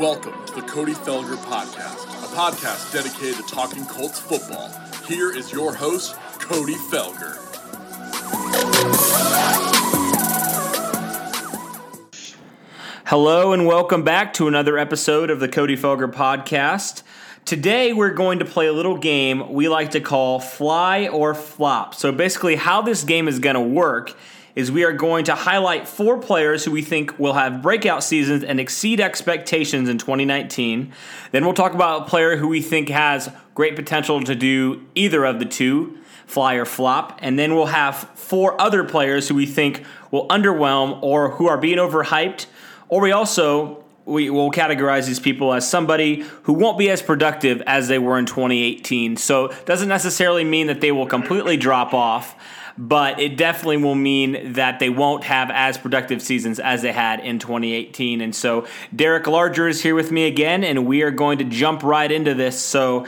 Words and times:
Welcome 0.00 0.46
to 0.46 0.54
the 0.54 0.62
Cody 0.62 0.94
Felger 0.94 1.36
Podcast, 1.36 2.04
a 2.24 2.34
podcast 2.34 2.90
dedicated 2.90 3.36
to 3.36 3.42
talking 3.54 3.84
Colts 3.84 4.18
football. 4.18 4.70
Here 5.06 5.30
is 5.30 5.52
your 5.52 5.74
host, 5.74 6.14
Cody 6.38 6.72
Felger. 6.72 7.36
Hello, 13.04 13.52
and 13.52 13.66
welcome 13.66 14.02
back 14.02 14.32
to 14.32 14.48
another 14.48 14.78
episode 14.78 15.28
of 15.28 15.38
the 15.38 15.48
Cody 15.48 15.76
Felger 15.76 16.10
Podcast. 16.10 17.02
Today, 17.44 17.92
we're 17.92 18.14
going 18.14 18.38
to 18.38 18.46
play 18.46 18.68
a 18.68 18.72
little 18.72 18.96
game 18.96 19.52
we 19.52 19.68
like 19.68 19.90
to 19.90 20.00
call 20.00 20.40
Fly 20.40 21.08
or 21.08 21.34
Flop. 21.34 21.94
So, 21.94 22.10
basically, 22.10 22.56
how 22.56 22.80
this 22.80 23.04
game 23.04 23.28
is 23.28 23.38
going 23.38 23.52
to 23.52 23.60
work 23.60 24.16
is 24.54 24.70
we 24.70 24.84
are 24.84 24.92
going 24.92 25.24
to 25.24 25.34
highlight 25.34 25.86
four 25.86 26.18
players 26.18 26.64
who 26.64 26.70
we 26.70 26.82
think 26.82 27.18
will 27.18 27.34
have 27.34 27.62
breakout 27.62 28.02
seasons 28.02 28.42
and 28.42 28.58
exceed 28.58 29.00
expectations 29.00 29.88
in 29.88 29.98
2019. 29.98 30.92
Then 31.32 31.44
we'll 31.44 31.54
talk 31.54 31.74
about 31.74 32.02
a 32.02 32.04
player 32.06 32.36
who 32.36 32.48
we 32.48 32.60
think 32.60 32.88
has 32.88 33.30
great 33.54 33.76
potential 33.76 34.22
to 34.22 34.34
do 34.34 34.86
either 34.94 35.24
of 35.24 35.38
the 35.38 35.44
two, 35.44 35.98
fly 36.26 36.54
or 36.54 36.64
flop. 36.64 37.18
And 37.22 37.38
then 37.38 37.54
we'll 37.54 37.66
have 37.66 37.96
four 38.14 38.60
other 38.60 38.84
players 38.84 39.28
who 39.28 39.34
we 39.34 39.46
think 39.46 39.84
will 40.10 40.28
underwhelm 40.28 41.02
or 41.02 41.30
who 41.30 41.48
are 41.48 41.58
being 41.58 41.78
overhyped. 41.78 42.46
Or 42.88 43.00
we 43.00 43.12
also 43.12 43.84
we 44.06 44.28
will 44.28 44.50
categorize 44.50 45.06
these 45.06 45.20
people 45.20 45.52
as 45.52 45.68
somebody 45.68 46.24
who 46.42 46.52
won't 46.52 46.78
be 46.78 46.90
as 46.90 47.00
productive 47.00 47.62
as 47.62 47.86
they 47.86 47.98
were 47.98 48.18
in 48.18 48.26
2018. 48.26 49.16
So 49.16 49.48
doesn't 49.66 49.88
necessarily 49.88 50.42
mean 50.42 50.66
that 50.66 50.80
they 50.80 50.90
will 50.90 51.06
completely 51.06 51.56
drop 51.56 51.94
off 51.94 52.34
but 52.76 53.20
it 53.20 53.36
definitely 53.36 53.78
will 53.78 53.94
mean 53.94 54.52
that 54.52 54.78
they 54.78 54.90
won't 54.90 55.24
have 55.24 55.50
as 55.50 55.78
productive 55.78 56.22
seasons 56.22 56.58
as 56.58 56.82
they 56.82 56.92
had 56.92 57.20
in 57.20 57.38
2018. 57.38 58.20
And 58.20 58.34
so 58.34 58.66
Derek 58.94 59.26
Larger 59.26 59.68
is 59.68 59.82
here 59.82 59.94
with 59.94 60.10
me 60.10 60.26
again, 60.26 60.64
and 60.64 60.86
we 60.86 61.02
are 61.02 61.10
going 61.10 61.38
to 61.38 61.44
jump 61.44 61.82
right 61.82 62.10
into 62.10 62.34
this. 62.34 62.60
So, 62.60 63.06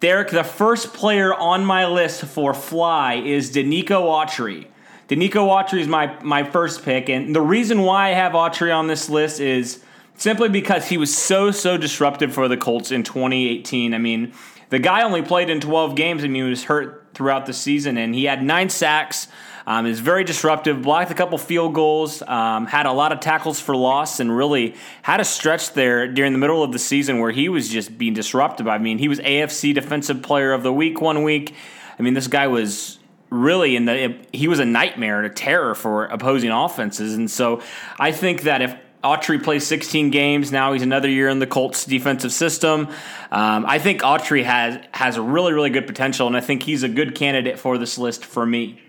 Derek, 0.00 0.30
the 0.30 0.44
first 0.44 0.94
player 0.94 1.34
on 1.34 1.64
my 1.64 1.86
list 1.86 2.24
for 2.24 2.54
fly 2.54 3.14
is 3.14 3.54
Denico 3.54 4.02
Autry. 4.02 4.66
Denico 5.08 5.48
Autry 5.48 5.80
is 5.80 5.88
my, 5.88 6.16
my 6.22 6.42
first 6.44 6.84
pick, 6.84 7.08
and 7.08 7.34
the 7.34 7.42
reason 7.42 7.82
why 7.82 8.10
I 8.10 8.12
have 8.12 8.32
Autry 8.32 8.74
on 8.74 8.86
this 8.86 9.10
list 9.10 9.40
is 9.40 9.82
simply 10.16 10.48
because 10.48 10.88
he 10.88 10.96
was 10.96 11.14
so, 11.14 11.50
so 11.50 11.76
disruptive 11.76 12.32
for 12.32 12.46
the 12.48 12.56
Colts 12.56 12.92
in 12.92 13.02
2018. 13.02 13.92
I 13.92 13.98
mean, 13.98 14.32
the 14.68 14.78
guy 14.78 15.02
only 15.02 15.22
played 15.22 15.50
in 15.50 15.60
12 15.60 15.96
games. 15.96 16.22
Mean, 16.22 16.34
he 16.34 16.42
was 16.42 16.64
hurt 16.64 16.99
throughout 17.20 17.44
the 17.44 17.52
season, 17.52 17.98
and 17.98 18.14
he 18.14 18.24
had 18.24 18.42
nine 18.42 18.70
sacks. 18.70 19.28
Um, 19.66 19.84
is 19.84 20.00
very 20.00 20.24
disruptive, 20.24 20.80
blocked 20.80 21.10
a 21.10 21.14
couple 21.14 21.36
field 21.36 21.74
goals, 21.74 22.22
um, 22.22 22.64
had 22.64 22.86
a 22.86 22.92
lot 22.92 23.12
of 23.12 23.20
tackles 23.20 23.60
for 23.60 23.76
loss, 23.76 24.18
and 24.18 24.34
really 24.34 24.74
had 25.02 25.20
a 25.20 25.24
stretch 25.24 25.74
there 25.74 26.08
during 26.08 26.32
the 26.32 26.38
middle 26.38 26.62
of 26.62 26.72
the 26.72 26.78
season 26.78 27.18
where 27.18 27.30
he 27.30 27.50
was 27.50 27.68
just 27.68 27.98
being 27.98 28.14
disruptive. 28.14 28.66
I 28.66 28.78
mean, 28.78 28.96
he 28.96 29.06
was 29.06 29.20
AFC 29.20 29.74
Defensive 29.74 30.22
Player 30.22 30.54
of 30.54 30.62
the 30.62 30.72
Week 30.72 31.02
one 31.02 31.22
week. 31.22 31.54
I 31.98 32.02
mean, 32.02 32.14
this 32.14 32.26
guy 32.26 32.46
was 32.46 32.98
really 33.28 33.76
in 33.76 33.84
the 33.84 34.16
he 34.32 34.48
was 34.48 34.60
a 34.60 34.64
nightmare, 34.64 35.18
and 35.18 35.26
a 35.26 35.34
terror 35.34 35.74
for 35.74 36.06
opposing 36.06 36.50
offenses, 36.50 37.14
and 37.14 37.30
so 37.30 37.60
I 37.98 38.12
think 38.12 38.44
that 38.44 38.62
if 38.62 38.74
Autry 39.02 39.42
plays 39.42 39.66
16 39.66 40.10
games. 40.10 40.52
Now 40.52 40.72
he's 40.72 40.82
another 40.82 41.08
year 41.08 41.28
in 41.28 41.38
the 41.38 41.46
Colts 41.46 41.84
defensive 41.84 42.32
system. 42.32 42.88
Um, 43.30 43.64
I 43.66 43.78
think 43.78 44.02
Autry 44.02 44.44
has 44.44 44.78
has 44.92 45.16
a 45.16 45.22
really 45.22 45.52
really 45.52 45.70
good 45.70 45.86
potential, 45.86 46.26
and 46.26 46.36
I 46.36 46.40
think 46.40 46.62
he's 46.62 46.82
a 46.82 46.88
good 46.88 47.14
candidate 47.14 47.58
for 47.58 47.78
this 47.78 47.98
list 47.98 48.24
for 48.24 48.44
me. 48.44 48.80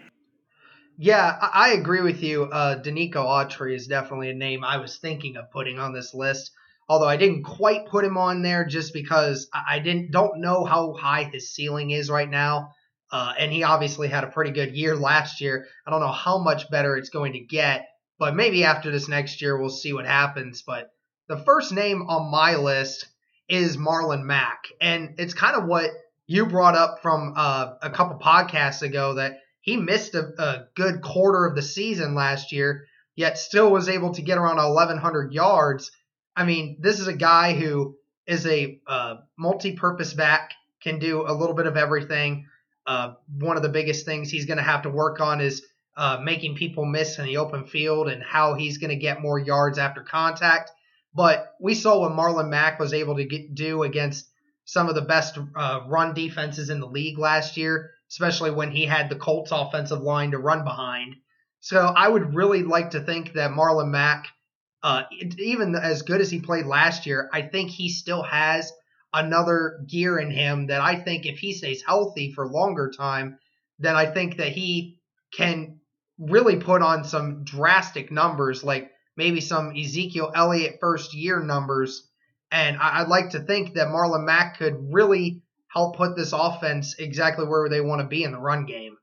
Yeah, 0.98 1.38
I 1.42 1.72
agree 1.72 2.02
with 2.02 2.22
you. 2.22 2.44
Uh, 2.44 2.82
Denico 2.82 3.16
Autry 3.16 3.76
is 3.76 3.88
definitely 3.88 4.30
a 4.30 4.36
name 4.36 4.64
I 4.64 4.78
was 4.78 4.98
thinking 4.98 5.36
of 5.38 5.50
putting 5.50 5.80
on 5.80 5.94
this 5.94 6.14
list. 6.14 6.52
Although 6.88 7.08
I 7.08 7.16
didn't 7.16 7.44
quite 7.44 7.88
put 7.88 8.04
him 8.04 8.18
on 8.18 8.42
there 8.42 8.66
just 8.66 8.94
because 8.94 9.50
I 9.54 9.80
didn't 9.80 10.12
don't 10.12 10.42
know 10.42 10.66
how 10.66 10.94
high 10.94 11.24
his 11.24 11.50
ceiling 11.50 11.92
is 11.92 12.10
right 12.10 12.30
now. 12.30 12.74
Uh, 13.12 13.34
and 13.40 13.52
he 13.52 13.64
obviously 13.64 14.08
had 14.08 14.24
a 14.24 14.28
pretty 14.28 14.52
good 14.52 14.76
year 14.76 14.96
last 14.96 15.42
year. 15.42 15.68
I 15.88 15.92
don't 15.92 16.02
know 16.02 16.12
how 16.12 16.38
much 16.38 16.70
better 16.70 16.96
it's 16.98 17.10
going 17.10 17.34
to 17.34 17.40
get. 17.40 17.88
But 18.22 18.36
maybe 18.36 18.66
after 18.66 18.92
this 18.92 19.08
next 19.08 19.42
year, 19.42 19.58
we'll 19.58 19.72
see 19.72 19.94
what 19.94 20.06
happens. 20.06 20.62
But 20.62 20.94
the 21.28 21.38
first 21.38 21.72
name 21.72 22.04
on 22.04 22.30
my 22.30 22.56
list 22.56 23.08
is 23.50 23.78
Marlon 23.78 24.22
Mack. 24.22 24.66
And 24.80 25.16
it's 25.18 25.34
kind 25.34 25.56
of 25.56 25.66
what 25.66 25.90
you 26.28 26.46
brought 26.46 26.76
up 26.76 27.02
from 27.02 27.34
uh, 27.36 27.74
a 27.82 27.90
couple 27.90 28.20
podcasts 28.20 28.84
ago 28.84 29.16
that 29.16 29.40
he 29.62 29.76
missed 29.76 30.14
a, 30.14 30.34
a, 30.38 30.68
good 30.76 31.02
quarter 31.02 31.48
of 31.48 31.56
the 31.56 31.64
season 31.64 32.14
last 32.14 32.52
year, 32.52 32.86
yet 33.16 33.40
still 33.40 33.72
was 33.72 33.90
able 33.90 34.14
to 34.14 34.22
get 34.22 34.38
around 34.38 34.58
1,100 34.58 35.34
yards. 35.34 35.90
I 36.36 36.46
mean, 36.46 36.78
this 36.80 37.00
is 37.00 37.08
a 37.08 37.14
guy 37.14 37.54
who 37.54 37.96
is 38.28 38.46
a 38.46 38.80
uh, 38.86 39.16
multi 39.36 39.72
purpose 39.72 40.14
back, 40.14 40.52
can 40.84 41.00
do 41.00 41.26
a 41.26 41.34
little 41.34 41.56
bit 41.56 41.66
of 41.66 41.76
everything. 41.76 42.46
Uh, 42.86 43.14
one 43.40 43.58
of 43.58 43.64
the 43.64 43.70
biggest 43.70 44.06
things 44.06 44.30
he's 44.30 44.46
going 44.46 44.58
to 44.58 44.64
have 44.64 44.84
to 44.84 44.92
work 44.92 45.20
on 45.22 45.42
is 45.42 45.66
uh, 45.98 46.20
making 46.24 46.56
people 46.56 46.86
miss 46.86 47.20
in 47.20 47.26
the 47.26 47.38
open 47.38 47.66
field 47.66 48.08
and 48.08 48.24
how 48.24 48.54
he's 48.54 48.78
going 48.78 48.90
to 48.90 48.96
get 48.96 49.22
more 49.22 49.40
yards 49.40 49.78
after 49.78 50.02
contact. 50.02 50.72
But 51.14 51.54
we 51.60 51.76
saw 51.76 52.00
what 52.00 52.14
Marlon 52.14 52.50
Mack 52.50 52.80
was 52.80 52.94
able 52.94 53.18
to 53.18 53.26
get, 53.26 53.54
do 53.54 53.84
against 53.84 54.28
some 54.66 54.88
of 54.88 54.96
the 54.96 55.02
best 55.02 55.38
uh, 55.56 55.82
run 55.88 56.14
defenses 56.14 56.70
in 56.70 56.80
the 56.80 56.88
league 56.88 57.18
last 57.18 57.58
year, 57.58 57.92
especially 58.10 58.52
when 58.52 58.72
he 58.72 58.86
had 58.86 59.10
the 59.10 59.18
Colts 59.18 59.52
offensive 59.52 60.00
line 60.00 60.32
to 60.32 60.38
run 60.38 60.64
behind. 60.64 61.16
So 61.60 61.80
I 61.80 62.08
would 62.08 62.36
really 62.36 62.64
like 62.64 62.92
to 62.92 63.02
think 63.02 63.34
that 63.34 63.52
Marlon 63.52 63.90
Mack, 63.90 64.28
uh, 64.82 65.04
even 65.38 65.76
as 65.76 66.04
good 66.04 66.22
as 66.22 66.32
he 66.32 66.40
played 66.40 66.66
last 66.66 67.06
year, 67.06 67.30
I 67.34 67.42
think 67.42 67.70
he 67.70 67.90
still 67.90 68.24
has 68.24 68.72
another 69.14 69.82
gear 69.88 70.18
in 70.18 70.32
him 70.32 70.68
that 70.68 70.80
I 70.80 70.96
think 70.96 71.26
if 71.26 71.38
he 71.40 71.54
stays 71.54 71.84
healthy 71.86 72.32
for 72.34 72.48
longer 72.48 72.92
time, 72.98 73.38
then 73.78 73.96
I 73.96 74.06
think 74.06 74.38
that 74.38 74.54
he 74.54 75.00
can 75.34 75.81
really 76.22 76.58
put 76.58 76.82
on 76.82 77.04
some 77.04 77.44
drastic 77.44 78.12
numbers, 78.12 78.64
like 78.64 78.92
maybe 79.18 79.42
some 79.42 79.76
Ezekiel 79.76 80.32
Elliott 80.36 80.78
first 80.80 81.14
year 81.14 81.42
numbers. 81.42 82.08
And 82.52 82.78
I'd 82.78 83.08
like 83.08 83.32
to 83.32 83.40
think 83.40 83.74
that 83.74 83.88
Marlon 83.88 84.26
Mack 84.26 84.58
could 84.58 84.94
really 84.94 85.42
help 85.68 85.96
put 85.96 86.16
this 86.16 86.34
offense 86.34 86.96
exactly 87.00 87.46
where 87.46 87.70
they 87.70 87.82
want 87.82 88.02
to 88.02 88.08
be 88.08 88.24
in 88.24 88.32
the 88.32 88.38
run 88.38 88.66
game. 88.66 88.98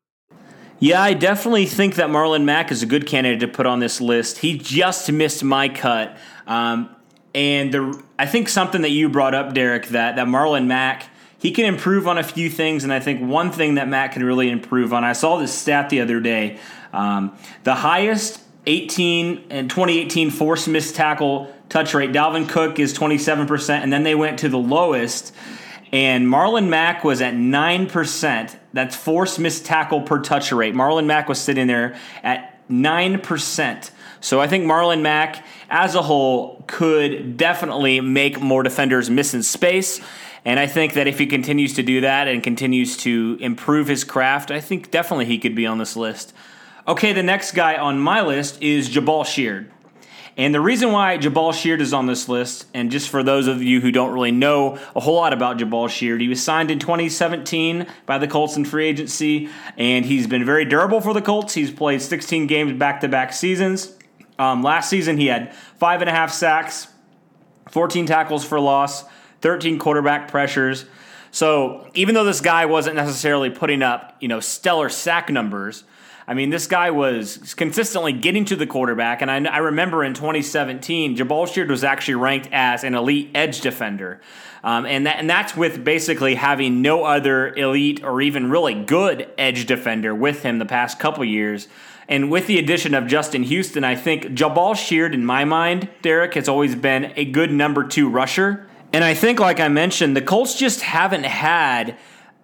Yeah, 0.80 1.02
I 1.02 1.14
definitely 1.14 1.66
think 1.66 1.96
that 1.96 2.08
Marlon 2.08 2.44
Mack 2.44 2.70
is 2.70 2.82
a 2.82 2.86
good 2.86 3.06
candidate 3.06 3.40
to 3.40 3.48
put 3.48 3.66
on 3.66 3.80
this 3.80 4.00
list. 4.00 4.38
He 4.38 4.56
just 4.56 5.10
missed 5.10 5.42
my 5.42 5.68
cut. 5.68 6.16
Um, 6.46 6.94
and 7.34 7.74
the, 7.74 8.02
I 8.18 8.26
think 8.26 8.48
something 8.48 8.82
that 8.82 8.90
you 8.90 9.08
brought 9.08 9.34
up, 9.34 9.54
Derek, 9.54 9.88
that, 9.88 10.16
that 10.16 10.26
Marlon 10.28 10.66
Mack 10.66 11.08
he 11.40 11.52
can 11.52 11.66
improve 11.66 12.08
on 12.08 12.18
a 12.18 12.22
few 12.24 12.50
things, 12.50 12.82
and 12.82 12.92
I 12.92 12.98
think 12.98 13.20
one 13.20 13.52
thing 13.52 13.76
that 13.76 13.88
Matt 13.88 14.12
can 14.12 14.24
really 14.24 14.50
improve 14.50 14.92
on. 14.92 15.04
I 15.04 15.12
saw 15.12 15.38
this 15.38 15.54
stat 15.54 15.88
the 15.88 16.00
other 16.00 16.20
day. 16.20 16.58
Um, 16.92 17.36
the 17.64 17.74
highest 17.74 18.42
18 18.66 19.46
and 19.50 19.70
2018 19.70 20.30
force 20.30 20.68
missed 20.68 20.94
tackle 20.94 21.52
touch 21.68 21.94
rate. 21.94 22.12
Dalvin 22.12 22.48
Cook 22.48 22.78
is 22.78 22.96
27%, 22.96 23.70
and 23.70 23.92
then 23.92 24.02
they 24.02 24.14
went 24.14 24.38
to 24.40 24.48
the 24.48 24.58
lowest, 24.58 25.34
and 25.92 26.26
Marlon 26.26 26.68
Mack 26.68 27.04
was 27.04 27.20
at 27.20 27.34
9%. 27.34 28.56
That's 28.72 28.94
force 28.94 29.38
missed 29.38 29.64
tackle 29.64 30.02
per 30.02 30.20
touch 30.20 30.52
rate. 30.52 30.74
Marlon 30.74 31.06
Mack 31.06 31.28
was 31.28 31.40
sitting 31.40 31.66
there 31.66 31.98
at 32.22 32.54
9%. 32.68 33.90
So 34.20 34.40
I 34.40 34.48
think 34.48 34.64
Marlon 34.64 35.00
Mack, 35.00 35.44
as 35.70 35.94
a 35.94 36.02
whole, 36.02 36.64
could 36.66 37.36
definitely 37.36 38.00
make 38.00 38.40
more 38.40 38.62
defenders 38.62 39.08
miss 39.08 39.32
in 39.32 39.42
space. 39.42 40.00
And 40.44 40.58
I 40.58 40.66
think 40.66 40.94
that 40.94 41.06
if 41.06 41.18
he 41.18 41.26
continues 41.26 41.74
to 41.74 41.82
do 41.82 42.00
that 42.02 42.28
and 42.28 42.42
continues 42.42 42.96
to 42.98 43.38
improve 43.40 43.88
his 43.88 44.04
craft, 44.04 44.50
I 44.50 44.60
think 44.60 44.90
definitely 44.90 45.26
he 45.26 45.38
could 45.38 45.54
be 45.54 45.66
on 45.66 45.78
this 45.78 45.96
list. 45.96 46.32
Okay, 46.88 47.12
the 47.12 47.22
next 47.22 47.52
guy 47.52 47.76
on 47.76 47.98
my 47.98 48.22
list 48.22 48.62
is 48.62 48.88
Jabaal 48.88 49.26
Sheard. 49.26 49.70
And 50.38 50.54
the 50.54 50.60
reason 50.60 50.90
why 50.90 51.18
Jabaal 51.18 51.52
Sheard 51.52 51.82
is 51.82 51.92
on 51.92 52.06
this 52.06 52.30
list, 52.30 52.64
and 52.72 52.90
just 52.90 53.10
for 53.10 53.22
those 53.22 53.46
of 53.46 53.62
you 53.62 53.82
who 53.82 53.92
don't 53.92 54.10
really 54.14 54.30
know 54.32 54.78
a 54.96 55.00
whole 55.00 55.16
lot 55.16 55.34
about 55.34 55.58
Jabaal 55.58 55.90
Sheard, 55.90 56.22
he 56.22 56.28
was 56.28 56.42
signed 56.42 56.70
in 56.70 56.78
2017 56.78 57.86
by 58.06 58.16
the 58.16 58.26
Colts 58.26 58.56
in 58.56 58.64
free 58.64 58.86
agency, 58.86 59.50
and 59.76 60.06
he's 60.06 60.26
been 60.26 60.46
very 60.46 60.64
durable 60.64 61.02
for 61.02 61.12
the 61.12 61.20
Colts. 61.20 61.52
He's 61.52 61.70
played 61.70 62.00
16 62.00 62.46
games 62.46 62.72
back 62.72 63.02
to 63.02 63.08
back 63.08 63.34
seasons. 63.34 63.94
Um, 64.38 64.62
last 64.62 64.88
season, 64.88 65.18
he 65.18 65.26
had 65.26 65.54
five 65.76 66.00
and 66.00 66.08
a 66.08 66.12
half 66.14 66.32
sacks, 66.32 66.88
14 67.70 68.06
tackles 68.06 68.46
for 68.46 68.58
loss, 68.58 69.04
13 69.42 69.78
quarterback 69.78 70.28
pressures. 70.28 70.86
So 71.32 71.90
even 71.92 72.14
though 72.14 72.24
this 72.24 72.40
guy 72.40 72.64
wasn't 72.64 72.96
necessarily 72.96 73.50
putting 73.50 73.82
up, 73.82 74.16
you 74.20 74.28
know, 74.28 74.40
stellar 74.40 74.88
sack 74.88 75.28
numbers, 75.28 75.84
I 76.28 76.34
mean, 76.34 76.50
this 76.50 76.66
guy 76.66 76.90
was 76.90 77.54
consistently 77.54 78.12
getting 78.12 78.44
to 78.44 78.56
the 78.56 78.66
quarterback. 78.66 79.22
And 79.22 79.30
I, 79.30 79.42
I 79.50 79.58
remember 79.58 80.04
in 80.04 80.12
2017, 80.12 81.16
Jabaal 81.16 81.50
Sheard 81.50 81.70
was 81.70 81.82
actually 81.82 82.16
ranked 82.16 82.50
as 82.52 82.84
an 82.84 82.94
elite 82.94 83.30
edge 83.34 83.62
defender. 83.62 84.20
Um, 84.62 84.84
and, 84.84 85.06
that, 85.06 85.16
and 85.16 85.30
that's 85.30 85.56
with 85.56 85.82
basically 85.82 86.34
having 86.34 86.82
no 86.82 87.04
other 87.04 87.54
elite 87.54 88.04
or 88.04 88.20
even 88.20 88.50
really 88.50 88.74
good 88.74 89.30
edge 89.38 89.64
defender 89.64 90.14
with 90.14 90.42
him 90.42 90.58
the 90.58 90.66
past 90.66 90.98
couple 90.98 91.24
years. 91.24 91.66
And 92.08 92.30
with 92.30 92.46
the 92.46 92.58
addition 92.58 92.92
of 92.92 93.06
Justin 93.06 93.44
Houston, 93.44 93.82
I 93.82 93.94
think 93.94 94.24
Jabaal 94.24 94.76
Sheard, 94.76 95.14
in 95.14 95.24
my 95.24 95.46
mind, 95.46 95.88
Derek, 96.02 96.34
has 96.34 96.46
always 96.46 96.74
been 96.74 97.10
a 97.16 97.24
good 97.24 97.50
number 97.50 97.84
two 97.84 98.06
rusher. 98.10 98.66
And 98.92 99.02
I 99.02 99.14
think, 99.14 99.40
like 99.40 99.60
I 99.60 99.68
mentioned, 99.68 100.14
the 100.14 100.22
Colts 100.22 100.58
just 100.58 100.82
haven't 100.82 101.24
had 101.24 101.96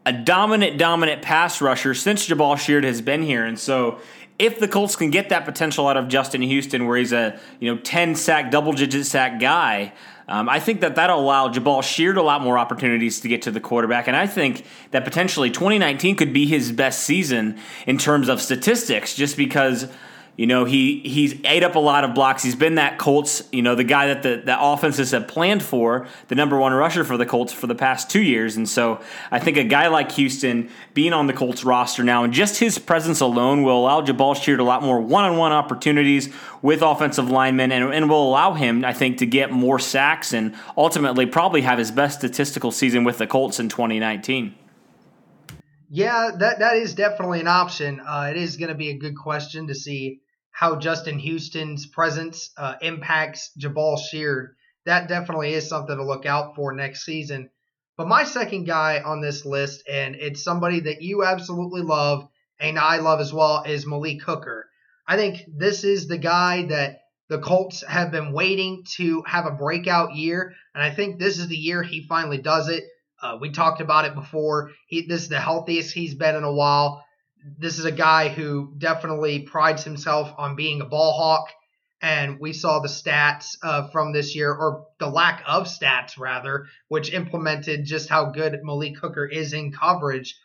a 0.06 0.12
dominant, 0.12 0.78
dominant 0.78 1.22
pass 1.22 1.60
rusher 1.60 1.94
since 1.94 2.28
Jabaal 2.28 2.58
Sheard 2.58 2.84
has 2.84 3.00
been 3.00 3.22
here. 3.22 3.44
And 3.44 3.58
so 3.58 3.98
if 4.38 4.58
the 4.58 4.68
Colts 4.68 4.96
can 4.96 5.10
get 5.10 5.28
that 5.28 5.44
potential 5.44 5.86
out 5.86 5.96
of 5.96 6.08
Justin 6.08 6.42
Houston, 6.42 6.86
where 6.86 6.98
he's 6.98 7.12
a 7.12 7.38
you 7.60 7.72
know 7.72 7.80
10 7.80 8.14
sack, 8.14 8.50
double 8.50 8.72
digit 8.72 9.06
sack 9.06 9.40
guy, 9.40 9.92
um, 10.26 10.48
I 10.48 10.58
think 10.58 10.80
that 10.80 10.96
that'll 10.96 11.20
allow 11.20 11.48
Jabaal 11.48 11.82
Sheard 11.82 12.16
a 12.16 12.22
lot 12.22 12.42
more 12.42 12.58
opportunities 12.58 13.20
to 13.20 13.28
get 13.28 13.42
to 13.42 13.50
the 13.50 13.60
quarterback. 13.60 14.08
And 14.08 14.16
I 14.16 14.26
think 14.26 14.64
that 14.90 15.04
potentially 15.04 15.50
2019 15.50 16.16
could 16.16 16.32
be 16.32 16.46
his 16.46 16.72
best 16.72 17.00
season 17.04 17.58
in 17.86 17.98
terms 17.98 18.28
of 18.28 18.40
statistics, 18.40 19.14
just 19.14 19.36
because 19.36 19.88
you 20.36 20.48
know, 20.48 20.64
he 20.64 20.98
he's 21.00 21.36
ate 21.44 21.62
up 21.62 21.76
a 21.76 21.80
lot 21.80 22.02
of 22.02 22.12
blocks. 22.12 22.42
He's 22.42 22.56
been 22.56 22.74
that 22.74 22.98
Colts, 22.98 23.42
you 23.52 23.62
know, 23.62 23.76
the 23.76 23.84
guy 23.84 24.08
that 24.08 24.24
the, 24.24 24.42
the 24.44 24.60
offenses 24.60 25.12
have 25.12 25.28
planned 25.28 25.62
for, 25.62 26.08
the 26.26 26.34
number 26.34 26.58
one 26.58 26.72
rusher 26.72 27.04
for 27.04 27.16
the 27.16 27.26
Colts 27.26 27.52
for 27.52 27.68
the 27.68 27.74
past 27.74 28.10
two 28.10 28.22
years. 28.22 28.56
And 28.56 28.68
so 28.68 29.00
I 29.30 29.38
think 29.38 29.56
a 29.56 29.64
guy 29.64 29.86
like 29.86 30.10
Houston 30.12 30.70
being 30.92 31.12
on 31.12 31.28
the 31.28 31.32
Colts 31.32 31.62
roster 31.62 32.02
now 32.02 32.24
and 32.24 32.32
just 32.32 32.58
his 32.58 32.78
presence 32.78 33.20
alone 33.20 33.62
will 33.62 33.78
allow 33.78 34.00
Jabaal 34.02 34.34
Sheard 34.34 34.58
a 34.58 34.64
lot 34.64 34.82
more 34.82 35.00
one 35.00 35.24
on 35.24 35.36
one 35.36 35.52
opportunities 35.52 36.34
with 36.62 36.82
offensive 36.82 37.30
linemen 37.30 37.70
and, 37.70 37.94
and 37.94 38.10
will 38.10 38.28
allow 38.28 38.54
him, 38.54 38.84
I 38.84 38.92
think, 38.92 39.18
to 39.18 39.26
get 39.26 39.52
more 39.52 39.78
sacks 39.78 40.32
and 40.32 40.56
ultimately 40.76 41.26
probably 41.26 41.60
have 41.60 41.78
his 41.78 41.92
best 41.92 42.18
statistical 42.18 42.72
season 42.72 43.04
with 43.04 43.18
the 43.18 43.28
Colts 43.28 43.60
in 43.60 43.68
2019. 43.68 44.56
Yeah, 45.90 46.32
that 46.40 46.58
that 46.58 46.74
is 46.74 46.94
definitely 46.94 47.38
an 47.38 47.46
option. 47.46 48.00
Uh, 48.00 48.26
it 48.28 48.36
is 48.36 48.56
going 48.56 48.70
to 48.70 48.74
be 48.74 48.88
a 48.90 48.98
good 48.98 49.16
question 49.16 49.68
to 49.68 49.76
see 49.76 50.22
how 50.54 50.76
Justin 50.76 51.18
Houston's 51.18 51.84
presence 51.84 52.50
uh, 52.56 52.76
impacts 52.80 53.50
Jabaal 53.58 53.98
Sheard. 53.98 54.54
That 54.86 55.08
definitely 55.08 55.52
is 55.52 55.68
something 55.68 55.96
to 55.96 56.04
look 56.04 56.26
out 56.26 56.54
for 56.54 56.72
next 56.72 57.04
season. 57.04 57.50
But 57.96 58.06
my 58.06 58.22
second 58.22 58.64
guy 58.64 59.02
on 59.04 59.20
this 59.20 59.44
list, 59.44 59.82
and 59.90 60.14
it's 60.14 60.44
somebody 60.44 60.80
that 60.80 61.02
you 61.02 61.24
absolutely 61.24 61.82
love 61.82 62.28
and 62.60 62.78
I 62.78 62.98
love 62.98 63.20
as 63.20 63.32
well, 63.32 63.64
is 63.64 63.84
Malik 63.84 64.22
Hooker. 64.22 64.68
I 65.08 65.16
think 65.16 65.38
this 65.48 65.82
is 65.82 66.06
the 66.06 66.18
guy 66.18 66.66
that 66.66 67.00
the 67.28 67.40
Colts 67.40 67.82
have 67.82 68.12
been 68.12 68.32
waiting 68.32 68.84
to 68.96 69.24
have 69.26 69.46
a 69.46 69.50
breakout 69.50 70.14
year, 70.14 70.54
and 70.72 70.84
I 70.84 70.90
think 70.94 71.18
this 71.18 71.38
is 71.40 71.48
the 71.48 71.56
year 71.56 71.82
he 71.82 72.06
finally 72.06 72.38
does 72.38 72.68
it. 72.68 72.84
Uh, 73.20 73.38
we 73.40 73.50
talked 73.50 73.80
about 73.80 74.04
it 74.04 74.14
before. 74.14 74.70
He, 74.86 75.06
this 75.06 75.22
is 75.22 75.28
the 75.28 75.40
healthiest 75.40 75.92
he's 75.92 76.14
been 76.14 76.36
in 76.36 76.44
a 76.44 76.52
while 76.52 77.03
this 77.58 77.78
is 77.78 77.84
a 77.84 77.92
guy 77.92 78.28
who 78.28 78.72
definitely 78.78 79.40
prides 79.40 79.84
himself 79.84 80.32
on 80.38 80.56
being 80.56 80.80
a 80.80 80.86
ball 80.86 81.12
hawk. 81.12 81.48
And 82.00 82.38
we 82.38 82.52
saw 82.52 82.80
the 82.80 82.88
stats 82.88 83.56
uh, 83.62 83.88
from 83.88 84.12
this 84.12 84.34
year, 84.34 84.52
or 84.52 84.86
the 84.98 85.08
lack 85.08 85.42
of 85.46 85.64
stats, 85.64 86.18
rather, 86.18 86.66
which 86.88 87.12
implemented 87.12 87.86
just 87.86 88.10
how 88.10 88.26
good 88.26 88.60
Malik 88.62 88.98
Hooker 88.98 89.24
is 89.24 89.54
in 89.54 89.72
coverage. 89.72 90.36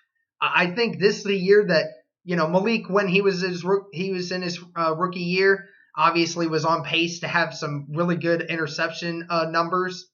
I 0.41 0.67
think 0.67 0.99
this 0.99 1.17
is 1.17 1.23
the 1.25 1.35
year 1.35 1.65
that 1.67 1.87
you 2.23 2.37
know 2.37 2.47
Malik, 2.47 2.89
when 2.89 3.09
he 3.09 3.21
was 3.21 3.41
his 3.41 3.65
he 3.91 4.11
was 4.11 4.31
in 4.31 4.41
his 4.41 4.57
uh, 4.77 4.95
rookie 4.95 5.19
year, 5.19 5.67
obviously 5.97 6.47
was 6.47 6.63
on 6.63 6.83
pace 6.85 7.19
to 7.21 7.27
have 7.27 7.53
some 7.53 7.87
really 7.89 8.15
good 8.15 8.41
interception 8.43 9.27
uh, 9.29 9.47
numbers. 9.49 10.05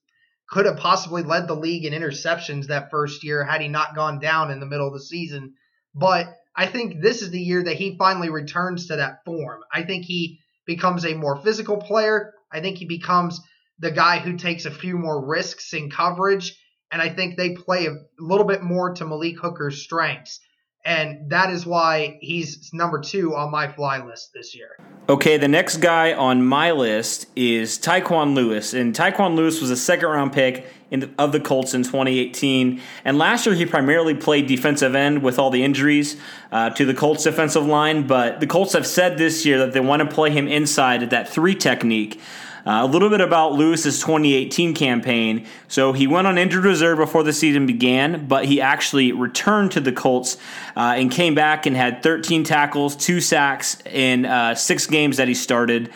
Could 0.48 0.66
have 0.66 0.78
possibly 0.78 1.22
led 1.22 1.46
the 1.46 1.54
league 1.54 1.84
in 1.84 1.92
interceptions 1.92 2.68
that 2.68 2.90
first 2.90 3.22
year 3.22 3.44
had 3.44 3.60
he 3.60 3.68
not 3.68 3.94
gone 3.94 4.18
down 4.18 4.50
in 4.50 4.58
the 4.58 4.66
middle 4.66 4.88
of 4.88 4.94
the 4.94 5.00
season. 5.00 5.54
But 5.98 6.28
I 6.54 6.66
think 6.66 7.00
this 7.00 7.22
is 7.22 7.30
the 7.30 7.40
year 7.40 7.64
that 7.64 7.76
he 7.76 7.96
finally 7.96 8.28
returns 8.28 8.88
to 8.88 8.96
that 8.96 9.24
form. 9.24 9.62
I 9.72 9.82
think 9.82 10.04
he 10.04 10.40
becomes 10.66 11.06
a 11.06 11.14
more 11.14 11.36
physical 11.36 11.78
player. 11.78 12.34
I 12.52 12.60
think 12.60 12.76
he 12.76 12.84
becomes 12.84 13.40
the 13.78 13.90
guy 13.90 14.18
who 14.18 14.36
takes 14.36 14.66
a 14.66 14.70
few 14.70 14.98
more 14.98 15.26
risks 15.26 15.72
in 15.72 15.90
coverage. 15.90 16.54
And 16.90 17.00
I 17.00 17.08
think 17.08 17.36
they 17.36 17.54
play 17.54 17.86
a 17.86 17.96
little 18.18 18.46
bit 18.46 18.62
more 18.62 18.94
to 18.94 19.06
Malik 19.06 19.38
Hooker's 19.40 19.82
strengths. 19.82 20.38
And 20.86 21.30
that 21.30 21.50
is 21.50 21.66
why 21.66 22.16
he's 22.20 22.70
number 22.72 23.00
two 23.00 23.34
on 23.34 23.50
my 23.50 23.66
fly 23.66 24.04
list 24.04 24.32
this 24.32 24.54
year. 24.54 24.78
Okay, 25.08 25.36
the 25.36 25.48
next 25.48 25.78
guy 25.78 26.12
on 26.12 26.46
my 26.46 26.70
list 26.70 27.26
is 27.34 27.76
Tyquan 27.76 28.34
Lewis. 28.34 28.72
And 28.72 28.94
Tyquan 28.94 29.34
Lewis 29.34 29.60
was 29.60 29.70
a 29.70 29.76
second 29.76 30.08
round 30.08 30.32
pick 30.32 30.64
the, 30.90 31.10
of 31.18 31.32
the 31.32 31.40
Colts 31.40 31.74
in 31.74 31.82
2018. 31.82 32.80
And 33.04 33.18
last 33.18 33.46
year, 33.46 33.56
he 33.56 33.66
primarily 33.66 34.14
played 34.14 34.46
defensive 34.46 34.94
end 34.94 35.24
with 35.24 35.40
all 35.40 35.50
the 35.50 35.64
injuries 35.64 36.16
uh, 36.52 36.70
to 36.70 36.84
the 36.84 36.94
Colts 36.94 37.24
defensive 37.24 37.66
line. 37.66 38.06
But 38.06 38.38
the 38.38 38.46
Colts 38.46 38.72
have 38.74 38.86
said 38.86 39.18
this 39.18 39.44
year 39.44 39.58
that 39.58 39.72
they 39.72 39.80
want 39.80 40.08
to 40.08 40.14
play 40.14 40.30
him 40.30 40.46
inside 40.46 41.02
at 41.02 41.10
that 41.10 41.28
three 41.28 41.56
technique. 41.56 42.20
Uh, 42.66 42.80
a 42.82 42.86
little 42.86 43.08
bit 43.08 43.20
about 43.20 43.52
Lewis's 43.52 44.00
2018 44.00 44.74
campaign. 44.74 45.46
So 45.68 45.92
he 45.92 46.08
went 46.08 46.26
on 46.26 46.36
injured 46.36 46.64
reserve 46.64 46.98
before 46.98 47.22
the 47.22 47.32
season 47.32 47.64
began, 47.64 48.26
but 48.26 48.46
he 48.46 48.60
actually 48.60 49.12
returned 49.12 49.70
to 49.72 49.80
the 49.80 49.92
Colts 49.92 50.36
uh, 50.76 50.94
and 50.96 51.08
came 51.08 51.36
back 51.36 51.66
and 51.66 51.76
had 51.76 52.02
13 52.02 52.42
tackles, 52.42 52.96
two 52.96 53.20
sacks 53.20 53.80
in 53.86 54.26
uh, 54.26 54.56
six 54.56 54.88
games 54.88 55.18
that 55.18 55.28
he 55.28 55.34
started. 55.34 55.92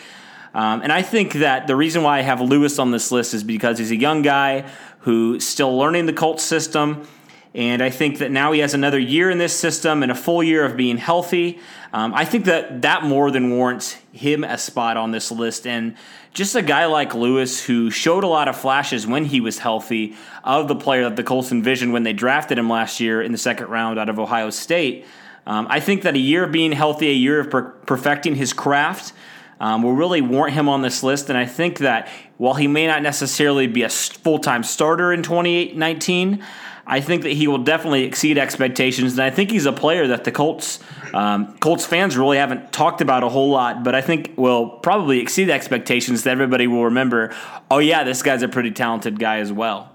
Um, 0.53 0.81
and 0.81 0.93
I 0.93 1.01
think 1.01 1.33
that 1.33 1.67
the 1.67 1.75
reason 1.75 2.03
why 2.03 2.19
I 2.19 2.21
have 2.21 2.39
Lewis 2.39 2.79
on 2.79 2.91
this 2.91 3.11
list 3.11 3.33
is 3.33 3.43
because 3.43 3.77
he's 3.77 3.91
a 3.91 3.97
young 3.97 4.21
guy 4.21 4.65
who's 4.99 5.45
still 5.45 5.77
learning 5.77 6.05
the 6.05 6.13
Colts 6.13 6.43
system. 6.43 7.05
And 7.53 7.81
I 7.81 7.89
think 7.89 8.19
that 8.19 8.31
now 8.31 8.53
he 8.53 8.61
has 8.61 8.73
another 8.73 8.99
year 8.99 9.29
in 9.29 9.37
this 9.37 9.57
system 9.57 10.03
and 10.03 10.11
a 10.11 10.15
full 10.15 10.41
year 10.41 10.63
of 10.63 10.77
being 10.77 10.97
healthy. 10.97 11.59
Um, 11.91 12.13
I 12.13 12.23
think 12.23 12.45
that 12.45 12.83
that 12.83 13.03
more 13.03 13.29
than 13.29 13.51
warrants 13.51 13.97
him 14.13 14.45
a 14.45 14.57
spot 14.57 14.95
on 14.95 15.11
this 15.11 15.31
list. 15.31 15.67
And 15.67 15.95
just 16.33 16.55
a 16.55 16.61
guy 16.61 16.85
like 16.85 17.13
Lewis 17.13 17.65
who 17.65 17.91
showed 17.91 18.23
a 18.23 18.27
lot 18.27 18.47
of 18.47 18.55
flashes 18.55 19.05
when 19.05 19.25
he 19.25 19.41
was 19.41 19.59
healthy 19.59 20.15
of 20.45 20.69
the 20.69 20.75
player 20.75 21.03
that 21.03 21.17
the 21.17 21.23
Colts 21.23 21.51
envisioned 21.51 21.91
when 21.91 22.03
they 22.03 22.13
drafted 22.13 22.57
him 22.57 22.69
last 22.69 23.01
year 23.01 23.21
in 23.21 23.33
the 23.33 23.37
second 23.37 23.67
round 23.67 23.99
out 23.99 24.07
of 24.07 24.17
Ohio 24.17 24.49
State. 24.49 25.05
Um, 25.45 25.67
I 25.69 25.81
think 25.81 26.03
that 26.03 26.15
a 26.15 26.19
year 26.19 26.45
of 26.45 26.53
being 26.53 26.71
healthy, 26.71 27.09
a 27.09 27.13
year 27.13 27.41
of 27.41 27.49
per- 27.49 27.63
perfecting 27.63 28.35
his 28.35 28.53
craft, 28.53 29.11
um, 29.59 29.83
will 29.83 29.93
really 29.93 30.21
warrant 30.21 30.55
him 30.55 30.69
on 30.69 30.81
this 30.81 31.03
list. 31.03 31.29
And 31.29 31.37
I 31.37 31.45
think 31.45 31.79
that 31.79 32.07
while 32.37 32.55
he 32.55 32.67
may 32.67 32.87
not 32.87 33.03
necessarily 33.03 33.67
be 33.67 33.83
a 33.83 33.89
full 33.89 34.39
time 34.39 34.63
starter 34.63 35.11
in 35.11 35.21
2019, 35.21 36.43
I 36.85 36.99
think 37.01 37.23
that 37.23 37.33
he 37.33 37.47
will 37.47 37.59
definitely 37.59 38.03
exceed 38.03 38.37
expectations, 38.37 39.13
and 39.13 39.21
I 39.21 39.29
think 39.29 39.51
he's 39.51 39.65
a 39.65 39.71
player 39.71 40.07
that 40.07 40.23
the 40.23 40.31
Colts 40.31 40.79
um, 41.13 41.57
Colts 41.59 41.85
fans 41.85 42.17
really 42.17 42.37
haven't 42.37 42.71
talked 42.71 43.01
about 43.01 43.23
a 43.23 43.29
whole 43.29 43.49
lot, 43.49 43.83
but 43.83 43.95
I 43.95 44.01
think 44.01 44.33
will 44.37 44.69
probably 44.69 45.19
exceed 45.19 45.49
expectations. 45.49 46.23
That 46.23 46.31
everybody 46.31 46.67
will 46.67 46.85
remember. 46.85 47.33
Oh 47.69 47.79
yeah, 47.79 48.03
this 48.03 48.23
guy's 48.23 48.41
a 48.41 48.47
pretty 48.47 48.71
talented 48.71 49.19
guy 49.19 49.37
as 49.37 49.51
well. 49.51 49.91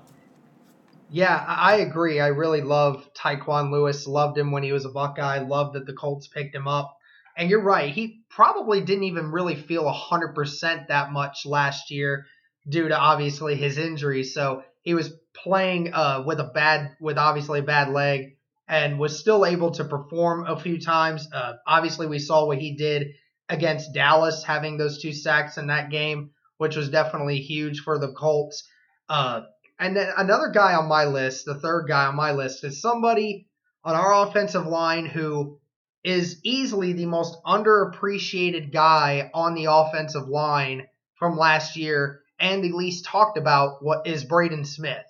Yeah, 1.11 1.45
I 1.47 1.76
agree. 1.76 2.21
I 2.21 2.28
really 2.28 2.62
love 2.62 3.09
Tyquan 3.14 3.71
Lewis. 3.71 4.07
Loved 4.07 4.37
him 4.37 4.50
when 4.50 4.62
he 4.62 4.73
was 4.73 4.85
a 4.85 4.90
Buckeye. 4.90 5.38
Loved 5.38 5.75
that 5.75 5.87
the 5.87 5.93
Colts 5.93 6.26
picked 6.26 6.55
him 6.55 6.66
up. 6.66 6.97
And 7.37 7.50
you're 7.50 7.62
right. 7.62 7.93
He 7.93 8.23
probably 8.31 8.81
didn't 8.81 9.05
even 9.05 9.31
really 9.31 9.55
feel 9.55 9.85
100% 9.85 10.88
that 10.88 11.12
much 11.12 11.47
last 11.47 11.90
year 11.90 12.26
due 12.69 12.88
to 12.88 12.99
obviously 12.99 13.57
his 13.57 13.78
injury. 13.78 14.25
So 14.25 14.62
he 14.83 14.95
was 14.95 15.12
playing 15.43 15.93
uh, 15.93 16.25
with 16.26 16.40
a 16.40 16.45
bad, 16.45 16.97
with 17.00 17.19
obviously 17.19 17.61
a 17.61 17.64
bad 17.64 17.90
leg, 17.90 18.37
and 18.69 18.99
was 18.99 19.19
still 19.19 19.47
able 19.47 19.71
to 19.73 19.85
perform 19.85 20.47
a 20.47 20.59
few 20.59 20.81
times. 20.81 21.28
Uh, 21.33 21.55
obviously, 21.66 22.07
we 22.07 22.19
saw 22.19 22.47
what 22.47 22.59
he 22.59 22.76
did 22.76 23.14
against 23.49 23.95
Dallas, 23.95 24.43
having 24.43 24.76
those 24.76 25.00
two 25.00 25.12
sacks 25.12 25.57
in 25.57 25.69
that 25.69 25.90
game, 25.90 26.31
which 26.59 26.76
was 26.76 26.88
definitely 26.88 27.38
huge 27.38 27.81
for 27.81 27.99
the 27.99 28.12
Colts. 28.12 28.69
Uh, 29.09 29.43
and 29.78 29.97
then 29.97 30.11
another 30.16 30.49
guy 30.49 30.75
on 30.75 30.88
my 30.88 31.05
list, 31.05 31.45
the 31.45 31.61
third 31.61 31.87
guy 31.87 32.07
on 32.07 32.16
my 32.16 32.33
list, 32.33 32.64
is 32.64 32.81
somebody 32.81 33.47
on 33.85 33.95
our 33.95 34.26
offensive 34.26 34.66
line 34.66 35.07
who 35.07 35.59
is 36.02 36.40
easily 36.45 36.93
the 36.93 37.07
most 37.07 37.37
underappreciated 37.45 38.73
guy 38.73 39.31
on 39.35 39.55
the 39.55 39.66
offensive 39.71 40.28
line 40.28 40.87
from 41.19 41.37
last 41.37 41.76
year 41.76 42.21
and 42.38 42.62
the 42.62 42.73
least 42.73 43.05
talked 43.05 43.38
about 43.38 43.83
what 43.83 44.07
is 44.07 44.25
Braden 44.25 44.64
Smith. 44.64 45.05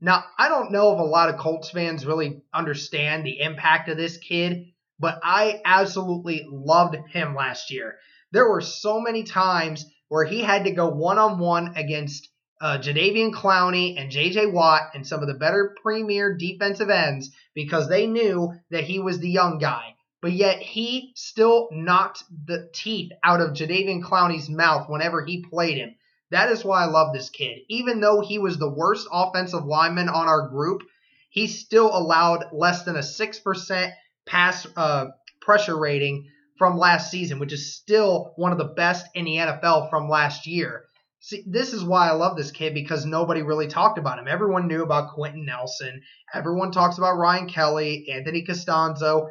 Now, 0.00 0.24
I 0.38 0.48
don't 0.48 0.72
know 0.72 0.94
if 0.94 0.98
a 0.98 1.02
lot 1.02 1.28
of 1.28 1.38
Colts 1.38 1.70
fans 1.70 2.06
really 2.06 2.42
understand 2.54 3.24
the 3.24 3.40
impact 3.40 3.88
of 3.88 3.98
this 3.98 4.16
kid, 4.16 4.72
but 4.98 5.20
I 5.22 5.60
absolutely 5.64 6.46
loved 6.48 6.96
him 7.10 7.34
last 7.34 7.70
year. 7.70 7.96
There 8.32 8.48
were 8.48 8.62
so 8.62 9.00
many 9.00 9.24
times 9.24 9.84
where 10.08 10.24
he 10.24 10.40
had 10.40 10.64
to 10.64 10.70
go 10.70 10.88
one 10.88 11.18
on 11.18 11.38
one 11.38 11.74
against 11.76 12.28
uh, 12.60 12.78
Jadeveon 12.78 13.32
Clowney 13.32 13.98
and 13.98 14.10
J.J. 14.10 14.46
Watt 14.46 14.90
and 14.94 15.06
some 15.06 15.20
of 15.20 15.28
the 15.28 15.34
better 15.34 15.74
premier 15.82 16.36
defensive 16.36 16.90
ends 16.90 17.30
because 17.54 17.88
they 17.88 18.06
knew 18.06 18.52
that 18.70 18.84
he 18.84 18.98
was 18.98 19.18
the 19.18 19.30
young 19.30 19.58
guy. 19.58 19.94
But 20.22 20.32
yet 20.32 20.58
he 20.58 21.12
still 21.14 21.68
knocked 21.72 22.24
the 22.46 22.68
teeth 22.74 23.12
out 23.24 23.40
of 23.40 23.54
Jadeveon 23.54 24.02
Clowney's 24.02 24.50
mouth 24.50 24.88
whenever 24.88 25.24
he 25.24 25.42
played 25.42 25.78
him. 25.78 25.94
That 26.30 26.50
is 26.50 26.64
why 26.64 26.82
I 26.82 26.86
love 26.86 27.12
this 27.12 27.30
kid. 27.30 27.58
Even 27.68 28.00
though 28.00 28.20
he 28.20 28.38
was 28.38 28.58
the 28.58 28.70
worst 28.70 29.08
offensive 29.12 29.64
lineman 29.64 30.08
on 30.08 30.28
our 30.28 30.48
group, 30.48 30.82
he 31.30 31.46
still 31.46 31.96
allowed 31.96 32.46
less 32.52 32.84
than 32.84 32.96
a 32.96 33.00
6% 33.00 33.92
pass 34.26 34.66
uh, 34.76 35.06
pressure 35.40 35.78
rating 35.78 36.28
from 36.58 36.78
last 36.78 37.10
season, 37.10 37.38
which 37.38 37.52
is 37.52 37.74
still 37.74 38.32
one 38.36 38.52
of 38.52 38.58
the 38.58 38.64
best 38.64 39.06
in 39.14 39.24
the 39.24 39.36
NFL 39.36 39.90
from 39.90 40.08
last 40.08 40.46
year. 40.46 40.84
See, 41.20 41.44
this 41.46 41.72
is 41.72 41.84
why 41.84 42.08
I 42.08 42.12
love 42.12 42.36
this 42.36 42.50
kid 42.50 42.74
because 42.74 43.04
nobody 43.04 43.42
really 43.42 43.66
talked 43.66 43.98
about 43.98 44.18
him. 44.18 44.28
Everyone 44.28 44.68
knew 44.68 44.82
about 44.82 45.14
Quenton 45.14 45.44
Nelson. 45.44 46.02
Everyone 46.32 46.70
talks 46.70 46.98
about 46.98 47.18
Ryan 47.18 47.48
Kelly, 47.48 48.06
Anthony 48.10 48.44
Castonzo. 48.44 49.28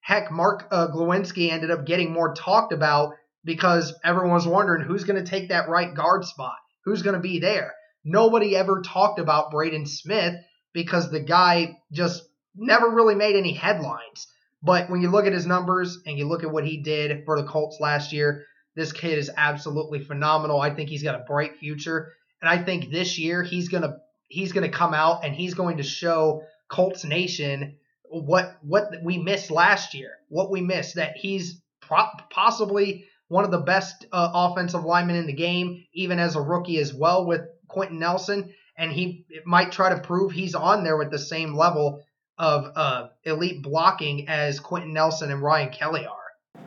Heck, 0.00 0.30
Mark 0.30 0.68
uh, 0.70 0.88
Glowinski 0.88 1.50
ended 1.50 1.70
up 1.70 1.86
getting 1.86 2.12
more 2.12 2.34
talked 2.34 2.72
about 2.72 3.14
because 3.44 3.94
everyone 4.04 4.34
was 4.34 4.46
wondering 4.46 4.84
who's 4.84 5.04
going 5.04 5.22
to 5.22 5.30
take 5.30 5.48
that 5.48 5.68
right 5.68 5.94
guard 5.94 6.24
spot, 6.24 6.56
who's 6.84 7.02
going 7.02 7.14
to 7.14 7.20
be 7.20 7.40
there. 7.40 7.74
Nobody 8.04 8.56
ever 8.56 8.82
talked 8.82 9.18
about 9.18 9.50
Braden 9.50 9.86
Smith 9.86 10.34
because 10.72 11.10
the 11.10 11.20
guy 11.20 11.78
just 11.92 12.22
never 12.56 12.88
really 12.88 13.14
made 13.14 13.36
any 13.36 13.52
headlines. 13.52 14.26
But 14.62 14.90
when 14.90 15.02
you 15.02 15.10
look 15.10 15.26
at 15.26 15.32
his 15.32 15.46
numbers 15.46 15.98
and 16.06 16.18
you 16.18 16.26
look 16.26 16.44
at 16.44 16.50
what 16.50 16.64
he 16.64 16.82
did 16.82 17.24
for 17.24 17.40
the 17.40 17.46
Colts 17.46 17.78
last 17.80 18.12
year, 18.12 18.44
this 18.74 18.92
kid 18.92 19.18
is 19.18 19.30
absolutely 19.36 20.00
phenomenal. 20.00 20.60
I 20.60 20.70
think 20.74 20.88
he's 20.88 21.02
got 21.02 21.20
a 21.20 21.24
bright 21.24 21.58
future, 21.58 22.12
and 22.40 22.48
I 22.48 22.62
think 22.62 22.90
this 22.90 23.18
year 23.18 23.42
he's 23.42 23.68
gonna 23.68 23.98
he's 24.28 24.52
gonna 24.52 24.70
come 24.70 24.94
out 24.94 25.24
and 25.24 25.34
he's 25.34 25.54
going 25.54 25.76
to 25.76 25.82
show 25.82 26.44
Colts 26.68 27.04
Nation 27.04 27.76
what 28.08 28.56
what 28.62 28.92
we 29.02 29.18
missed 29.18 29.50
last 29.50 29.94
year, 29.94 30.12
what 30.28 30.50
we 30.50 30.62
missed 30.62 30.94
that 30.94 31.16
he's 31.16 31.60
pro- 31.80 32.08
possibly 32.30 33.04
one 33.32 33.44
of 33.46 33.50
the 33.50 33.58
best 33.58 34.04
uh, 34.12 34.30
offensive 34.34 34.84
linemen 34.84 35.16
in 35.16 35.26
the 35.26 35.32
game, 35.32 35.82
even 35.94 36.18
as 36.18 36.36
a 36.36 36.40
rookie 36.40 36.78
as 36.78 36.92
well 36.92 37.26
with 37.26 37.40
Quenton 37.66 37.98
Nelson, 37.98 38.52
and 38.76 38.92
he 38.92 39.24
might 39.46 39.72
try 39.72 39.88
to 39.88 39.98
prove 40.00 40.32
he's 40.32 40.54
on 40.54 40.84
there 40.84 40.98
with 40.98 41.10
the 41.10 41.18
same 41.18 41.56
level 41.56 42.04
of 42.36 42.70
uh, 42.76 43.08
elite 43.24 43.62
blocking 43.62 44.28
as 44.28 44.60
Quenton 44.60 44.92
Nelson 44.92 45.32
and 45.32 45.42
Ryan 45.42 45.70
Kelly 45.70 46.04
are. 46.04 46.60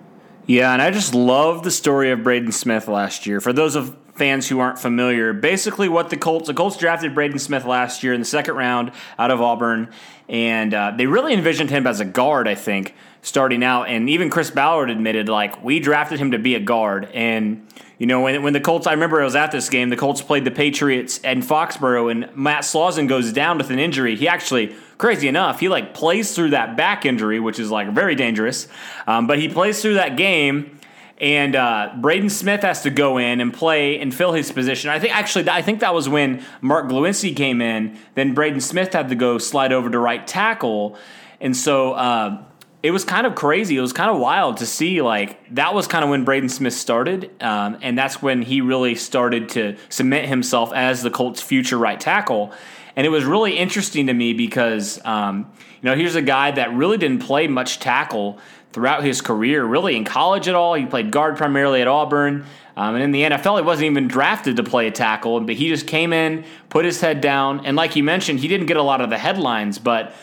Yeah, 0.48 0.74
and 0.74 0.82
I 0.82 0.90
just 0.90 1.14
love 1.14 1.62
the 1.62 1.70
story 1.70 2.10
of 2.10 2.24
Braden 2.24 2.52
Smith 2.52 2.88
last 2.88 3.28
year. 3.28 3.40
For 3.40 3.54
those 3.54 3.76
of 3.76 3.96
fans 4.16 4.48
who 4.48 4.60
aren't 4.60 4.80
familiar, 4.80 5.34
basically 5.34 5.88
what 5.88 6.10
the 6.10 6.18
Colts 6.18 6.48
the 6.48 6.54
Colts 6.56 6.78
drafted 6.78 7.14
Braden 7.14 7.38
Smith 7.38 7.66
last 7.66 8.02
year 8.02 8.14
in 8.14 8.22
the 8.22 8.26
second 8.26 8.56
round 8.56 8.92
out 9.20 9.30
of 9.30 9.40
Auburn, 9.40 9.92
and 10.28 10.74
uh, 10.74 10.94
they 10.98 11.06
really 11.06 11.34
envisioned 11.34 11.70
him 11.70 11.86
as 11.86 12.00
a 12.00 12.06
guard. 12.06 12.48
I 12.48 12.56
think 12.56 12.96
starting 13.26 13.64
out, 13.64 13.90
and 13.90 14.08
even 14.08 14.30
Chris 14.30 14.52
Ballard 14.52 14.92
admitted 14.92 15.28
like 15.28 15.64
we 15.64 15.80
drafted 15.80 16.20
him 16.20 16.32
to 16.32 16.40
be 16.40 16.54
a 16.54 16.60
guard, 16.60 17.10
and 17.14 17.66
you 17.98 18.08
know, 18.08 18.22
when, 18.22 18.44
when 18.44 18.54
the 18.54 18.60
Colts, 18.60 18.88
I 18.88 18.92
remember 18.92 19.22
I 19.22 19.24
was 19.24 19.36
at 19.36 19.52
this 19.52 19.70
game, 19.70 19.90
the 19.90 19.96
Colts 19.96 20.22
played 20.22 20.44
the 20.44 20.52
Patriots 20.52 21.18
in 21.20 21.42
Foxborough, 21.42 22.12
and 22.12 22.36
Matt 22.36 22.64
Slauson 22.64 23.08
goes 23.08 23.32
down 23.32 23.58
with 23.58 23.70
an 23.70 23.80
injury. 23.80 24.16
He 24.16 24.28
actually, 24.28 24.76
crazy 24.98 25.28
enough, 25.28 25.60
he 25.60 25.70
like 25.70 25.94
plays 25.94 26.36
through 26.36 26.50
that 26.52 26.76
back 26.76 27.06
injury, 27.06 27.40
which 27.40 27.58
is 27.58 27.72
like 27.72 27.90
very 27.94 28.16
dangerous. 28.16 28.68
Um, 29.08 29.28
but 29.28 29.40
he 29.40 29.48
plays 29.48 29.82
through 29.82 29.94
that 29.94 30.18
game, 30.18 30.78
and 31.20 31.56
uh, 31.56 31.94
Braden 32.02 32.30
Smith 32.30 32.64
has 32.64 32.82
to 32.84 32.90
go 32.90 33.18
in 33.18 33.40
and 33.40 33.54
play 33.54 33.98
and 34.00 34.14
fill 34.14 34.34
his 34.34 34.52
position. 34.52 34.90
I 34.90 35.00
think 35.00 35.16
actually, 35.16 35.50
I 35.50 35.62
think 35.62 35.80
that 35.80 35.94
was 35.94 36.10
when 36.10 36.44
Mark 36.60 36.88
Glowinski 36.88 37.34
came 37.34 37.62
in. 37.62 37.98
Then 38.16 38.34
Braden 38.34 38.60
Smith 38.60 38.92
had 38.92 39.08
to 39.08 39.16
go 39.16 39.38
slide 39.38 39.72
over 39.72 39.90
to 39.90 39.98
right 40.00 40.26
tackle, 40.28 40.98
and 41.40 41.56
so. 41.56 41.94
Uh, 41.94 42.44
it 42.86 42.92
was 42.92 43.04
kind 43.04 43.26
of 43.26 43.34
crazy. 43.34 43.76
It 43.76 43.82
was 43.82 43.94
kind 43.94 44.12
of 44.12 44.20
wild 44.20 44.58
to 44.58 44.68
see. 44.68 45.02
Like 45.02 45.40
that 45.56 45.74
was 45.74 45.88
kind 45.88 46.04
of 46.04 46.12
when 46.12 46.24
Braden 46.24 46.50
Smith 46.50 46.76
started, 46.76 47.32
um, 47.42 47.80
and 47.82 47.98
that's 47.98 48.22
when 48.22 48.44
he 48.44 48.62
really 48.62 48.94
started 48.94 49.50
to 49.50 49.76
cement 49.90 50.28
himself 50.28 50.72
as 50.72 51.02
the 51.02 51.10
Colts' 51.10 51.42
future 51.42 51.80
right 51.80 52.00
tackle. 52.00 52.54
And 52.96 53.08
it 53.08 53.10
was 53.10 53.26
really 53.26 53.58
interesting 53.58 54.06
to 54.06 54.14
me 54.14 54.34
because 54.34 55.04
um, 55.04 55.52
you 55.82 55.90
know 55.90 55.96
here's 55.96 56.14
a 56.14 56.22
guy 56.22 56.52
that 56.52 56.74
really 56.74 57.00
didn't 57.00 57.24
play 57.24 57.48
much 57.48 57.80
tackle 57.80 58.38
throughout 58.72 59.04
his 59.04 59.20
career, 59.20 59.66
really 59.66 59.96
in 59.96 60.04
college 60.04 60.48
at 60.48 60.54
all. 60.54 60.76
He 60.76 60.86
played 60.86 61.10
guard 61.10 61.38
primarily 61.38 61.82
at 61.82 61.88
Auburn. 61.88 62.46
Um, 62.78 62.96
and 62.96 63.04
in 63.06 63.12
the 63.12 63.22
NFL, 63.24 63.58
he 63.58 63.66
wasn't 63.66 63.86
even 63.86 64.08
drafted 64.08 64.58
to 64.58 64.64
play 64.64 64.86
a 64.88 64.92
tackle, 64.92 65.40
but 65.40 65.56
he 65.56 65.70
just 65.70 65.88
came 65.88 66.12
in, 66.12 66.44
put 66.70 66.84
his 66.84 67.00
head 67.00 67.22
down, 67.22 67.66
and 67.66 67.78
like 67.78 67.96
you 67.96 68.04
mentioned, 68.04 68.42
he 68.42 68.50
didn't 68.50 68.66
get 68.66 68.76
a 68.76 68.84
lot 68.84 69.00
of 69.00 69.10
the 69.10 69.18
headlines, 69.18 69.80
but 69.80 70.14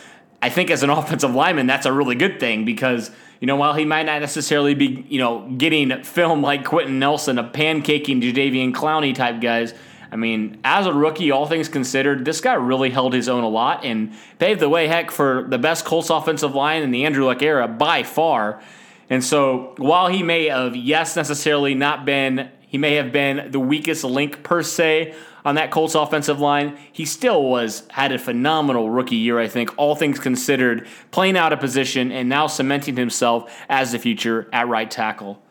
I 0.43 0.49
think 0.49 0.69
as 0.69 0.83
an 0.83 0.89
offensive 0.99 1.33
lineman, 1.33 1.67
that's 1.67 1.85
a 1.85 1.93
really 1.93 2.15
good 2.15 2.39
thing 2.39 2.65
because 2.65 3.09
you 3.39 3.47
know 3.47 3.55
while 3.55 3.73
he 3.73 3.85
might 3.85 4.03
not 4.03 4.19
necessarily 4.19 4.75
be 4.75 5.05
you 5.09 5.19
know 5.19 5.49
getting 5.57 6.03
film 6.03 6.41
like 6.41 6.65
Quenton 6.65 6.99
Nelson, 6.99 7.39
a 7.39 7.43
pancaking 7.43 8.21
Jadeveon 8.21 8.73
Clowney 8.73 9.15
type 9.15 9.41
guys. 9.41 9.73
I 10.11 10.15
mean, 10.15 10.59
as 10.63 10.85
a 10.85 10.93
rookie, 10.93 11.31
all 11.31 11.47
things 11.47 11.67
considered, 11.67 12.23
this 12.23 12.39
guy 12.39 12.53
really 12.53 12.91
held 12.91 13.13
his 13.13 13.27
own 13.27 13.43
a 13.43 13.47
lot 13.47 13.83
and 13.83 14.13
paved 14.37 14.59
the 14.59 14.69
way, 14.69 14.87
heck, 14.87 15.09
for 15.09 15.47
the 15.49 15.57
best 15.57 15.85
Colts 15.85 16.11
offensive 16.11 16.53
line 16.53 16.83
in 16.83 16.91
the 16.91 17.03
Andrew 17.03 17.25
Luck 17.25 17.41
era 17.41 17.67
by 17.67 18.03
far. 18.03 18.61
And 19.09 19.23
so, 19.23 19.73
while 19.77 20.09
he 20.09 20.21
may 20.21 20.49
have, 20.49 20.75
yes, 20.75 21.15
necessarily 21.15 21.73
not 21.73 22.05
been, 22.05 22.51
he 22.67 22.77
may 22.77 22.93
have 22.95 23.11
been 23.11 23.49
the 23.51 23.59
weakest 23.59 24.03
link 24.03 24.43
per 24.43 24.61
se 24.61 25.15
on 25.45 25.55
that 25.55 25.71
Colts 25.71 25.95
offensive 25.95 26.39
line, 26.39 26.77
he 26.91 27.05
still 27.05 27.43
was 27.43 27.83
had 27.89 28.11
a 28.11 28.19
phenomenal 28.19 28.89
rookie 28.89 29.15
year, 29.15 29.39
I 29.39 29.47
think, 29.47 29.71
all 29.77 29.95
things 29.95 30.19
considered, 30.19 30.87
playing 31.11 31.37
out 31.37 31.53
of 31.53 31.59
position 31.59 32.11
and 32.11 32.29
now 32.29 32.47
cementing 32.47 32.95
himself 32.95 33.53
as 33.69 33.91
the 33.91 33.99
future 33.99 34.47
at 34.53 34.67
right 34.67 34.89
tackle. 34.89 35.41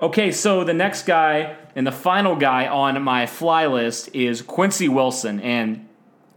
Okay, 0.00 0.32
so 0.32 0.64
the 0.64 0.74
next 0.74 1.06
guy 1.06 1.56
and 1.76 1.86
the 1.86 1.92
final 1.92 2.34
guy 2.34 2.66
on 2.66 3.00
my 3.02 3.26
fly 3.26 3.66
list 3.66 4.14
is 4.14 4.42
Quincy 4.42 4.88
Wilson. 4.88 5.38
And 5.40 5.88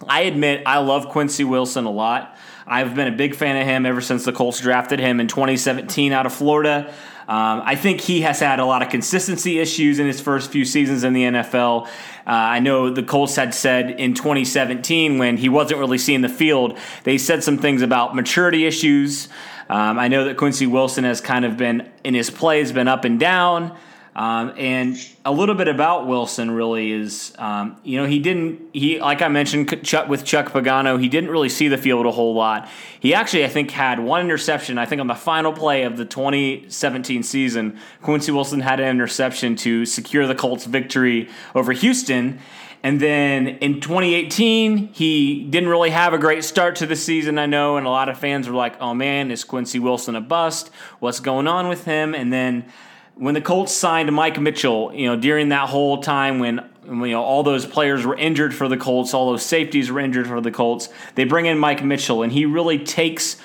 I 0.08 0.22
admit 0.22 0.62
I 0.66 0.80
love 0.80 1.10
Quincy 1.10 1.44
Wilson 1.44 1.86
a 1.86 1.92
lot. 1.92 2.38
I've 2.68 2.96
been 2.96 3.08
a 3.08 3.16
big 3.16 3.36
fan 3.36 3.58
of 3.58 3.68
him 3.68 3.86
ever 3.86 4.02
since 4.02 4.26
the 4.26 4.34
Colts 4.34 4.60
drafted 4.60 5.00
him 5.00 5.20
in 5.20 5.28
2017 5.28 6.12
out 6.12 6.26
of 6.26 6.34
Florida. 6.34 6.92
Um, 7.28 7.64
I 7.66 7.76
think 7.76 8.02
he 8.02 8.22
has 8.22 8.40
had 8.40 8.60
a 8.60 8.66
lot 8.66 8.82
of 8.82 8.90
consistency 8.90 9.60
issues 9.60 10.00
in 10.00 10.06
his 10.06 10.22
first 10.22 10.52
few 10.52 10.66
seasons 10.66 11.04
in 11.04 11.14
the 11.14 11.24
NFL. 11.24 11.88
Uh, 11.88 11.90
I 12.26 12.60
know 12.60 12.90
the 12.90 13.04
Colts 13.04 13.36
had 13.36 13.54
said 13.54 13.92
in 13.92 14.14
2017 14.14 15.18
when 15.18 15.38
he 15.38 15.50
wasn't 15.50 15.80
really 15.80 15.98
seeing 15.98 16.22
the 16.22 16.30
field, 16.30 16.78
they 17.04 17.18
said 17.18 17.44
some 17.44 17.58
things 17.58 17.82
about 17.82 18.16
maturity 18.16 18.66
issues. 18.66 19.28
Um, 19.70 19.98
I 19.98 20.08
know 20.08 20.26
that 20.26 20.38
Quincy 20.38 20.68
Wilson 20.68 21.04
has 21.04 21.22
kind 21.22 21.46
of 21.46 21.58
been 21.58 21.90
in 22.04 22.14
his 22.14 22.30
play 22.30 22.60
has 22.60 22.72
been 22.72 22.88
up 22.88 23.06
and 23.06 23.20
down. 23.20 23.76
Um, 24.16 24.54
and 24.56 24.98
a 25.26 25.32
little 25.32 25.56
bit 25.56 25.68
about 25.68 26.08
Wilson 26.08 26.52
really 26.52 26.90
is, 26.90 27.34
um, 27.38 27.76
you 27.84 27.98
know, 28.00 28.06
he 28.06 28.20
didn't, 28.20 28.62
he, 28.72 28.98
like 28.98 29.22
I 29.22 29.28
mentioned 29.28 29.84
Chuck, 29.84 30.08
with 30.08 30.24
Chuck 30.24 30.54
Pagano, 30.54 30.98
he 30.98 31.10
didn't 31.10 31.30
really 31.30 31.50
see 31.50 31.68
the 31.68 31.78
field 31.78 32.06
a 32.06 32.12
whole 32.12 32.34
lot. 32.34 32.70
He 32.98 33.14
actually, 33.14 33.44
I 33.44 33.50
think, 33.50 33.72
had 33.72 34.00
one 34.00 34.22
interception. 34.22 34.78
I 34.78 34.86
think 34.86 35.02
on 35.02 35.08
the 35.08 35.16
final 35.16 35.52
play 35.52 35.84
of 35.84 35.98
the 35.98 36.06
2017 36.06 37.24
season, 37.24 37.78
Quincy 38.02 38.32
Wilson 38.32 38.62
had 38.62 38.80
an 38.80 38.88
interception 38.88 39.58
to 39.58 39.86
secure 39.86 40.26
the 40.28 40.36
Colts' 40.36 40.64
victory 40.64 41.28
over 41.54 41.74
Houston. 41.74 42.40
And 42.84 43.02
then 43.02 43.48
in 43.48 43.82
2018, 43.82 44.94
he 44.94 45.44
didn't 45.44 45.68
really 45.68 45.90
have 45.90 46.14
a 46.14 46.18
great 46.18 46.46
start 46.46 46.78
to 46.78 46.86
the 46.86 46.96
season, 46.96 47.38
I 47.38 47.48
know, 47.48 47.76
and 47.76 47.86
a 47.86 47.90
lot 47.90 48.08
of 48.08 48.18
fans 48.18 48.48
were 48.48 48.56
like, 48.56 48.80
oh 48.80 48.94
man, 48.94 49.30
is 49.30 49.44
Quincy 49.44 49.80
Wilson 49.80 50.16
a 50.16 50.22
bust? 50.22 50.70
What's 51.00 51.20
going 51.20 51.48
on 51.48 51.68
with 51.68 51.84
him? 51.84 52.16
And 52.16 52.32
then, 52.32 52.72
when 53.16 53.34
the 53.34 53.42
Colts 53.42 53.72
signed 53.72 54.12
Mike 54.12 54.40
Mitchell, 54.40 54.94
you 54.94 55.08
know, 55.08 55.16
during 55.16 55.50
that 55.50 55.70
whole 55.70 56.02
time 56.02 56.40
when 56.40 56.70
you 56.86 57.12
know 57.12 57.24
all 57.24 57.44
those 57.44 57.66
players 57.66 58.06
were 58.06 58.16
injured 58.16 58.54
for 58.54 58.68
the 58.68 58.78
Colts, 58.78 59.14
all 59.14 59.32
those 59.32 59.44
safeties 59.44 59.92
were 59.92 60.00
injured 60.00 60.28
for 60.28 60.42
the 60.42 60.52
Colts, 60.52 60.90
they 61.16 61.24
bring 61.24 61.46
in 61.46 61.58
Mike 61.58 61.84
Mitchell, 61.84 62.24
and 62.24 62.32
he 62.32 62.46
really 62.46 62.78
takes 62.78 63.38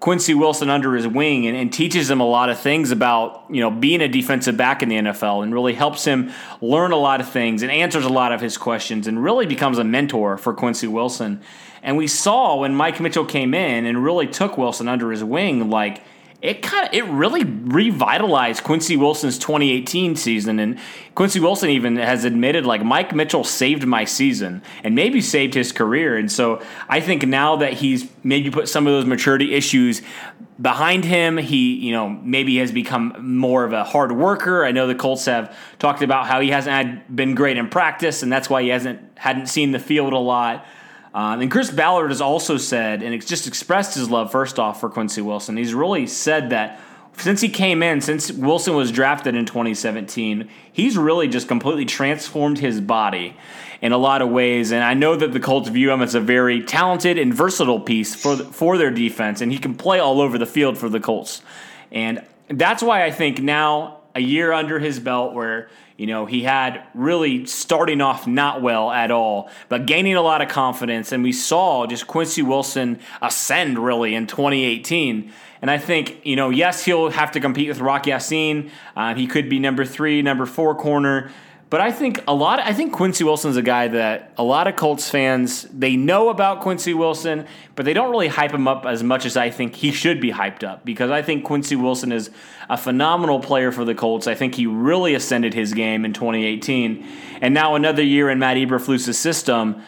Quincy 0.00 0.32
Wilson 0.32 0.70
under 0.70 0.94
his 0.94 1.08
wing 1.08 1.46
and, 1.48 1.56
and, 1.56 1.72
teaches 1.72 2.08
him 2.08 2.20
a 2.20 2.26
lot 2.26 2.50
of 2.50 2.60
things 2.60 2.92
about 2.92 3.44
you 3.50 3.60
know 3.60 3.70
being 3.70 4.00
a 4.00 4.08
defensive 4.08 4.56
back 4.56 4.82
in 4.82 4.88
the 4.88 4.96
NFL, 4.96 5.42
and 5.42 5.52
really 5.52 5.74
helps 5.74 6.04
him 6.04 6.32
learn 6.60 6.92
a 6.92 6.96
lot 6.96 7.20
of 7.20 7.28
things 7.28 7.62
and 7.62 7.70
answers 7.70 8.04
a 8.04 8.08
lot 8.08 8.32
of 8.32 8.40
his 8.40 8.56
questions, 8.56 9.06
and 9.06 9.22
really 9.22 9.46
becomes 9.46 9.78
a 9.78 9.84
mentor 9.84 10.38
for 10.38 10.54
Quincy 10.54 10.86
Wilson. 10.86 11.42
And 11.82 11.96
we 11.96 12.06
saw 12.06 12.56
when 12.56 12.74
Mike 12.74 12.98
Mitchell 12.98 13.24
came 13.24 13.54
in 13.54 13.86
and 13.86 14.02
really 14.02 14.26
took 14.26 14.58
Wilson 14.58 14.88
under 14.88 15.10
his 15.10 15.22
wing, 15.22 15.70
like 15.70 16.02
it 16.40 16.62
kind 16.62 16.86
of 16.86 16.94
it 16.94 17.04
really 17.06 17.42
revitalized 17.44 18.62
Quincy 18.62 18.96
Wilson's 18.96 19.38
2018 19.38 20.14
season. 20.14 20.60
And 20.60 20.78
Quincy 21.16 21.40
Wilson 21.40 21.70
even 21.70 21.96
has 21.96 22.24
admitted 22.24 22.64
like 22.64 22.84
Mike 22.84 23.12
Mitchell 23.12 23.42
saved 23.42 23.84
my 23.86 24.04
season 24.04 24.62
and 24.84 24.94
maybe 24.94 25.20
saved 25.20 25.54
his 25.54 25.72
career. 25.72 26.16
And 26.16 26.30
so 26.30 26.62
I 26.88 27.00
think 27.00 27.26
now 27.26 27.56
that 27.56 27.72
he's 27.72 28.08
maybe 28.22 28.50
put 28.50 28.68
some 28.68 28.86
of 28.86 28.92
those 28.92 29.04
maturity 29.04 29.52
issues 29.54 30.00
behind 30.60 31.04
him 31.04 31.36
he 31.36 31.76
you 31.76 31.92
know 31.92 32.08
maybe 32.08 32.56
has 32.56 32.72
become 32.72 33.14
more 33.18 33.64
of 33.64 33.72
a 33.72 33.82
hard 33.82 34.12
worker. 34.12 34.64
I 34.64 34.70
know 34.70 34.86
the 34.86 34.94
Colts 34.94 35.24
have 35.24 35.56
talked 35.80 36.02
about 36.02 36.26
how 36.26 36.40
he 36.40 36.50
hasn't 36.50 36.72
had, 36.72 37.16
been 37.16 37.34
great 37.34 37.56
in 37.56 37.68
practice 37.68 38.22
and 38.22 38.32
that's 38.32 38.48
why 38.48 38.62
he 38.62 38.68
hasn't 38.68 39.00
hadn't 39.18 39.46
seen 39.46 39.72
the 39.72 39.80
field 39.80 40.12
a 40.12 40.18
lot 40.18 40.64
um, 41.14 41.40
and 41.40 41.50
Chris 41.50 41.70
Ballard 41.70 42.10
has 42.10 42.20
also 42.20 42.56
said, 42.56 43.02
and 43.02 43.14
it's 43.14 43.26
just 43.26 43.46
expressed 43.46 43.94
his 43.94 44.10
love 44.10 44.30
first 44.30 44.58
off 44.58 44.80
for 44.80 44.90
Quincy 44.90 45.22
Wilson. 45.22 45.56
He's 45.56 45.74
really 45.74 46.06
said 46.06 46.50
that 46.50 46.80
since 47.16 47.40
he 47.40 47.48
came 47.48 47.82
in, 47.82 48.00
since 48.00 48.30
Wilson 48.30 48.74
was 48.74 48.92
drafted 48.92 49.34
in 49.34 49.44
2017, 49.44 50.48
he's 50.72 50.96
really 50.96 51.28
just 51.28 51.48
completely 51.48 51.84
transformed 51.84 52.58
his 52.58 52.80
body 52.80 53.36
in 53.80 53.92
a 53.92 53.98
lot 53.98 54.22
of 54.22 54.28
ways. 54.28 54.72
And 54.72 54.84
I 54.84 54.94
know 54.94 55.16
that 55.16 55.32
the 55.32 55.40
Colts 55.40 55.68
view 55.68 55.90
him 55.90 56.02
as 56.02 56.14
a 56.14 56.20
very 56.20 56.62
talented 56.62 57.18
and 57.18 57.34
versatile 57.34 57.80
piece 57.80 58.14
for 58.14 58.36
for 58.36 58.78
their 58.78 58.90
defense, 58.90 59.40
and 59.40 59.50
he 59.50 59.58
can 59.58 59.74
play 59.74 59.98
all 59.98 60.20
over 60.20 60.38
the 60.38 60.46
field 60.46 60.78
for 60.78 60.88
the 60.88 61.00
Colts. 61.00 61.42
And 61.90 62.24
that's 62.48 62.82
why 62.82 63.04
I 63.04 63.10
think 63.10 63.40
now 63.40 63.97
a 64.18 64.20
year 64.20 64.52
under 64.52 64.78
his 64.78 64.98
belt 64.98 65.32
where 65.32 65.68
you 65.98 66.06
know, 66.06 66.26
he 66.26 66.44
had 66.44 66.84
really 66.94 67.44
starting 67.44 68.00
off 68.00 68.24
not 68.24 68.62
well 68.62 68.88
at 68.88 69.10
all, 69.10 69.50
but 69.68 69.84
gaining 69.84 70.14
a 70.14 70.22
lot 70.22 70.40
of 70.40 70.48
confidence. 70.48 71.10
And 71.10 71.24
we 71.24 71.32
saw 71.32 71.86
just 71.86 72.06
Quincy 72.06 72.40
Wilson 72.40 73.00
ascend 73.20 73.80
really 73.80 74.14
in 74.14 74.28
2018. 74.28 75.32
And 75.60 75.68
I 75.68 75.76
think, 75.76 76.24
you 76.24 76.36
know, 76.36 76.50
yes, 76.50 76.84
he'll 76.84 77.10
have 77.10 77.32
to 77.32 77.40
compete 77.40 77.66
with 77.66 77.80
Rocky 77.80 78.10
Ya-Sin. 78.10 78.70
Uh, 78.96 79.16
he 79.16 79.26
could 79.26 79.48
be 79.48 79.58
number 79.58 79.84
three, 79.84 80.22
number 80.22 80.46
four 80.46 80.76
corner. 80.76 81.32
But 81.70 81.82
I 81.82 81.92
think 81.92 82.22
a 82.26 82.34
lot. 82.34 82.60
I 82.60 82.72
think 82.72 82.94
Quincy 82.94 83.24
Wilson's 83.24 83.56
a 83.56 83.62
guy 83.62 83.88
that 83.88 84.32
a 84.38 84.42
lot 84.42 84.66
of 84.66 84.76
Colts 84.76 85.10
fans 85.10 85.64
they 85.64 85.96
know 85.96 86.30
about 86.30 86.60
Quincy 86.62 86.94
Wilson, 86.94 87.46
but 87.74 87.84
they 87.84 87.92
don't 87.92 88.10
really 88.10 88.28
hype 88.28 88.52
him 88.52 88.66
up 88.66 88.86
as 88.86 89.02
much 89.02 89.26
as 89.26 89.36
I 89.36 89.50
think 89.50 89.74
he 89.74 89.92
should 89.92 90.18
be 90.18 90.32
hyped 90.32 90.64
up. 90.64 90.84
Because 90.86 91.10
I 91.10 91.20
think 91.20 91.44
Quincy 91.44 91.76
Wilson 91.76 92.10
is 92.10 92.30
a 92.70 92.78
phenomenal 92.78 93.40
player 93.40 93.70
for 93.70 93.84
the 93.84 93.94
Colts. 93.94 94.26
I 94.26 94.34
think 94.34 94.54
he 94.54 94.66
really 94.66 95.14
ascended 95.14 95.52
his 95.52 95.74
game 95.74 96.06
in 96.06 96.14
2018, 96.14 97.06
and 97.42 97.52
now 97.52 97.74
another 97.74 98.02
year 98.02 98.30
in 98.30 98.38
Matt 98.38 98.56
Eberflus's 98.56 99.18
system. 99.18 99.82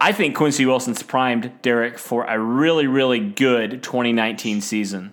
I 0.00 0.10
think 0.10 0.34
Quincy 0.34 0.66
Wilson's 0.66 1.04
primed 1.04 1.52
Derek 1.62 1.96
for 1.96 2.24
a 2.24 2.36
really, 2.36 2.88
really 2.88 3.20
good 3.20 3.84
2019 3.84 4.60
season. 4.60 5.12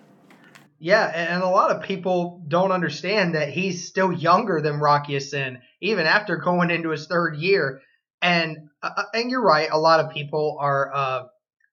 Yeah, 0.79 1.11
and 1.13 1.43
a 1.43 1.47
lot 1.49 1.69
of 1.69 1.83
people 1.83 2.41
don't 2.47 2.71
understand 2.71 3.35
that 3.35 3.49
he's 3.49 3.87
still 3.87 4.11
younger 4.11 4.61
than 4.61 4.79
Rock 4.79 5.07
Ya-Sin 5.07 5.59
even 5.81 6.05
after 6.05 6.37
going 6.37 6.71
into 6.71 6.89
his 6.89 7.07
third 7.07 7.37
year. 7.37 7.81
And 8.21 8.69
uh, 8.83 8.91
uh, 8.97 9.03
and 9.13 9.31
you're 9.31 9.43
right, 9.43 9.69
a 9.71 9.79
lot 9.79 9.99
of 9.99 10.11
people 10.11 10.57
are 10.59 10.91
uh, 10.93 11.23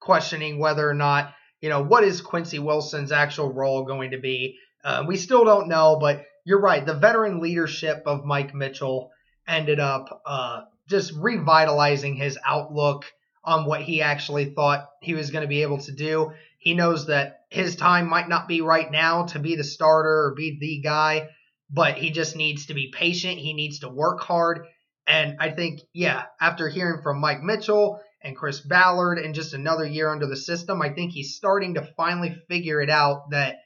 questioning 0.01 0.59
whether 0.59 0.89
or 0.89 0.95
not 0.95 1.33
you 1.61 1.69
know 1.69 1.83
what 1.83 2.05
is 2.05 2.21
Quincy 2.21 2.59
Wilson's 2.59 3.13
actual 3.13 3.53
role 3.53 3.85
going 3.85 4.13
to 4.13 4.19
be. 4.19 4.59
Uh, 4.85 5.05
we 5.07 5.17
still 5.17 5.45
don't 5.45 5.69
know, 5.69 5.99
but 6.01 6.25
you're 6.45 6.61
right. 6.61 6.87
The 6.87 6.95
veteran 6.95 7.41
leadership 7.41 8.05
of 8.07 8.25
Mike 8.25 8.55
Mitchell 8.55 9.11
ended 9.49 9.81
up 9.81 10.23
uh, 10.25 10.63
just 10.89 11.13
revitalizing 11.17 12.15
his 12.15 12.39
outlook 12.47 13.05
on 13.45 13.65
what 13.65 13.83
he 13.83 14.03
actually 14.03 14.47
thought 14.47 14.89
he 15.01 15.15
was 15.15 15.31
going 15.31 15.43
to 15.43 15.49
be 15.49 15.63
able 15.63 15.79
to 15.79 15.93
do. 15.93 16.33
He 16.59 16.75
knows 16.75 17.07
that 17.07 17.41
his 17.49 17.77
time 17.77 18.09
might 18.09 18.29
not 18.29 18.49
be 18.49 18.61
right 18.61 18.91
now 18.91 19.27
to 19.27 19.39
be 19.39 19.57
the 19.57 19.65
starter 19.65 20.27
or 20.27 20.35
be 20.37 20.59
the 20.61 20.81
guy, 20.81 21.29
but 21.71 21.97
he 21.97 22.11
just 22.11 22.37
needs 22.37 22.67
to 22.67 22.75
be 22.75 22.93
patient. 22.93 23.39
He 23.39 23.53
needs 23.53 23.81
to 23.81 23.89
work 23.89 24.21
hard. 24.21 24.67
And 25.07 25.37
I 25.41 25.51
think, 25.51 25.81
yeah, 25.93 26.25
after 26.41 26.69
hearing 26.69 27.03
from 27.03 27.21
Mike 27.21 27.43
Mitchell 27.43 28.01
and 28.23 28.37
Chris 28.37 28.61
Ballard 28.61 29.19
and 29.19 29.35
just 29.35 29.55
another 29.55 29.87
year 29.87 30.11
under 30.11 30.27
the 30.27 30.37
system, 30.37 30.83
I 30.83 30.91
think 30.91 31.13
he's 31.13 31.37
starting 31.37 31.75
to 31.75 31.89
finally 31.97 32.37
figure 32.49 32.81
it 32.81 32.91
out 32.91 33.31
that 33.31 33.57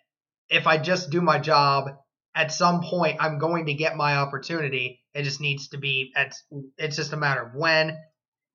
if 0.49 0.67
I 0.67 0.79
just 0.79 1.11
do 1.11 1.21
my 1.21 1.39
job, 1.39 1.91
at 2.35 2.53
some 2.53 2.83
point 2.83 3.19
I'm 3.21 3.39
going 3.39 3.67
to 3.67 3.75
get 3.75 3.97
my 3.97 4.17
opportunity. 4.17 5.01
It 5.15 5.23
just 5.23 5.41
needs 5.41 5.69
to 5.69 5.79
be, 5.79 6.13
it's, 6.17 6.45
it's 6.77 6.97
just 6.97 7.13
a 7.13 7.17
matter 7.17 7.43
of 7.43 7.55
when. 7.55 7.97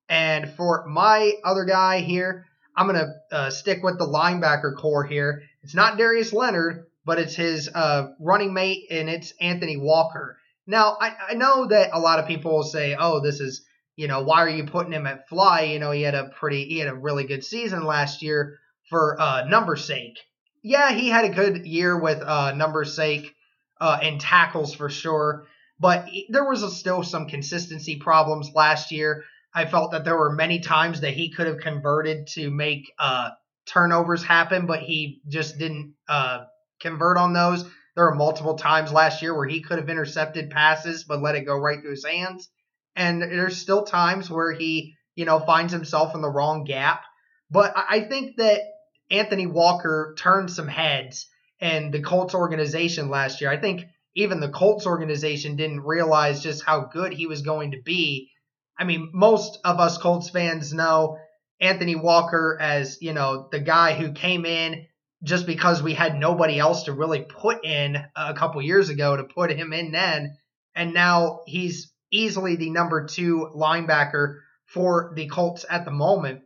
And 0.08 0.50
for 0.50 0.86
my 0.86 1.32
other 1.44 1.64
guy 1.64 2.00
here, 2.00 2.46
I'm 2.76 2.86
going 2.86 3.00
to 3.00 3.36
uh, 3.36 3.50
stick 3.50 3.82
with 3.82 3.98
the 3.98 4.06
linebacker 4.06 4.76
core 4.76 5.04
here. 5.04 5.42
It's 5.62 5.74
not 5.74 5.98
Darius 5.98 6.32
Leonard, 6.32 6.86
but 7.06 7.20
it's 7.20 7.36
his 7.36 7.70
uh, 7.72 8.08
running 8.20 8.52
mate 8.52 8.86
and 8.90 9.08
it's 9.08 9.32
Anthony 9.40 9.76
Walker. 9.76 10.36
Now, 10.66 10.98
I, 11.00 11.14
I 11.30 11.34
know 11.34 11.68
that 11.68 11.90
a 11.92 12.00
lot 12.00 12.18
of 12.18 12.26
people 12.26 12.52
will 12.52 12.64
say, 12.64 12.96
oh, 12.98 13.20
this 13.20 13.38
is, 13.38 13.64
you 13.94 14.08
know, 14.08 14.24
why 14.24 14.42
are 14.42 14.50
you 14.50 14.64
putting 14.64 14.92
him 14.92 15.06
at 15.06 15.28
fly? 15.28 15.62
You 15.62 15.78
know, 15.78 15.92
he 15.92 16.02
had 16.02 16.16
a 16.16 16.30
pretty, 16.30 16.64
he 16.64 16.78
had 16.80 16.88
a 16.88 16.94
really 16.94 17.24
good 17.24 17.44
season 17.44 17.84
last 17.84 18.22
year 18.22 18.58
for 18.90 19.16
uh, 19.20 19.44
number 19.44 19.76
sake. 19.76 20.18
Yeah, 20.64 20.90
he 20.90 21.08
had 21.08 21.24
a 21.24 21.28
good 21.28 21.64
year 21.64 21.96
with 21.96 22.20
uh, 22.20 22.52
number 22.52 22.84
sake 22.84 23.32
uh, 23.80 24.00
and 24.02 24.20
tackles 24.20 24.74
for 24.74 24.88
sure, 24.88 25.46
but 25.78 26.08
there 26.28 26.48
was 26.48 26.64
a, 26.64 26.70
still 26.70 27.04
some 27.04 27.28
consistency 27.28 27.96
problems 28.00 28.50
last 28.52 28.90
year. 28.90 29.22
I 29.54 29.66
felt 29.66 29.92
that 29.92 30.04
there 30.04 30.18
were 30.18 30.32
many 30.32 30.58
times 30.58 31.02
that 31.02 31.14
he 31.14 31.30
could 31.30 31.46
have 31.46 31.58
converted 31.58 32.26
to 32.34 32.50
make 32.50 32.90
uh, 32.98 33.30
turnovers 33.66 34.24
happen, 34.24 34.66
but 34.66 34.80
he 34.80 35.20
just 35.28 35.56
didn't 35.56 35.94
uh, 36.08 36.44
convert 36.80 37.16
on 37.16 37.32
those. 37.32 37.64
There 37.94 38.08
are 38.08 38.14
multiple 38.14 38.56
times 38.56 38.92
last 38.92 39.22
year 39.22 39.34
where 39.34 39.48
he 39.48 39.62
could 39.62 39.78
have 39.78 39.88
intercepted 39.88 40.50
passes 40.50 41.04
but 41.04 41.22
let 41.22 41.34
it 41.34 41.46
go 41.46 41.56
right 41.56 41.80
through 41.80 41.92
his 41.92 42.04
hands. 42.04 42.48
And 42.94 43.22
there's 43.22 43.56
still 43.56 43.84
times 43.84 44.30
where 44.30 44.52
he, 44.52 44.94
you 45.14 45.24
know, 45.24 45.40
finds 45.40 45.72
himself 45.72 46.14
in 46.14 46.20
the 46.20 46.30
wrong 46.30 46.64
gap. 46.64 47.02
But 47.50 47.74
I 47.76 48.00
think 48.00 48.36
that 48.36 48.62
Anthony 49.10 49.46
Walker 49.46 50.14
turned 50.18 50.50
some 50.50 50.68
heads 50.68 51.26
and 51.60 51.92
the 51.92 52.02
Colts 52.02 52.34
organization 52.34 53.08
last 53.08 53.40
year. 53.40 53.50
I 53.50 53.56
think 53.56 53.84
even 54.14 54.40
the 54.40 54.48
Colts 54.48 54.86
organization 54.86 55.56
didn't 55.56 55.82
realize 55.82 56.42
just 56.42 56.64
how 56.64 56.86
good 56.92 57.12
he 57.12 57.26
was 57.26 57.42
going 57.42 57.72
to 57.72 57.82
be. 57.82 58.30
I 58.78 58.84
mean, 58.84 59.10
most 59.12 59.58
of 59.64 59.78
us 59.78 59.98
Colts 59.98 60.30
fans 60.30 60.72
know 60.72 61.18
Anthony 61.60 61.96
Walker 61.96 62.58
as, 62.60 62.98
you 63.00 63.12
know, 63.12 63.48
the 63.50 63.60
guy 63.60 63.94
who 63.94 64.12
came 64.12 64.44
in 64.44 64.86
just 65.26 65.44
because 65.44 65.82
we 65.82 65.92
had 65.92 66.16
nobody 66.16 66.58
else 66.58 66.84
to 66.84 66.92
really 66.92 67.20
put 67.20 67.64
in 67.64 67.96
a 68.14 68.32
couple 68.34 68.62
years 68.62 68.88
ago 68.90 69.16
to 69.16 69.24
put 69.24 69.50
him 69.50 69.72
in 69.72 69.90
then. 69.90 70.38
And 70.74 70.94
now 70.94 71.40
he's 71.46 71.92
easily 72.12 72.54
the 72.54 72.70
number 72.70 73.06
two 73.06 73.50
linebacker 73.54 74.38
for 74.66 75.12
the 75.16 75.26
Colts 75.26 75.66
at 75.68 75.84
the 75.84 75.90
moment. 75.90 76.42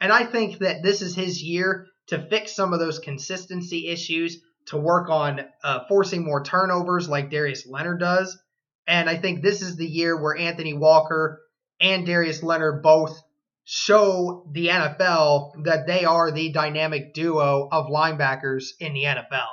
And 0.00 0.10
I 0.10 0.24
think 0.24 0.58
that 0.60 0.82
this 0.82 1.02
is 1.02 1.14
his 1.14 1.42
year 1.42 1.86
to 2.06 2.18
fix 2.18 2.52
some 2.56 2.72
of 2.72 2.80
those 2.80 2.98
consistency 2.98 3.88
issues, 3.88 4.38
to 4.66 4.78
work 4.78 5.10
on 5.10 5.42
uh, 5.62 5.80
forcing 5.86 6.24
more 6.24 6.42
turnovers 6.42 7.08
like 7.08 7.30
Darius 7.30 7.66
Leonard 7.66 8.00
does. 8.00 8.38
And 8.86 9.10
I 9.10 9.16
think 9.16 9.42
this 9.42 9.60
is 9.60 9.76
the 9.76 9.86
year 9.86 10.20
where 10.20 10.36
Anthony 10.36 10.72
Walker 10.72 11.42
and 11.80 12.06
Darius 12.06 12.42
Leonard 12.42 12.82
both 12.82 13.20
show 13.64 14.48
the 14.52 14.68
NFL 14.68 15.64
that 15.64 15.86
they 15.86 16.04
are 16.04 16.30
the 16.30 16.52
dynamic 16.52 17.14
duo 17.14 17.68
of 17.70 17.86
linebackers 17.86 18.70
in 18.80 18.94
the 18.94 19.04
NFL. 19.04 19.48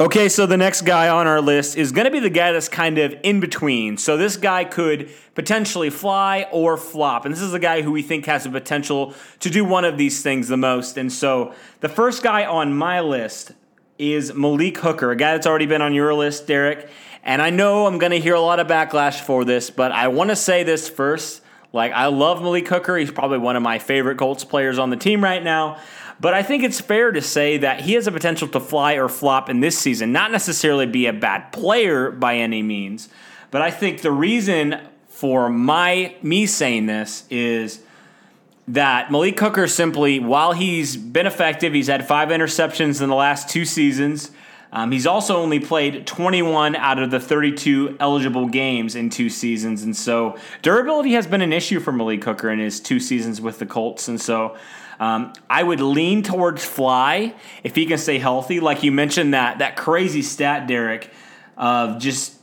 Okay, 0.00 0.28
so 0.28 0.46
the 0.46 0.56
next 0.56 0.82
guy 0.82 1.08
on 1.08 1.26
our 1.26 1.40
list 1.40 1.76
is 1.76 1.90
going 1.90 2.04
to 2.04 2.10
be 2.12 2.20
the 2.20 2.30
guy 2.30 2.52
that's 2.52 2.68
kind 2.68 2.98
of 2.98 3.16
in 3.24 3.40
between. 3.40 3.96
So 3.96 4.16
this 4.16 4.36
guy 4.36 4.64
could 4.64 5.10
potentially 5.34 5.90
fly 5.90 6.46
or 6.52 6.76
flop. 6.76 7.24
And 7.24 7.34
this 7.34 7.40
is 7.40 7.52
a 7.52 7.58
guy 7.58 7.82
who 7.82 7.90
we 7.90 8.02
think 8.02 8.24
has 8.26 8.44
the 8.44 8.50
potential 8.50 9.12
to 9.40 9.50
do 9.50 9.64
one 9.64 9.84
of 9.84 9.98
these 9.98 10.22
things 10.22 10.46
the 10.46 10.56
most. 10.56 10.96
And 10.96 11.12
so 11.12 11.52
the 11.80 11.88
first 11.88 12.22
guy 12.22 12.44
on 12.44 12.74
my 12.74 13.00
list 13.00 13.50
is 13.98 14.32
Malik 14.34 14.78
Hooker, 14.78 15.10
a 15.10 15.16
guy 15.16 15.32
that's 15.32 15.48
already 15.48 15.66
been 15.66 15.82
on 15.82 15.92
your 15.92 16.14
list, 16.14 16.46
Derek. 16.46 16.88
And 17.24 17.42
I 17.42 17.50
know 17.50 17.86
I'm 17.86 17.98
going 17.98 18.12
to 18.12 18.20
hear 18.20 18.34
a 18.34 18.40
lot 18.40 18.60
of 18.60 18.68
backlash 18.68 19.20
for 19.20 19.44
this, 19.44 19.68
but 19.68 19.90
I 19.90 20.06
want 20.06 20.30
to 20.30 20.36
say 20.36 20.62
this 20.62 20.88
first. 20.88 21.42
Like, 21.72 21.92
I 21.92 22.06
love 22.06 22.40
Malik 22.42 22.66
Hooker. 22.68 22.96
He's 22.96 23.10
probably 23.10 23.38
one 23.38 23.56
of 23.56 23.62
my 23.62 23.78
favorite 23.78 24.18
Colts 24.18 24.44
players 24.44 24.78
on 24.78 24.90
the 24.90 24.96
team 24.96 25.22
right 25.22 25.42
now. 25.42 25.78
But 26.20 26.34
I 26.34 26.42
think 26.42 26.64
it's 26.64 26.80
fair 26.80 27.12
to 27.12 27.22
say 27.22 27.58
that 27.58 27.82
he 27.82 27.92
has 27.92 28.06
a 28.06 28.12
potential 28.12 28.48
to 28.48 28.60
fly 28.60 28.94
or 28.94 29.08
flop 29.08 29.48
in 29.48 29.60
this 29.60 29.78
season, 29.78 30.10
not 30.10 30.32
necessarily 30.32 30.86
be 30.86 31.06
a 31.06 31.12
bad 31.12 31.52
player 31.52 32.10
by 32.10 32.36
any 32.36 32.62
means. 32.62 33.08
But 33.50 33.62
I 33.62 33.70
think 33.70 34.02
the 34.02 34.10
reason 34.10 34.80
for 35.08 35.48
my 35.48 36.14
me 36.22 36.46
saying 36.46 36.86
this 36.86 37.24
is 37.30 37.80
that 38.68 39.10
Malik 39.10 39.38
Hooker 39.38 39.66
simply, 39.66 40.18
while 40.18 40.52
he's 40.52 40.96
been 40.96 41.26
effective, 41.26 41.72
he's 41.72 41.86
had 41.86 42.06
five 42.06 42.28
interceptions 42.28 43.00
in 43.00 43.08
the 43.08 43.14
last 43.14 43.48
two 43.48 43.64
seasons. 43.64 44.30
Um, 44.72 44.92
he's 44.92 45.06
also 45.06 45.36
only 45.36 45.60
played 45.60 46.06
21 46.06 46.76
out 46.76 46.98
of 46.98 47.10
the 47.10 47.20
32 47.20 47.96
eligible 48.00 48.48
games 48.48 48.94
in 48.94 49.08
two 49.10 49.30
seasons, 49.30 49.82
and 49.82 49.96
so 49.96 50.36
durability 50.62 51.12
has 51.12 51.26
been 51.26 51.40
an 51.40 51.52
issue 51.52 51.80
for 51.80 51.92
Malik 51.92 52.24
Hooker 52.24 52.50
in 52.50 52.58
his 52.58 52.80
two 52.80 53.00
seasons 53.00 53.40
with 53.40 53.58
the 53.58 53.66
Colts, 53.66 54.08
and 54.08 54.20
so. 54.20 54.56
Um, 55.00 55.32
I 55.48 55.62
would 55.62 55.80
lean 55.80 56.24
towards 56.24 56.64
Fly 56.64 57.32
if 57.62 57.76
he 57.76 57.86
can 57.86 57.98
stay 57.98 58.18
healthy. 58.18 58.58
Like 58.58 58.82
you 58.82 58.90
mentioned 58.90 59.32
that 59.32 59.60
that 59.60 59.76
crazy 59.76 60.22
stat, 60.22 60.66
Derek, 60.66 61.12
of 61.56 62.00
just 62.00 62.37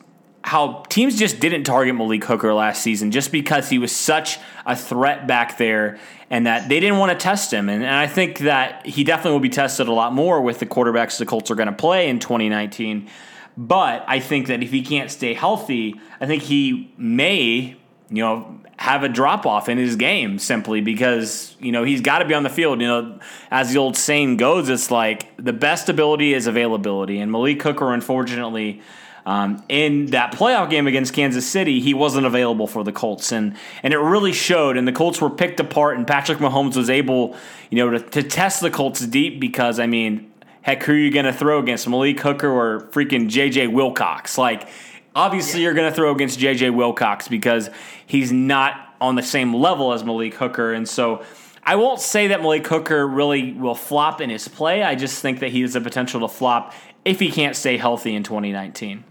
how 0.45 0.83
teams 0.89 1.17
just 1.17 1.39
didn't 1.39 1.63
target 1.63 1.95
Malik 1.95 2.23
Hooker 2.23 2.53
last 2.53 2.83
season 2.83 3.09
just 3.09 3.31
because 3.31 3.67
he 3.67 3.79
was 3.79 3.91
such 3.91 4.37
a 4.67 4.75
threat 4.75 5.25
back 5.25 5.57
there 5.57 5.97
and 6.29 6.45
that 6.45 6.69
they 6.69 6.79
didn't 6.79 6.99
want 6.99 7.11
to 7.11 7.17
test 7.17 7.51
him. 7.51 7.67
And, 7.67 7.83
and 7.83 7.95
I 7.95 8.05
think 8.05 8.37
that 8.39 8.85
he 8.85 9.03
definitely 9.03 9.31
will 9.31 9.39
be 9.39 9.49
tested 9.49 9.87
a 9.87 9.91
lot 9.91 10.13
more 10.13 10.39
with 10.39 10.59
the 10.59 10.67
quarterbacks 10.67 11.17
the 11.17 11.25
Colts 11.25 11.49
are 11.49 11.55
going 11.55 11.65
to 11.65 11.73
play 11.73 12.09
in 12.09 12.19
2019. 12.19 13.09
But 13.57 14.05
I 14.07 14.19
think 14.19 14.45
that 14.45 14.61
if 14.61 14.69
he 14.69 14.83
can't 14.83 15.09
stay 15.09 15.33
healthy, 15.33 15.99
I 16.21 16.27
think 16.27 16.43
he 16.43 16.93
may, 16.95 17.75
you 18.11 18.23
know, 18.23 18.61
have 18.77 19.01
a 19.01 19.09
drop 19.09 19.47
off 19.47 19.67
in 19.67 19.79
his 19.79 19.95
game 19.95 20.37
simply 20.37 20.79
because, 20.79 21.55
you 21.59 21.71
know, 21.71 21.83
he's 21.83 22.01
got 22.01 22.19
to 22.19 22.25
be 22.25 22.35
on 22.35 22.43
the 22.43 22.51
field. 22.51 22.81
You 22.81 22.87
know, 22.87 23.19
as 23.49 23.73
the 23.73 23.79
old 23.79 23.97
saying 23.97 24.37
goes, 24.37 24.69
it's 24.69 24.91
like 24.91 25.35
the 25.43 25.53
best 25.53 25.89
ability 25.89 26.35
is 26.35 26.45
availability. 26.45 27.19
And 27.19 27.31
Malik 27.31 27.63
Hooker, 27.63 27.91
unfortunately, 27.91 28.83
um, 29.25 29.63
in 29.69 30.07
that 30.07 30.33
playoff 30.33 30.69
game 30.69 30.87
against 30.87 31.13
Kansas 31.13 31.47
City, 31.47 31.79
he 31.79 31.93
wasn't 31.93 32.25
available 32.25 32.67
for 32.67 32.83
the 32.83 32.91
Colts, 32.91 33.31
and 33.31 33.55
and 33.81 33.93
it 33.93 33.97
really 33.97 34.33
showed. 34.33 34.77
And 34.77 34.87
the 34.87 34.91
Colts 34.91 35.19
were 35.21 35.29
picked 35.29 35.59
apart, 35.59 35.97
and 35.97 36.05
Patrick 36.05 36.37
Mahomes 36.37 36.75
was 36.75 36.89
able, 36.89 37.35
you 37.69 37.77
know, 37.77 37.97
to, 37.97 37.99
to 37.99 38.23
test 38.23 38.61
the 38.61 38.69
Colts 38.69 39.05
deep 39.05 39.39
because 39.39 39.79
I 39.79 39.87
mean, 39.87 40.31
Heck, 40.65 40.81
who 40.81 40.93
are 40.93 40.97
you 40.97 41.11
going 41.11 41.25
to 41.25 41.33
throw 41.33 41.59
against, 41.59 41.87
Malik 41.87 42.19
Hooker 42.21 42.49
or 42.49 42.87
freaking 42.87 43.29
JJ 43.29 43.71
Wilcox? 43.71 44.35
Like, 44.35 44.67
obviously, 45.15 45.59
yeah. 45.59 45.65
you're 45.65 45.75
going 45.75 45.91
to 45.91 45.95
throw 45.95 46.11
against 46.11 46.39
JJ 46.39 46.73
Wilcox 46.73 47.27
because 47.27 47.69
he's 48.07 48.31
not 48.31 48.95
on 48.99 49.13
the 49.13 49.21
same 49.21 49.53
level 49.53 49.93
as 49.93 50.03
Malik 50.03 50.33
Hooker. 50.33 50.73
And 50.73 50.89
so 50.89 51.23
I 51.63 51.75
won't 51.75 51.99
say 51.99 52.29
that 52.29 52.41
Malik 52.41 52.65
Hooker 52.65 53.07
really 53.07 53.51
will 53.51 53.75
flop 53.75 54.21
in 54.21 54.31
his 54.31 54.47
play. 54.47 54.81
I 54.81 54.95
just 54.95 55.21
think 55.21 55.39
that 55.41 55.51
he 55.51 55.61
has 55.61 55.73
the 55.73 55.81
potential 55.81 56.21
to 56.21 56.27
flop 56.27 56.73
if 57.03 57.19
he 57.19 57.29
can't 57.29 57.55
stay 57.55 57.77
healthy 57.77 58.15
in 58.15 58.23
2019. 58.23 59.03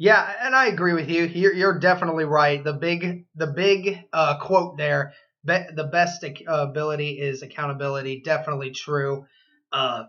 Yeah, 0.00 0.32
and 0.40 0.56
I 0.56 0.68
agree 0.68 0.94
with 0.94 1.10
you. 1.10 1.24
You're, 1.24 1.52
you're 1.52 1.78
definitely 1.78 2.24
right. 2.24 2.64
The 2.64 2.72
big 2.72 3.26
the 3.34 3.48
big 3.48 3.98
uh, 4.14 4.38
quote 4.38 4.78
there, 4.78 5.12
be, 5.44 5.58
the 5.74 5.84
best 5.84 6.24
ability 6.48 7.20
is 7.20 7.42
accountability. 7.42 8.22
Definitely 8.24 8.70
true. 8.70 9.26
Uh, 9.70 10.04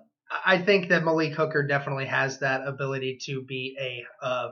I 0.46 0.60
think 0.60 0.88
that 0.90 1.04
Malik 1.04 1.34
Hooker 1.34 1.68
definitely 1.68 2.06
has 2.06 2.40
that 2.40 2.66
ability 2.66 3.20
to 3.26 3.42
be 3.44 3.76
a 3.78 4.26
uh, 4.26 4.52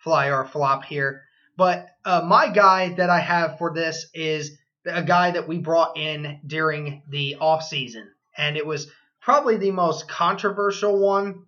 fly 0.00 0.26
or 0.26 0.42
a 0.42 0.48
flop 0.48 0.84
here. 0.84 1.22
But 1.56 1.86
uh, 2.04 2.20
my 2.26 2.50
guy 2.50 2.92
that 2.96 3.08
I 3.08 3.20
have 3.20 3.56
for 3.56 3.72
this 3.72 4.08
is 4.12 4.58
a 4.84 5.02
guy 5.02 5.30
that 5.30 5.48
we 5.48 5.60
brought 5.60 5.96
in 5.96 6.40
during 6.46 7.04
the 7.08 7.36
offseason. 7.40 8.04
And 8.36 8.58
it 8.58 8.66
was 8.66 8.88
probably 9.22 9.56
the 9.56 9.70
most 9.70 10.10
controversial 10.10 10.98
one 10.98 11.46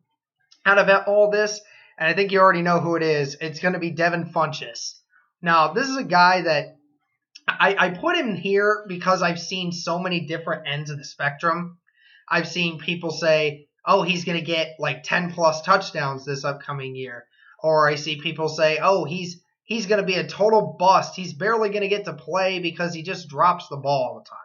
out 0.65 0.79
of 0.79 0.89
all 1.07 1.31
this. 1.31 1.61
And 1.99 2.09
I 2.09 2.15
think 2.15 2.33
you 2.33 2.41
already 2.41 2.63
know 2.63 2.81
who 2.81 2.97
it 2.97 3.03
is. 3.03 3.37
It's 3.41 3.61
going 3.61 3.75
to 3.75 3.81
be 3.81 3.91
Devin 3.91 4.33
Funchess. 4.33 5.01
Now, 5.41 5.73
this 5.73 5.89
is 5.89 5.97
a 5.97 6.05
guy 6.05 6.43
that 6.43 6.77
I, 7.49 7.77
I 7.79 7.91
put 7.91 8.17
him 8.17 8.35
here 8.35 8.85
because 8.89 9.23
I've 9.23 9.41
seen 9.41 9.73
so 9.73 9.99
many 9.99 10.27
different 10.27 10.67
ends 10.67 10.91
of 10.91 10.99
the 10.99 11.05
spectrum. 11.05 11.79
I've 12.29 12.49
seen 12.49 12.79
people 12.79 13.13
say, 13.13 13.69
oh, 13.87 14.03
he's 14.03 14.25
going 14.25 14.39
to 14.39 14.45
get 14.45 14.77
like 14.79 15.05
10 15.05 15.33
plus 15.33 15.63
touchdowns 15.63 16.25
this 16.25 16.45
upcoming 16.45 16.97
year. 16.97 17.25
Or 17.63 17.89
I 17.89 17.95
see 17.95 18.21
people 18.21 18.49
say, 18.49 18.79
oh, 18.83 19.05
he's 19.05 19.41
he's 19.65 19.87
going 19.87 20.01
to 20.01 20.07
be 20.07 20.17
a 20.17 20.27
total 20.27 20.77
bust. 20.79 21.15
He's 21.15 21.33
barely 21.33 21.71
going 21.71 21.83
to 21.83 21.89
get 21.89 22.05
to 22.07 22.13
play 22.13 22.59
because 22.59 22.93
he 22.93 23.03
just 23.03 23.29
drops 23.29 23.69
the 23.69 23.77
ball 23.77 24.09
all 24.09 24.19
the 24.19 24.29
time. 24.29 24.39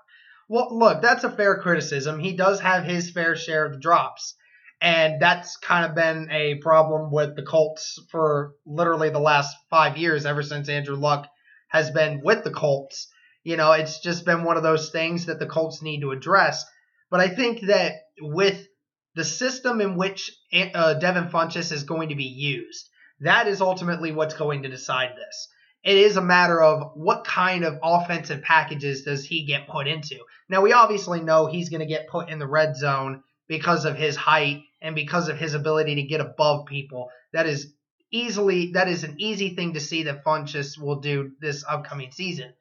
Well, 0.48 0.78
look, 0.78 1.02
that's 1.02 1.24
a 1.24 1.32
fair 1.32 1.60
criticism. 1.60 2.20
He 2.20 2.34
does 2.34 2.60
have 2.60 2.84
his 2.84 3.12
fair 3.12 3.36
share 3.36 3.66
of 3.66 3.82
drops. 3.82 4.36
And 4.82 5.22
that's 5.22 5.58
kind 5.58 5.86
of 5.86 5.94
been 5.94 6.30
a 6.32 6.56
problem 6.56 7.12
with 7.12 7.36
the 7.36 7.44
Colts 7.44 8.00
for 8.10 8.54
literally 8.66 9.12
the 9.12 9.20
last 9.20 9.56
five 9.70 9.96
years, 9.96 10.26
ever 10.26 10.42
since 10.42 10.70
Andrew 10.70 10.96
Luck 10.96 11.28
has 11.68 11.92
been 11.92 12.22
with 12.24 12.44
the 12.44 12.52
Colts. 12.52 13.08
You 13.44 13.58
know, 13.58 13.74
it's 13.74 14.00
just 14.00 14.26
been 14.26 14.44
one 14.44 14.58
of 14.58 14.64
those 14.64 14.90
things 14.90 15.28
that 15.28 15.38
the 15.38 15.46
Colts 15.46 15.84
need 15.84 16.02
to 16.02 16.12
address. 16.12 16.66
But 17.12 17.20
I 17.20 17.28
think 17.28 17.62
that 17.68 17.94
with 18.20 18.68
the 19.14 19.24
system 19.24 19.82
in 19.82 19.98
which 19.98 20.32
uh, 20.54 20.96
Devin 20.96 21.30
Funchess 21.30 21.72
is 21.72 21.84
going 21.84 22.10
to 22.10 22.16
be 22.16 22.24
used, 22.24 22.90
that 23.20 23.48
is 23.48 23.62
ultimately 23.62 24.12
what's 24.12 24.34
going 24.34 24.64
to 24.64 24.70
decide 24.70 25.12
this. 25.16 25.48
It 25.84 25.98
is 25.98 26.18
a 26.18 26.22
matter 26.22 26.62
of 26.62 26.92
what 26.96 27.24
kind 27.24 27.66
of 27.66 27.80
offensive 27.84 28.42
packages 28.42 29.04
does 29.04 29.26
he 29.26 29.46
get 29.46 29.68
put 29.68 29.88
into. 29.88 30.18
Now, 30.50 30.62
we 30.62 30.74
obviously 30.74 31.22
know 31.22 31.46
he's 31.46 31.70
going 31.70 31.82
to 31.82 31.86
get 31.86 32.08
put 32.08 32.30
in 32.30 32.40
the 32.40 32.48
red 32.48 32.76
zone 32.76 33.24
because 33.52 33.84
of 33.84 33.98
his 33.98 34.16
height 34.16 34.64
and 34.82 34.96
because 34.96 35.28
of 35.28 35.38
his 35.38 35.56
ability 35.56 35.96
to 35.96 36.04
get 36.04 36.22
above 36.22 36.68
people. 36.68 37.10
That 37.34 37.48
is 37.48 37.74
easily 38.10 38.72
that 38.76 38.88
is 38.88 39.04
an 39.04 39.16
easy 39.20 39.56
thing 39.56 39.74
to 39.74 39.82
see 39.82 40.04
that 40.04 40.24
Funchess 40.24 40.80
will 40.80 41.02
do 41.02 41.34
this 41.42 41.66
upcoming 41.68 42.14
season. 42.14 42.54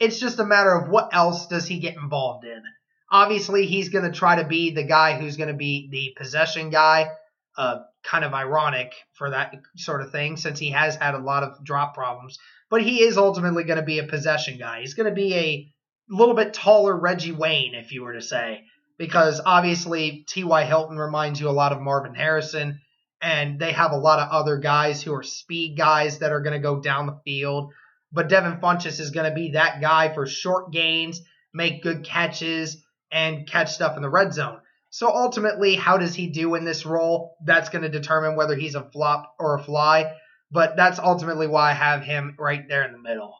It's 0.00 0.18
just 0.18 0.40
a 0.40 0.44
matter 0.44 0.74
of 0.74 0.88
what 0.90 1.10
else 1.14 1.46
does 1.46 1.68
he 1.68 1.78
get 1.78 1.94
involved 1.94 2.44
in. 2.44 2.60
Obviously, 3.08 3.66
he's 3.66 3.90
going 3.90 4.04
to 4.04 4.18
try 4.18 4.42
to 4.42 4.44
be 4.44 4.72
the 4.72 4.82
guy 4.82 5.16
who's 5.16 5.36
going 5.36 5.50
to 5.50 5.54
be 5.54 5.88
the 5.92 6.12
possession 6.20 6.70
guy. 6.70 7.08
Uh, 7.56 7.80
kind 8.02 8.24
of 8.24 8.34
ironic 8.34 8.94
for 9.12 9.30
that 9.30 9.54
sort 9.76 10.00
of 10.00 10.10
thing 10.10 10.36
since 10.36 10.58
he 10.58 10.70
has 10.70 10.96
had 10.96 11.14
a 11.14 11.18
lot 11.18 11.44
of 11.44 11.62
drop 11.64 11.94
problems. 11.94 12.38
But 12.68 12.82
he 12.82 13.02
is 13.02 13.16
ultimately 13.16 13.62
going 13.62 13.76
to 13.76 13.84
be 13.84 14.00
a 14.00 14.06
possession 14.08 14.58
guy. 14.58 14.80
He's 14.80 14.94
going 14.94 15.08
to 15.08 15.14
be 15.14 15.34
a 15.34 15.72
little 16.08 16.34
bit 16.34 16.54
taller 16.54 16.98
Reggie 16.98 17.30
Wayne, 17.30 17.74
if 17.74 17.92
you 17.92 18.02
were 18.02 18.14
to 18.14 18.22
say, 18.22 18.64
because 18.98 19.40
obviously 19.44 20.24
T.Y. 20.28 20.64
Hilton 20.64 20.96
reminds 20.96 21.40
you 21.40 21.48
a 21.48 21.50
lot 21.50 21.72
of 21.72 21.80
Marvin 21.80 22.14
Harrison, 22.14 22.80
and 23.20 23.58
they 23.58 23.72
have 23.72 23.92
a 23.92 23.96
lot 23.96 24.18
of 24.18 24.30
other 24.30 24.58
guys 24.58 25.02
who 25.02 25.14
are 25.14 25.22
speed 25.22 25.76
guys 25.76 26.18
that 26.18 26.32
are 26.32 26.40
going 26.40 26.54
to 26.54 26.58
go 26.58 26.80
down 26.80 27.06
the 27.06 27.20
field. 27.24 27.72
But 28.12 28.28
Devin 28.28 28.60
Funchess 28.60 29.00
is 29.00 29.10
going 29.10 29.28
to 29.28 29.34
be 29.34 29.52
that 29.52 29.80
guy 29.80 30.12
for 30.12 30.26
short 30.26 30.72
gains, 30.72 31.20
make 31.54 31.82
good 31.82 32.04
catches, 32.04 32.84
and 33.10 33.46
catch 33.46 33.72
stuff 33.72 33.96
in 33.96 34.02
the 34.02 34.10
red 34.10 34.34
zone. 34.34 34.58
So 34.90 35.08
ultimately, 35.08 35.76
how 35.76 35.96
does 35.96 36.14
he 36.14 36.26
do 36.28 36.54
in 36.54 36.64
this 36.64 36.84
role? 36.84 37.36
That's 37.44 37.70
going 37.70 37.82
to 37.82 37.88
determine 37.88 38.36
whether 38.36 38.54
he's 38.54 38.74
a 38.74 38.90
flop 38.92 39.34
or 39.38 39.56
a 39.56 39.62
fly. 39.62 40.12
But 40.50 40.76
that's 40.76 40.98
ultimately 40.98 41.46
why 41.46 41.70
I 41.70 41.74
have 41.74 42.02
him 42.02 42.36
right 42.38 42.68
there 42.68 42.84
in 42.84 42.92
the 42.92 42.98
middle. 42.98 43.34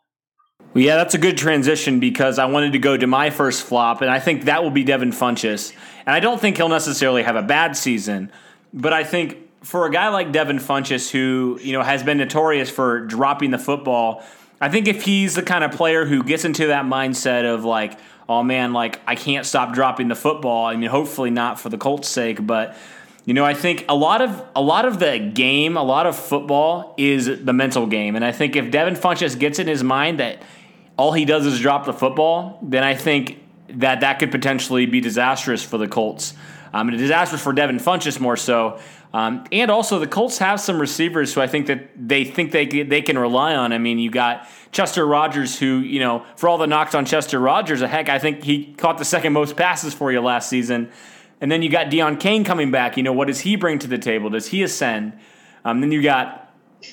Well, 0.74 0.82
yeah, 0.82 0.96
that's 0.96 1.14
a 1.14 1.18
good 1.18 1.36
transition 1.36 2.00
because 2.00 2.38
I 2.38 2.46
wanted 2.46 2.72
to 2.72 2.78
go 2.78 2.96
to 2.96 3.06
my 3.06 3.28
first 3.28 3.62
flop, 3.62 4.00
and 4.00 4.10
I 4.10 4.18
think 4.18 4.44
that 4.44 4.62
will 4.62 4.70
be 4.70 4.84
Devin 4.84 5.10
Funchess. 5.10 5.74
And 6.06 6.14
I 6.14 6.20
don't 6.20 6.40
think 6.40 6.56
he'll 6.56 6.70
necessarily 6.70 7.22
have 7.22 7.36
a 7.36 7.42
bad 7.42 7.76
season, 7.76 8.32
but 8.72 8.94
I 8.94 9.04
think 9.04 9.36
for 9.62 9.86
a 9.86 9.90
guy 9.90 10.08
like 10.08 10.32
Devin 10.32 10.58
Funchess, 10.58 11.10
who 11.10 11.58
you 11.60 11.74
know 11.74 11.82
has 11.82 12.02
been 12.02 12.16
notorious 12.16 12.70
for 12.70 13.00
dropping 13.00 13.50
the 13.50 13.58
football, 13.58 14.24
I 14.62 14.70
think 14.70 14.88
if 14.88 15.02
he's 15.02 15.34
the 15.34 15.42
kind 15.42 15.62
of 15.62 15.72
player 15.72 16.06
who 16.06 16.22
gets 16.22 16.46
into 16.46 16.68
that 16.68 16.86
mindset 16.86 17.44
of 17.44 17.64
like, 17.64 17.98
oh 18.26 18.42
man, 18.42 18.72
like 18.72 18.98
I 19.06 19.14
can't 19.14 19.44
stop 19.44 19.74
dropping 19.74 20.08
the 20.08 20.14
football. 20.14 20.64
I 20.64 20.76
mean, 20.76 20.88
hopefully 20.88 21.30
not 21.30 21.60
for 21.60 21.68
the 21.68 21.78
Colts' 21.78 22.08
sake, 22.08 22.46
but 22.46 22.76
you 23.26 23.34
know, 23.34 23.44
I 23.44 23.52
think 23.52 23.84
a 23.90 23.94
lot 23.94 24.22
of 24.22 24.42
a 24.56 24.62
lot 24.62 24.86
of 24.86 24.98
the 24.98 25.18
game, 25.18 25.76
a 25.76 25.82
lot 25.82 26.06
of 26.06 26.16
football 26.16 26.94
is 26.96 27.26
the 27.44 27.52
mental 27.52 27.86
game, 27.86 28.16
and 28.16 28.24
I 28.24 28.32
think 28.32 28.56
if 28.56 28.70
Devin 28.70 28.94
Funchess 28.94 29.38
gets 29.38 29.58
in 29.58 29.66
his 29.66 29.84
mind 29.84 30.18
that 30.18 30.42
all 30.96 31.12
he 31.12 31.24
does 31.24 31.46
is 31.46 31.60
drop 31.60 31.86
the 31.86 31.92
football, 31.92 32.58
then 32.62 32.84
I 32.84 32.94
think 32.94 33.42
that 33.68 34.00
that 34.00 34.18
could 34.18 34.30
potentially 34.30 34.86
be 34.86 35.00
disastrous 35.00 35.64
for 35.64 35.78
the 35.78 35.88
Colts. 35.88 36.34
Um, 36.74 36.88
and 36.88 36.98
disastrous 36.98 37.42
for 37.42 37.52
Devin 37.52 37.78
Funchess 37.78 38.18
more 38.18 38.36
so. 38.36 38.78
Um, 39.12 39.44
and 39.52 39.70
also, 39.70 39.98
the 39.98 40.06
Colts 40.06 40.38
have 40.38 40.58
some 40.58 40.80
receivers 40.80 41.34
who 41.34 41.42
I 41.42 41.46
think 41.46 41.66
that 41.66 41.90
they 41.96 42.24
think 42.24 42.50
they 42.50 42.64
they 42.64 43.02
can 43.02 43.18
rely 43.18 43.54
on. 43.54 43.72
I 43.72 43.78
mean, 43.78 43.98
you 43.98 44.10
got 44.10 44.48
Chester 44.70 45.06
Rogers, 45.06 45.58
who 45.58 45.80
you 45.80 46.00
know, 46.00 46.24
for 46.36 46.48
all 46.48 46.56
the 46.56 46.66
knocks 46.66 46.94
on 46.94 47.04
Chester 47.04 47.38
Rogers, 47.38 47.82
a 47.82 47.88
heck, 47.88 48.08
I 48.08 48.18
think 48.18 48.42
he 48.42 48.72
caught 48.72 48.96
the 48.96 49.04
second 49.04 49.34
most 49.34 49.54
passes 49.54 49.92
for 49.92 50.10
you 50.10 50.20
last 50.22 50.48
season. 50.48 50.90
And 51.42 51.50
then 51.50 51.60
you 51.60 51.68
got 51.68 51.88
Deon 51.88 52.20
Cain 52.20 52.44
coming 52.44 52.70
back. 52.70 52.96
You 52.96 53.02
know, 53.02 53.12
what 53.12 53.26
does 53.26 53.40
he 53.40 53.56
bring 53.56 53.78
to 53.80 53.86
the 53.86 53.98
table? 53.98 54.30
Does 54.30 54.46
he 54.46 54.62
ascend? 54.62 55.12
Um, 55.64 55.80
then 55.80 55.92
you 55.92 56.02
got 56.02 56.41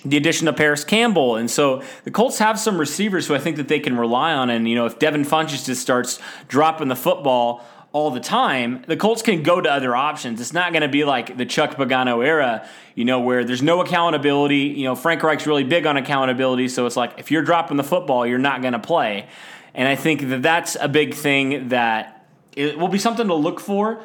the 0.06 0.17
addition 0.17 0.47
of 0.47 0.56
Parris 0.56 0.84
Campbell. 0.84 1.36
And 1.36 1.49
so 1.49 1.84
the 2.04 2.12
Colts 2.12 2.38
have 2.39 2.60
some 2.60 2.78
receivers 2.78 3.28
who 3.28 3.36
I 3.36 3.39
think 3.39 3.58
that 3.58 3.67
they 3.67 3.80
can 3.80 3.97
rely 3.97 4.34
on. 4.34 4.49
And, 4.49 4.67
you 4.67 4.75
know, 4.75 4.86
if 4.86 4.99
Devin 4.99 5.23
Funchess 5.23 5.65
just 5.65 5.82
starts 5.82 6.19
dropping 6.47 6.88
the 6.88 6.95
football 6.95 7.65
all 7.91 8.12
the 8.12 8.19
time, 8.19 8.84
the 8.88 8.95
Colts 8.95 9.21
can 9.21 9.41
go 9.41 9.60
to 9.60 9.71
other 9.71 9.95
options. 9.95 10.39
It's 10.39 10.54
not 10.54 10.71
going 10.71 10.84
to 10.84 10.88
be 10.88 11.04
like 11.04 11.38
the 11.38 11.45
Chuck 11.45 11.75
Pagano 11.75 12.25
era, 12.25 12.67
you 12.93 13.04
know, 13.04 13.19
where 13.19 13.43
there's 13.43 13.63
no 13.63 13.82
accountability. 13.82 14.73
You 14.78 14.86
know, 14.86 14.95
Frank 14.95 15.23
Reich's 15.23 15.47
really 15.47 15.63
big 15.63 15.86
on 15.86 15.97
accountability. 15.97 16.67
So 16.67 16.86
it's 16.86 16.95
like 16.95 17.17
if 17.17 17.32
you're 17.32 17.43
dropping 17.43 17.78
the 17.78 17.84
football, 17.84 18.28
you're 18.28 18.38
not 18.38 18.62
going 18.62 18.73
to 18.73 18.80
play. 18.80 19.28
And 19.73 19.88
I 19.88 19.95
think 19.95 20.30
that 20.30 20.41
that's 20.41 20.78
a 20.80 20.88
big 20.88 21.13
thing 21.13 21.69
that 21.69 22.28
it 22.56 22.78
will 22.78 22.88
be 22.88 22.99
something 22.99 23.28
to 23.28 23.36
look 23.36 23.60
for. 23.60 24.02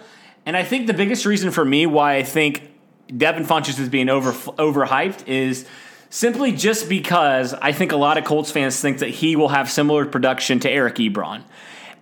And 0.47 0.57
I 0.57 0.63
think 0.63 0.87
the 0.87 0.95
biggest 0.95 1.27
reason 1.27 1.51
for 1.51 1.65
me 1.65 1.87
why 1.87 2.17
I 2.17 2.23
think 2.23 2.71
Devin 3.15 3.45
Funchess 3.45 3.79
is 3.79 3.89
being 3.89 4.09
over 4.09 4.33
overhyped 4.33 5.29
is 5.29 5.67
simply 6.11 6.53
just 6.53 6.89
because 6.89 7.55
I 7.55 7.73
think 7.73 7.93
a 7.93 7.97
lot 7.97 8.19
of 8.19 8.25
Colts 8.25 8.51
fans 8.51 8.81
think 8.81 8.99
that 8.99 9.11
he 9.11 9.37
will 9.37 9.49
have 9.49 9.71
similar 9.71 10.07
production 10.07 10.61
to 10.61 10.71
Eric 10.71 10.97
Ebron. 10.97 11.43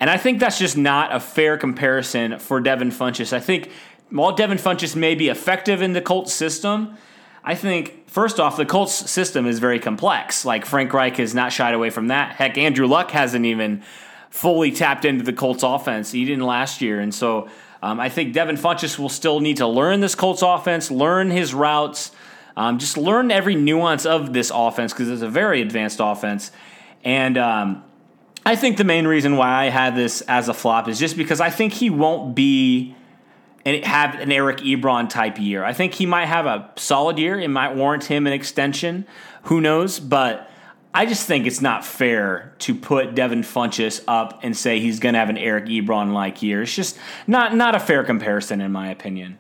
And 0.00 0.10
I 0.10 0.16
think 0.16 0.40
that's 0.40 0.58
just 0.58 0.76
not 0.76 1.14
a 1.14 1.20
fair 1.20 1.56
comparison 1.56 2.38
for 2.38 2.60
Devin 2.60 2.90
Funchess. 2.90 3.32
I 3.32 3.40
think 3.40 3.70
while 4.10 4.32
Devin 4.32 4.58
Funchess 4.58 4.94
may 4.94 5.14
be 5.14 5.28
effective 5.28 5.80
in 5.80 5.92
the 5.92 6.02
Colts 6.02 6.32
system, 6.32 6.96
I 7.44 7.54
think 7.54 8.08
first 8.08 8.38
off, 8.38 8.56
the 8.56 8.66
Colts 8.66 9.10
system 9.10 9.46
is 9.46 9.58
very 9.58 9.78
complex. 9.78 10.44
Like 10.44 10.66
Frank 10.66 10.92
Reich 10.92 11.16
has 11.16 11.34
not 11.34 11.52
shied 11.52 11.74
away 11.74 11.90
from 11.90 12.08
that. 12.08 12.34
Heck, 12.36 12.58
Andrew 12.58 12.86
Luck 12.86 13.10
hasn't 13.10 13.46
even 13.46 13.82
fully 14.30 14.70
tapped 14.72 15.04
into 15.04 15.24
the 15.24 15.32
Colts 15.32 15.62
offense. 15.62 16.12
He 16.12 16.24
didn't 16.24 16.44
last 16.44 16.80
year. 16.80 17.00
And 17.00 17.14
so 17.14 17.48
um, 17.82 17.98
I 17.98 18.08
think 18.08 18.32
Devin 18.32 18.56
Funchess 18.56 18.98
will 18.98 19.08
still 19.08 19.40
need 19.40 19.56
to 19.56 19.66
learn 19.66 20.00
this 20.00 20.14
Colts 20.14 20.42
offense, 20.42 20.90
learn 20.90 21.30
his 21.30 21.52
routes, 21.52 22.12
um, 22.56 22.78
just 22.78 22.96
learn 22.96 23.30
every 23.30 23.54
nuance 23.54 24.06
of 24.06 24.32
this 24.32 24.52
offense 24.54 24.92
because 24.92 25.08
it's 25.08 25.22
a 25.22 25.28
very 25.28 25.60
advanced 25.62 25.98
offense. 26.00 26.52
And 27.04 27.36
um, 27.36 27.82
I 28.46 28.54
think 28.54 28.76
the 28.76 28.84
main 28.84 29.06
reason 29.06 29.36
why 29.36 29.66
I 29.66 29.70
had 29.70 29.96
this 29.96 30.20
as 30.22 30.48
a 30.48 30.54
flop 30.54 30.88
is 30.88 30.98
just 30.98 31.16
because 31.16 31.40
I 31.40 31.50
think 31.50 31.72
he 31.72 31.90
won't 31.90 32.34
be 32.34 32.94
and 33.64 33.84
have 33.84 34.16
an 34.16 34.32
Eric 34.32 34.58
Ebron 34.58 35.08
type 35.08 35.38
year. 35.38 35.64
I 35.64 35.72
think 35.72 35.94
he 35.94 36.06
might 36.06 36.26
have 36.26 36.46
a 36.46 36.70
solid 36.76 37.18
year. 37.18 37.38
It 37.38 37.48
might 37.48 37.74
warrant 37.74 38.04
him 38.04 38.26
an 38.26 38.32
extension. 38.32 39.06
Who 39.44 39.60
knows? 39.60 40.00
But 40.00 40.50
I 40.94 41.06
just 41.06 41.26
think 41.26 41.46
it's 41.46 41.62
not 41.62 41.86
fair 41.86 42.54
to 42.60 42.74
put 42.74 43.14
Devin 43.14 43.42
Funchess 43.42 44.02
up 44.06 44.40
and 44.42 44.56
say 44.56 44.78
he's 44.78 45.00
going 45.00 45.14
to 45.14 45.18
have 45.18 45.30
an 45.30 45.38
Eric 45.38 45.66
Ebron 45.66 46.12
like 46.12 46.42
year. 46.42 46.62
It's 46.62 46.74
just 46.74 46.98
not 47.26 47.54
not 47.54 47.74
a 47.74 47.80
fair 47.80 48.04
comparison 48.04 48.60
in 48.60 48.72
my 48.72 48.90
opinion. 48.90 49.38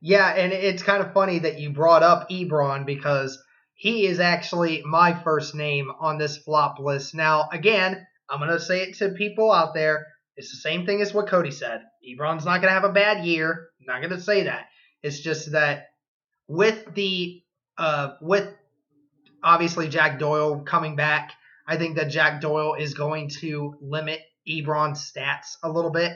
Yeah, 0.00 0.28
and 0.28 0.52
it's 0.52 0.82
kind 0.82 1.02
of 1.02 1.12
funny 1.12 1.40
that 1.40 1.58
you 1.58 1.70
brought 1.70 2.02
up 2.02 2.28
Ebron 2.30 2.86
because 2.86 3.42
he 3.74 4.06
is 4.06 4.20
actually 4.20 4.82
my 4.84 5.14
first 5.22 5.54
name 5.54 5.90
on 5.98 6.18
this 6.18 6.36
flop 6.36 6.78
list. 6.78 7.14
Now, 7.14 7.48
again, 7.52 8.06
I'm 8.28 8.38
going 8.38 8.50
to 8.50 8.60
say 8.60 8.82
it 8.82 8.96
to 8.98 9.10
people 9.10 9.50
out 9.50 9.74
there. 9.74 10.06
It's 10.36 10.50
the 10.50 10.58
same 10.58 10.86
thing 10.86 11.00
as 11.00 11.12
what 11.12 11.28
Cody 11.28 11.50
said. 11.50 11.80
Ebron's 12.08 12.44
not 12.44 12.60
going 12.60 12.72
to 12.72 12.80
have 12.80 12.84
a 12.84 12.92
bad 12.92 13.24
year. 13.24 13.68
I'm 13.80 13.86
not 13.86 14.00
going 14.00 14.16
to 14.16 14.24
say 14.24 14.44
that. 14.44 14.66
It's 15.02 15.20
just 15.20 15.52
that 15.52 15.86
with 16.46 16.94
the 16.94 17.42
uh, 17.76 18.14
with 18.20 18.52
obviously 19.42 19.88
Jack 19.88 20.18
Doyle 20.18 20.60
coming 20.60 20.96
back, 20.96 21.32
I 21.66 21.76
think 21.76 21.96
that 21.96 22.10
Jack 22.10 22.40
Doyle 22.40 22.74
is 22.74 22.94
going 22.94 23.30
to 23.40 23.76
limit 23.80 24.20
Ebron's 24.48 25.10
stats 25.10 25.56
a 25.62 25.70
little 25.70 25.90
bit. 25.90 26.12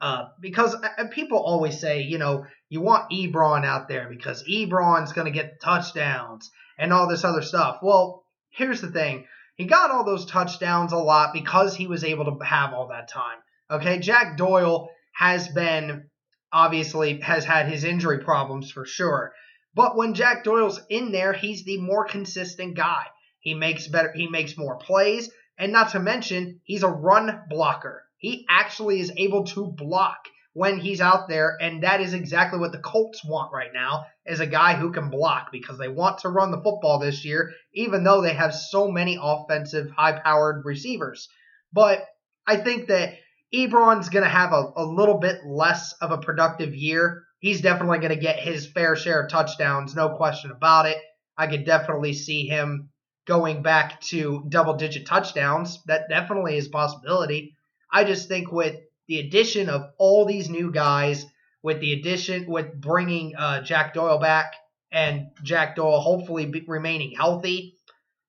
Uh, 0.00 0.28
because 0.40 0.74
uh, 0.74 1.08
people 1.10 1.38
always 1.38 1.78
say, 1.78 2.02
you 2.02 2.16
know, 2.16 2.46
you 2.70 2.80
want 2.80 3.10
Ebron 3.10 3.66
out 3.66 3.86
there 3.86 4.08
because 4.08 4.42
Ebron's 4.48 5.12
going 5.12 5.26
to 5.26 5.30
get 5.30 5.60
touchdowns 5.60 6.50
and 6.78 6.92
all 6.92 7.06
this 7.06 7.22
other 7.22 7.42
stuff. 7.42 7.80
Well, 7.82 8.24
here's 8.48 8.80
the 8.80 8.90
thing. 8.90 9.26
He 9.56 9.66
got 9.66 9.90
all 9.90 10.04
those 10.04 10.24
touchdowns 10.24 10.92
a 10.92 10.96
lot 10.96 11.34
because 11.34 11.76
he 11.76 11.86
was 11.86 12.02
able 12.02 12.24
to 12.24 12.44
have 12.44 12.72
all 12.72 12.88
that 12.88 13.08
time. 13.08 13.38
Okay, 13.70 13.98
Jack 13.98 14.38
Doyle 14.38 14.88
has 15.12 15.48
been 15.48 16.08
obviously 16.52 17.20
has 17.20 17.44
had 17.44 17.68
his 17.68 17.84
injury 17.84 18.20
problems 18.24 18.70
for 18.70 18.86
sure. 18.86 19.32
But 19.74 19.96
when 19.96 20.14
Jack 20.14 20.44
Doyle's 20.44 20.80
in 20.88 21.12
there, 21.12 21.32
he's 21.32 21.64
the 21.64 21.78
more 21.78 22.04
consistent 22.04 22.74
guy. 22.74 23.06
He 23.38 23.54
makes 23.54 23.86
better 23.88 24.12
he 24.12 24.28
makes 24.28 24.56
more 24.56 24.76
plays, 24.76 25.30
and 25.58 25.72
not 25.72 25.92
to 25.92 26.00
mention, 26.00 26.60
he's 26.64 26.82
a 26.82 26.88
run 26.88 27.42
blocker. 27.48 28.04
He 28.18 28.46
actually 28.48 29.00
is 29.00 29.12
able 29.16 29.44
to 29.44 29.66
block 29.66 30.18
when 30.52 30.78
he's 30.78 31.00
out 31.00 31.28
there, 31.28 31.56
and 31.60 31.84
that 31.84 32.00
is 32.00 32.12
exactly 32.12 32.58
what 32.58 32.72
the 32.72 32.78
Colts 32.78 33.24
want 33.24 33.52
right 33.52 33.72
now, 33.72 34.06
is 34.26 34.40
a 34.40 34.46
guy 34.46 34.74
who 34.74 34.92
can 34.92 35.08
block 35.08 35.52
because 35.52 35.78
they 35.78 35.88
want 35.88 36.18
to 36.18 36.28
run 36.28 36.50
the 36.50 36.60
football 36.60 36.98
this 36.98 37.24
year, 37.24 37.52
even 37.72 38.02
though 38.02 38.20
they 38.20 38.34
have 38.34 38.54
so 38.54 38.90
many 38.90 39.18
offensive, 39.20 39.90
high-powered 39.90 40.64
receivers. 40.64 41.28
But 41.72 42.04
I 42.46 42.56
think 42.56 42.88
that 42.88 43.14
Ebron's 43.54 44.08
going 44.08 44.24
to 44.24 44.30
have 44.30 44.52
a, 44.52 44.72
a 44.76 44.84
little 44.84 45.18
bit 45.18 45.46
less 45.46 45.92
of 46.00 46.10
a 46.10 46.18
productive 46.18 46.74
year. 46.74 47.22
He's 47.40 47.60
definitely 47.60 47.98
going 47.98 48.10
to 48.10 48.16
get 48.16 48.38
his 48.38 48.66
fair 48.66 48.96
share 48.96 49.22
of 49.22 49.30
touchdowns, 49.30 49.94
no 49.94 50.10
question 50.16 50.50
about 50.50 50.86
it. 50.86 50.98
I 51.36 51.46
could 51.46 51.64
definitely 51.64 52.12
see 52.12 52.46
him 52.46 52.90
going 53.26 53.62
back 53.62 54.00
to 54.02 54.44
double 54.48 54.74
digit 54.74 55.06
touchdowns. 55.06 55.82
That 55.86 56.08
definitely 56.08 56.56
is 56.56 56.68
possibility. 56.68 57.56
I 57.92 58.04
just 58.04 58.28
think 58.28 58.52
with 58.52 58.76
the 59.08 59.20
addition 59.20 59.68
of 59.68 59.90
all 59.98 60.26
these 60.26 60.48
new 60.48 60.70
guys, 60.70 61.26
with 61.62 61.80
the 61.80 61.94
addition, 61.94 62.46
with 62.46 62.80
bringing 62.80 63.34
uh, 63.36 63.62
Jack 63.62 63.94
Doyle 63.94 64.18
back 64.18 64.54
and 64.92 65.28
Jack 65.42 65.76
Doyle 65.76 66.00
hopefully 66.00 66.64
remaining 66.66 67.16
healthy, 67.16 67.74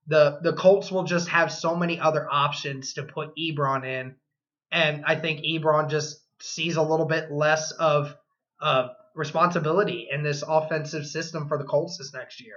the 0.07 0.39
the 0.41 0.53
Colts 0.53 0.91
will 0.91 1.03
just 1.03 1.29
have 1.29 1.51
so 1.51 1.75
many 1.75 1.99
other 1.99 2.27
options 2.29 2.93
to 2.93 3.03
put 3.03 3.35
Ebron 3.37 3.85
in 3.85 4.15
and 4.71 5.03
I 5.05 5.15
think 5.15 5.41
Ebron 5.41 5.89
just 5.89 6.21
sees 6.39 6.77
a 6.77 6.81
little 6.81 7.05
bit 7.05 7.31
less 7.31 7.71
of 7.71 8.15
uh, 8.61 8.89
responsibility 9.15 10.07
in 10.11 10.23
this 10.23 10.43
offensive 10.47 11.05
system 11.05 11.47
for 11.47 11.57
the 11.57 11.63
Colts 11.63 11.97
this 11.97 12.13
next 12.13 12.41
year. 12.41 12.55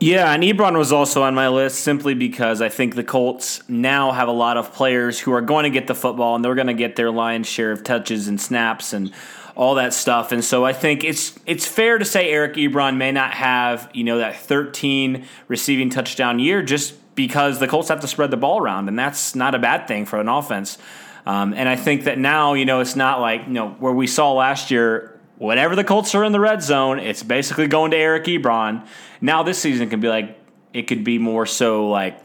Yeah, 0.00 0.32
and 0.32 0.44
Ebron 0.44 0.78
was 0.78 0.92
also 0.92 1.24
on 1.24 1.34
my 1.34 1.48
list 1.48 1.80
simply 1.80 2.14
because 2.14 2.62
I 2.62 2.68
think 2.68 2.94
the 2.94 3.02
Colts 3.02 3.68
now 3.68 4.12
have 4.12 4.28
a 4.28 4.32
lot 4.32 4.56
of 4.56 4.72
players 4.72 5.18
who 5.18 5.32
are 5.32 5.40
going 5.40 5.64
to 5.64 5.70
get 5.70 5.88
the 5.88 5.94
football 5.94 6.36
and 6.36 6.44
they're 6.44 6.54
going 6.54 6.68
to 6.68 6.74
get 6.74 6.94
their 6.94 7.10
lion's 7.10 7.48
share 7.48 7.72
of 7.72 7.82
touches 7.82 8.28
and 8.28 8.40
snaps 8.40 8.92
and 8.92 9.12
all 9.56 9.74
that 9.74 9.92
stuff. 9.92 10.30
And 10.30 10.44
so 10.44 10.64
I 10.64 10.72
think 10.72 11.02
it's 11.02 11.36
it's 11.46 11.66
fair 11.66 11.98
to 11.98 12.04
say 12.04 12.30
Eric 12.30 12.54
Ebron 12.54 12.96
may 12.96 13.10
not 13.10 13.32
have, 13.32 13.90
you 13.92 14.04
know, 14.04 14.18
that 14.18 14.36
13 14.36 15.26
receiving 15.48 15.90
touchdown 15.90 16.38
year 16.38 16.62
just 16.62 16.94
because 17.16 17.58
the 17.58 17.66
Colts 17.66 17.88
have 17.88 17.98
to 17.98 18.06
spread 18.06 18.30
the 18.30 18.36
ball 18.36 18.60
around, 18.60 18.86
and 18.86 18.96
that's 18.96 19.34
not 19.34 19.56
a 19.56 19.58
bad 19.58 19.88
thing 19.88 20.06
for 20.06 20.20
an 20.20 20.28
offense. 20.28 20.78
Um, 21.26 21.52
and 21.52 21.68
I 21.68 21.74
think 21.74 22.04
that 22.04 22.16
now, 22.16 22.54
you 22.54 22.64
know, 22.64 22.78
it's 22.78 22.94
not 22.94 23.20
like, 23.20 23.48
you 23.48 23.52
know, 23.52 23.70
where 23.80 23.92
we 23.92 24.06
saw 24.06 24.32
last 24.32 24.70
year, 24.70 25.17
whenever 25.38 25.74
the 25.74 25.84
Colts 25.84 26.14
are 26.14 26.24
in 26.24 26.32
the 26.32 26.40
red 26.40 26.62
zone, 26.62 26.98
it's 26.98 27.22
basically 27.22 27.66
going 27.66 27.92
to 27.92 27.96
Eric 27.96 28.24
Ebron. 28.24 28.86
Now 29.20 29.42
this 29.42 29.58
season 29.58 29.88
can 29.88 30.00
be 30.00 30.08
like, 30.08 30.38
it 30.72 30.82
could 30.82 31.04
be 31.04 31.18
more 31.18 31.46
so 31.46 31.88
like 31.88 32.22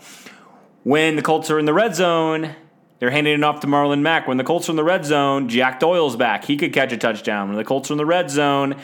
when 0.84 1.16
the 1.16 1.22
Colts 1.22 1.50
are 1.50 1.58
in 1.58 1.66
the 1.66 1.74
red 1.74 1.96
zone, 1.96 2.56
they're 3.00 3.12
handing 3.12 3.34
it 3.34 3.44
off 3.44 3.60
to 3.62 3.68
Marlon 3.68 4.02
Mack. 4.02 4.28
When 4.28 4.38
the 4.38 4.44
Colts 4.44 4.68
are 4.70 4.72
in 4.72 4.76
the 4.76 4.84
red 4.84 5.06
zone, 5.06 5.50
Jack 5.50 5.80
Doyle's 5.80 6.16
back. 6.16 6.46
He 6.46 6.58
could 6.58 6.74
catch 6.74 6.92
a 6.92 6.98
touchdown. 6.98 7.50
When 7.50 7.58
the 7.58 7.64
Colts 7.64 7.90
are 7.90 7.94
in 7.94 7.98
the 7.98 8.06
red 8.06 8.30
zone, 8.30 8.76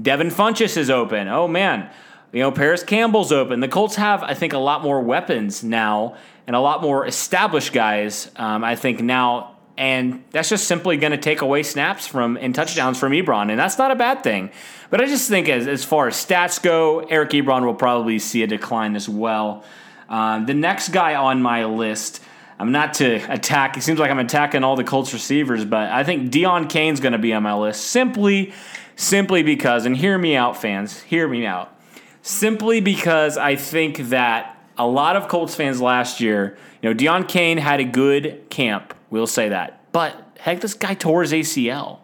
Devin 0.00 0.30
Funchess 0.30 0.76
is 0.76 0.90
open. 0.90 1.28
Oh, 1.28 1.48
man. 1.48 1.90
You 2.32 2.40
know, 2.40 2.52
Parris 2.52 2.82
Campbell's 2.82 3.32
open. 3.32 3.60
The 3.60 3.68
Colts 3.68 3.96
have, 3.96 4.22
I 4.22 4.34
think, 4.34 4.52
a 4.52 4.58
lot 4.58 4.82
more 4.82 5.00
weapons 5.00 5.64
now 5.64 6.16
and 6.46 6.54
a 6.54 6.60
lot 6.60 6.82
more 6.82 7.06
established 7.06 7.72
guys, 7.72 8.30
um, 8.36 8.64
I 8.64 8.76
think, 8.76 9.00
now. 9.00 9.57
And 9.78 10.24
that's 10.32 10.48
just 10.48 10.66
simply 10.66 10.96
going 10.96 11.12
to 11.12 11.18
take 11.18 11.40
away 11.40 11.62
snaps 11.62 12.06
from 12.06 12.36
and 12.36 12.52
touchdowns 12.54 12.98
from 12.98 13.12
Ebron. 13.12 13.48
And 13.48 13.58
that's 13.58 13.78
not 13.78 13.90
a 13.90 13.94
bad 13.94 14.22
thing. 14.22 14.50
But 14.90 15.00
I 15.00 15.06
just 15.06 15.28
think 15.28 15.48
as, 15.48 15.68
as 15.68 15.84
far 15.84 16.08
as 16.08 16.14
stats 16.14 16.60
go, 16.60 16.98
Eric 16.98 17.30
Ebron 17.30 17.64
will 17.64 17.74
probably 17.74 18.18
see 18.18 18.42
a 18.42 18.46
decline 18.46 18.96
as 18.96 19.08
well. 19.08 19.64
Um, 20.08 20.46
the 20.46 20.54
next 20.54 20.88
guy 20.88 21.14
on 21.14 21.40
my 21.40 21.64
list, 21.64 22.20
I'm 22.58 22.72
not 22.72 22.94
to 22.94 23.32
attack. 23.32 23.76
It 23.76 23.82
seems 23.82 24.00
like 24.00 24.10
I'm 24.10 24.18
attacking 24.18 24.64
all 24.64 24.74
the 24.74 24.82
Colts 24.82 25.12
receivers, 25.12 25.64
but 25.64 25.90
I 25.90 26.02
think 26.02 26.32
Deon 26.32 26.68
Cain's 26.68 26.98
going 26.98 27.12
to 27.12 27.18
be 27.18 27.32
on 27.32 27.44
my 27.44 27.54
list 27.54 27.86
simply, 27.86 28.52
simply 28.96 29.44
because, 29.44 29.86
and 29.86 29.96
hear 29.96 30.18
me 30.18 30.34
out, 30.34 30.60
fans, 30.60 31.02
hear 31.02 31.28
me 31.28 31.46
out 31.46 31.72
simply 32.28 32.80
because 32.80 33.38
I 33.38 33.56
think 33.56 34.10
that 34.10 34.56
a 34.76 34.86
lot 34.86 35.16
of 35.16 35.28
Colts 35.28 35.54
fans 35.54 35.80
last 35.80 36.20
year, 36.20 36.58
you 36.82 36.90
know, 36.90 36.94
Deon 36.94 37.26
Cain 37.26 37.58
had 37.58 37.80
a 37.80 37.84
good 37.84 38.44
camp. 38.50 38.94
We'll 39.10 39.26
say 39.26 39.48
that. 39.48 39.92
But 39.92 40.38
heck, 40.38 40.60
this 40.60 40.74
guy 40.74 40.94
tore 40.94 41.22
his 41.22 41.32
ACL. 41.32 41.98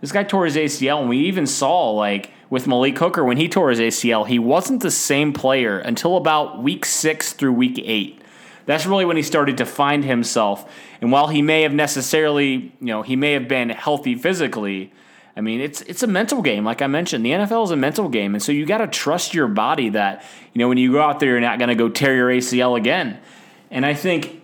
This 0.00 0.12
guy 0.12 0.24
tore 0.24 0.44
his 0.44 0.56
ACL, 0.56 1.00
and 1.00 1.08
we 1.08 1.18
even 1.20 1.46
saw, 1.46 1.90
like, 1.90 2.30
with 2.50 2.66
Malik 2.66 2.98
Hooker, 2.98 3.24
when 3.24 3.38
he 3.38 3.48
tore 3.48 3.70
his 3.70 3.80
ACL, 3.80 4.26
he 4.26 4.38
wasn't 4.38 4.82
the 4.82 4.90
same 4.90 5.32
player 5.32 5.78
until 5.78 6.16
about 6.16 6.62
week 6.62 6.84
six 6.84 7.32
through 7.32 7.54
week 7.54 7.80
eight. 7.82 8.20
That's 8.66 8.86
really 8.86 9.04
when 9.04 9.16
he 9.16 9.22
started 9.22 9.56
to 9.58 9.66
find 9.66 10.04
himself. 10.04 10.70
And 11.00 11.10
while 11.10 11.28
he 11.28 11.42
may 11.42 11.62
have 11.62 11.72
necessarily, 11.72 12.72
you 12.80 12.86
know, 12.86 13.02
he 13.02 13.16
may 13.16 13.32
have 13.32 13.48
been 13.48 13.70
healthy 13.70 14.14
physically, 14.14 14.92
I 15.36 15.40
mean, 15.40 15.60
it's 15.60 15.80
it's 15.82 16.02
a 16.02 16.06
mental 16.06 16.42
game, 16.42 16.64
like 16.64 16.80
I 16.80 16.86
mentioned. 16.86 17.26
The 17.26 17.30
NFL 17.30 17.64
is 17.64 17.70
a 17.72 17.76
mental 17.76 18.08
game, 18.08 18.34
and 18.34 18.42
so 18.42 18.52
you 18.52 18.66
got 18.66 18.78
to 18.78 18.86
trust 18.86 19.34
your 19.34 19.48
body 19.48 19.88
that 19.88 20.24
you 20.52 20.60
know 20.60 20.68
when 20.68 20.78
you 20.78 20.92
go 20.92 21.02
out 21.02 21.18
there, 21.18 21.30
you're 21.30 21.40
not 21.40 21.58
going 21.58 21.70
to 21.70 21.74
go 21.74 21.88
tear 21.88 22.14
your 22.14 22.28
ACL 22.28 22.76
again. 22.76 23.18
And 23.70 23.84
I 23.84 23.94
think 23.94 24.43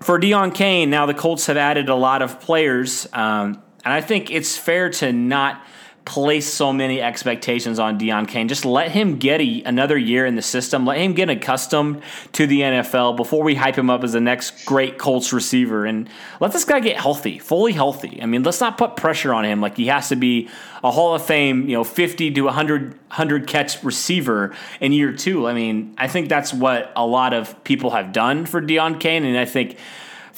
for 0.00 0.18
Deon 0.18 0.54
Cain, 0.54 0.90
now 0.90 1.06
the 1.06 1.14
Colts 1.14 1.46
have 1.46 1.56
added 1.56 1.88
a 1.88 1.94
lot 1.94 2.22
of 2.22 2.40
players, 2.40 3.06
um, 3.12 3.62
and 3.84 3.94
I 3.94 4.00
think 4.00 4.30
it's 4.30 4.56
fair 4.56 4.90
to 4.90 5.12
not 5.12 5.62
place 6.08 6.50
so 6.50 6.72
many 6.72 7.02
expectations 7.02 7.78
on 7.78 7.98
Deon 7.98 8.26
Cain. 8.26 8.48
Just 8.48 8.64
let 8.64 8.90
him 8.90 9.18
get 9.18 9.42
a, 9.42 9.62
another 9.64 9.98
year 9.98 10.24
in 10.24 10.36
the 10.36 10.42
system. 10.42 10.86
Let 10.86 10.98
him 10.98 11.12
get 11.12 11.28
accustomed 11.28 12.02
to 12.32 12.46
the 12.46 12.62
NFL 12.62 13.14
before 13.16 13.44
we 13.44 13.54
hype 13.54 13.76
him 13.76 13.90
up 13.90 14.02
as 14.02 14.14
the 14.14 14.20
next 14.20 14.64
great 14.64 14.96
Colts 14.96 15.34
receiver. 15.34 15.84
And 15.84 16.08
let 16.40 16.52
this 16.52 16.64
guy 16.64 16.80
get 16.80 16.96
healthy, 16.96 17.38
fully 17.38 17.72
healthy. 17.72 18.22
I 18.22 18.26
mean, 18.26 18.42
let's 18.42 18.60
not 18.60 18.78
put 18.78 18.96
pressure 18.96 19.34
on 19.34 19.44
him 19.44 19.60
like 19.60 19.76
he 19.76 19.88
has 19.88 20.08
to 20.08 20.16
be 20.16 20.48
a 20.82 20.90
Hall 20.90 21.14
of 21.14 21.22
Fame, 21.22 21.68
you 21.68 21.76
know, 21.76 21.84
50 21.84 22.30
to 22.30 22.40
100, 22.40 22.90
100 22.90 23.46
catch 23.46 23.84
receiver 23.84 24.54
in 24.80 24.92
year 24.92 25.12
two. 25.12 25.46
I 25.46 25.52
mean, 25.52 25.94
I 25.98 26.08
think 26.08 26.30
that's 26.30 26.54
what 26.54 26.90
a 26.96 27.06
lot 27.06 27.34
of 27.34 27.62
people 27.64 27.90
have 27.90 28.12
done 28.12 28.46
for 28.46 28.62
Deon 28.62 28.98
Cain. 28.98 29.24
And 29.24 29.36
I 29.36 29.44
think 29.44 29.76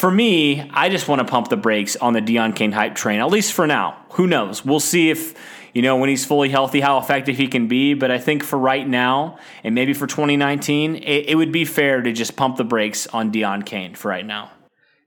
for 0.00 0.10
me, 0.10 0.68
I 0.72 0.88
just 0.88 1.08
want 1.08 1.18
to 1.20 1.26
pump 1.26 1.48
the 1.48 1.58
brakes 1.58 1.94
on 1.94 2.14
the 2.14 2.22
Deon 2.22 2.56
Cain 2.56 2.72
hype 2.72 2.94
train, 2.94 3.20
at 3.20 3.28
least 3.28 3.52
for 3.52 3.66
now. 3.66 4.02
Who 4.12 4.26
knows? 4.26 4.64
We'll 4.64 4.80
see 4.80 5.10
if 5.10 5.34
you 5.72 5.82
know, 5.82 5.96
when 5.96 6.08
he's 6.08 6.24
fully 6.24 6.48
healthy, 6.48 6.80
how 6.80 6.98
effective 6.98 7.36
he 7.36 7.48
can 7.48 7.68
be. 7.68 7.94
But 7.94 8.10
I 8.10 8.18
think 8.18 8.42
for 8.42 8.58
right 8.58 8.86
now, 8.86 9.38
and 9.64 9.74
maybe 9.74 9.92
for 9.92 10.06
2019, 10.06 10.96
it, 10.96 11.30
it 11.30 11.34
would 11.36 11.52
be 11.52 11.64
fair 11.64 12.02
to 12.02 12.12
just 12.12 12.36
pump 12.36 12.56
the 12.56 12.64
brakes 12.64 13.06
on 13.08 13.32
Deon 13.32 13.64
Cain 13.64 13.94
for 13.94 14.08
right 14.08 14.26
now. 14.26 14.50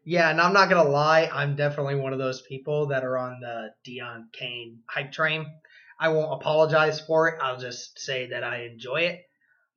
Yeah, 0.05 0.29
and 0.29 0.41
I'm 0.41 0.53
not 0.53 0.69
gonna 0.69 0.89
lie, 0.89 1.29
I'm 1.31 1.55
definitely 1.55 1.95
one 1.95 2.11
of 2.11 2.19
those 2.19 2.41
people 2.41 2.87
that 2.87 3.05
are 3.05 3.17
on 3.17 3.39
the 3.39 3.69
Deon 3.87 4.25
Cain 4.33 4.79
hype 4.89 5.13
train. 5.13 5.45
I 5.97 6.09
won't 6.09 6.33
apologize 6.33 6.99
for 6.99 7.29
it. 7.29 7.35
I'll 7.41 7.59
just 7.59 7.99
say 7.99 8.27
that 8.27 8.43
I 8.43 8.63
enjoy 8.63 9.01
it. 9.01 9.21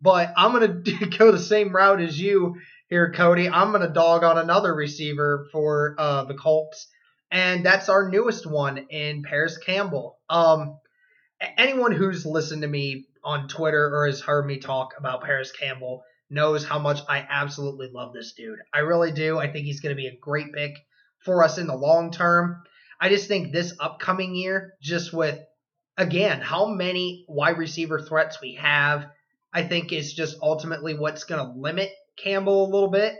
But 0.00 0.32
I'm 0.36 0.52
gonna 0.52 0.82
go 1.18 1.30
the 1.30 1.38
same 1.38 1.74
route 1.74 2.00
as 2.00 2.20
you 2.20 2.56
here, 2.88 3.12
Cody. 3.12 3.48
I'm 3.48 3.70
gonna 3.70 3.88
dog 3.88 4.24
on 4.24 4.36
another 4.36 4.74
receiver 4.74 5.46
for 5.52 5.94
uh, 5.98 6.24
the 6.24 6.34
Colts, 6.34 6.88
and 7.30 7.64
that's 7.64 7.88
our 7.88 8.08
newest 8.08 8.46
one 8.46 8.78
in 8.90 9.22
Parris 9.22 9.58
Campbell. 9.58 10.18
Um, 10.28 10.78
anyone 11.58 11.92
who's 11.92 12.24
listened 12.24 12.62
to 12.62 12.68
me 12.68 13.06
on 13.24 13.48
Twitter 13.48 13.94
or 13.94 14.06
has 14.06 14.20
heard 14.20 14.46
me 14.46 14.58
talk 14.58 14.94
about 14.98 15.22
Parris 15.22 15.52
Campbell 15.52 16.02
knows 16.30 16.64
how 16.64 16.78
much 16.78 17.00
I 17.08 17.26
absolutely 17.28 17.88
love 17.92 18.12
this 18.12 18.32
dude. 18.32 18.58
I 18.72 18.80
really 18.80 19.12
do. 19.12 19.38
I 19.38 19.50
think 19.50 19.66
he's 19.66 19.80
going 19.80 19.94
to 19.94 20.00
be 20.00 20.08
a 20.08 20.16
great 20.16 20.52
pick 20.52 20.76
for 21.24 21.42
us 21.42 21.58
in 21.58 21.66
the 21.66 21.76
long 21.76 22.10
term. 22.10 22.62
I 23.00 23.08
just 23.08 23.28
think 23.28 23.52
this 23.52 23.74
upcoming 23.78 24.34
year, 24.34 24.74
just 24.80 25.12
with 25.12 25.38
again, 25.98 26.40
how 26.40 26.66
many 26.66 27.24
wide 27.28 27.58
receiver 27.58 28.00
threats 28.00 28.40
we 28.40 28.54
have, 28.54 29.06
I 29.52 29.64
think 29.64 29.92
is 29.92 30.12
just 30.12 30.36
ultimately 30.42 30.94
what's 30.94 31.24
going 31.24 31.44
to 31.44 31.58
limit 31.58 31.90
Campbell 32.16 32.64
a 32.64 32.72
little 32.72 32.90
bit. 32.90 33.14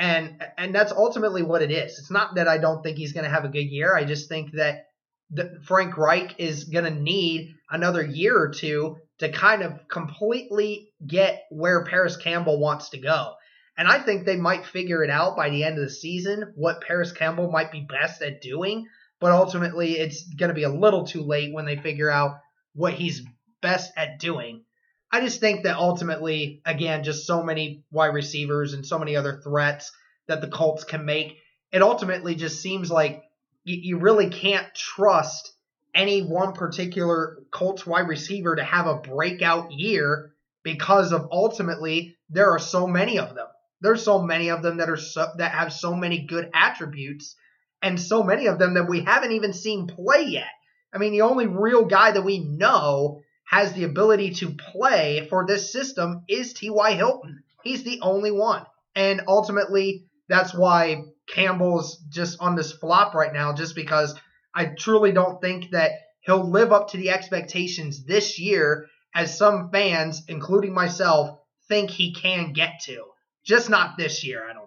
And 0.00 0.42
and 0.56 0.74
that's 0.74 0.92
ultimately 0.92 1.42
what 1.42 1.60
it 1.60 1.70
is. 1.70 1.98
It's 1.98 2.10
not 2.10 2.36
that 2.36 2.48
I 2.48 2.56
don't 2.56 2.82
think 2.82 2.96
he's 2.96 3.12
going 3.12 3.24
to 3.24 3.30
have 3.30 3.44
a 3.44 3.50
good 3.50 3.66
year. 3.66 3.94
I 3.94 4.04
just 4.04 4.30
think 4.30 4.52
that 4.52 4.86
the, 5.30 5.60
Frank 5.64 5.98
Reich 5.98 6.36
is 6.38 6.64
going 6.64 6.86
to 6.86 6.90
need 6.90 7.54
another 7.70 8.02
year 8.02 8.36
or 8.36 8.48
two 8.48 8.96
to 9.18 9.30
kind 9.30 9.62
of 9.62 9.74
completely 9.88 10.90
get 11.06 11.42
where 11.50 11.84
Parris 11.84 12.16
Campbell 12.16 12.58
wants 12.58 12.88
to 12.90 12.98
go. 12.98 13.34
And 13.76 13.86
I 13.86 13.98
think 13.98 14.24
they 14.24 14.36
might 14.36 14.64
figure 14.64 15.04
it 15.04 15.10
out 15.10 15.36
by 15.36 15.50
the 15.50 15.64
end 15.64 15.76
of 15.76 15.84
the 15.84 15.90
season 15.90 16.54
what 16.56 16.80
Parris 16.80 17.12
Campbell 17.12 17.50
might 17.50 17.70
be 17.70 17.86
best 17.86 18.22
at 18.22 18.40
doing. 18.40 18.86
But 19.20 19.32
ultimately, 19.32 19.98
it's 19.98 20.24
going 20.34 20.48
to 20.48 20.54
be 20.54 20.62
a 20.62 20.70
little 20.70 21.06
too 21.06 21.22
late 21.22 21.52
when 21.52 21.66
they 21.66 21.76
figure 21.76 22.08
out 22.08 22.38
what 22.72 22.94
he's 22.94 23.22
best 23.60 23.92
at 23.98 24.18
doing. 24.18 24.64
I 25.12 25.20
just 25.20 25.40
think 25.40 25.64
that 25.64 25.76
ultimately, 25.76 26.62
again, 26.64 27.02
just 27.02 27.26
so 27.26 27.42
many 27.42 27.84
wide 27.90 28.14
receivers 28.14 28.74
and 28.74 28.86
so 28.86 28.98
many 28.98 29.16
other 29.16 29.40
threats 29.42 29.90
that 30.28 30.40
the 30.40 30.48
Colts 30.48 30.84
can 30.84 31.04
make. 31.04 31.36
It 31.72 31.82
ultimately 31.82 32.36
just 32.36 32.60
seems 32.60 32.90
like 32.90 33.22
you, 33.64 33.98
really 33.98 34.30
can't 34.30 34.72
trust 34.74 35.52
any 35.94 36.22
one 36.22 36.52
particular 36.52 37.38
Colts 37.50 37.86
wide 37.86 38.08
receiver 38.08 38.56
to 38.56 38.64
have 38.64 38.86
a 38.86 38.96
breakout 38.96 39.72
year 39.72 40.32
because 40.62 41.12
of 41.12 41.28
ultimately 41.32 42.16
there 42.28 42.50
are 42.50 42.58
so 42.58 42.86
many 42.86 43.18
of 43.18 43.34
them. 43.34 43.46
There's 43.80 44.04
so 44.04 44.22
many 44.22 44.50
of 44.50 44.62
them 44.62 44.78
that 44.78 44.90
are 44.90 44.96
so, 44.96 45.28
that 45.38 45.52
have 45.52 45.72
so 45.72 45.94
many 45.94 46.26
good 46.26 46.50
attributes 46.54 47.34
and 47.82 48.00
so 48.00 48.22
many 48.22 48.46
of 48.46 48.58
them 48.58 48.74
that 48.74 48.88
we 48.88 49.00
haven't 49.00 49.32
even 49.32 49.52
seen 49.52 49.86
play 49.86 50.24
yet. 50.24 50.50
I 50.92 50.98
mean, 50.98 51.12
the 51.12 51.22
only 51.22 51.46
real 51.46 51.84
guy 51.84 52.12
that 52.12 52.24
we 52.24 52.38
know 52.38 53.22
has 53.50 53.72
the 53.72 53.82
ability 53.82 54.30
to 54.30 54.54
play 54.72 55.26
for 55.28 55.44
this 55.44 55.72
system 55.72 56.22
is 56.28 56.52
T.Y. 56.52 56.92
Hilton. 56.92 57.42
He's 57.64 57.82
the 57.82 58.00
only 58.00 58.30
one. 58.30 58.64
And 58.94 59.22
ultimately, 59.26 60.06
that's 60.28 60.54
why 60.54 61.02
Campbell's 61.28 61.98
just 62.10 62.38
on 62.40 62.54
this 62.54 62.70
flop 62.70 63.12
right 63.12 63.32
now, 63.32 63.52
just 63.52 63.74
because 63.74 64.14
I 64.54 64.66
truly 64.66 65.10
don't 65.10 65.40
think 65.40 65.72
that 65.72 65.90
he'll 66.20 66.48
live 66.48 66.72
up 66.72 66.90
to 66.90 66.96
the 66.96 67.10
expectations 67.10 68.04
this 68.04 68.38
year 68.38 68.86
as 69.16 69.36
some 69.36 69.70
fans, 69.70 70.22
including 70.28 70.72
myself, 70.72 71.36
think 71.68 71.90
he 71.90 72.14
can 72.14 72.52
get 72.52 72.80
to. 72.84 73.04
Just 73.44 73.68
not 73.68 73.98
this 73.98 74.24
year, 74.24 74.48
I 74.48 74.52
don't. 74.52 74.59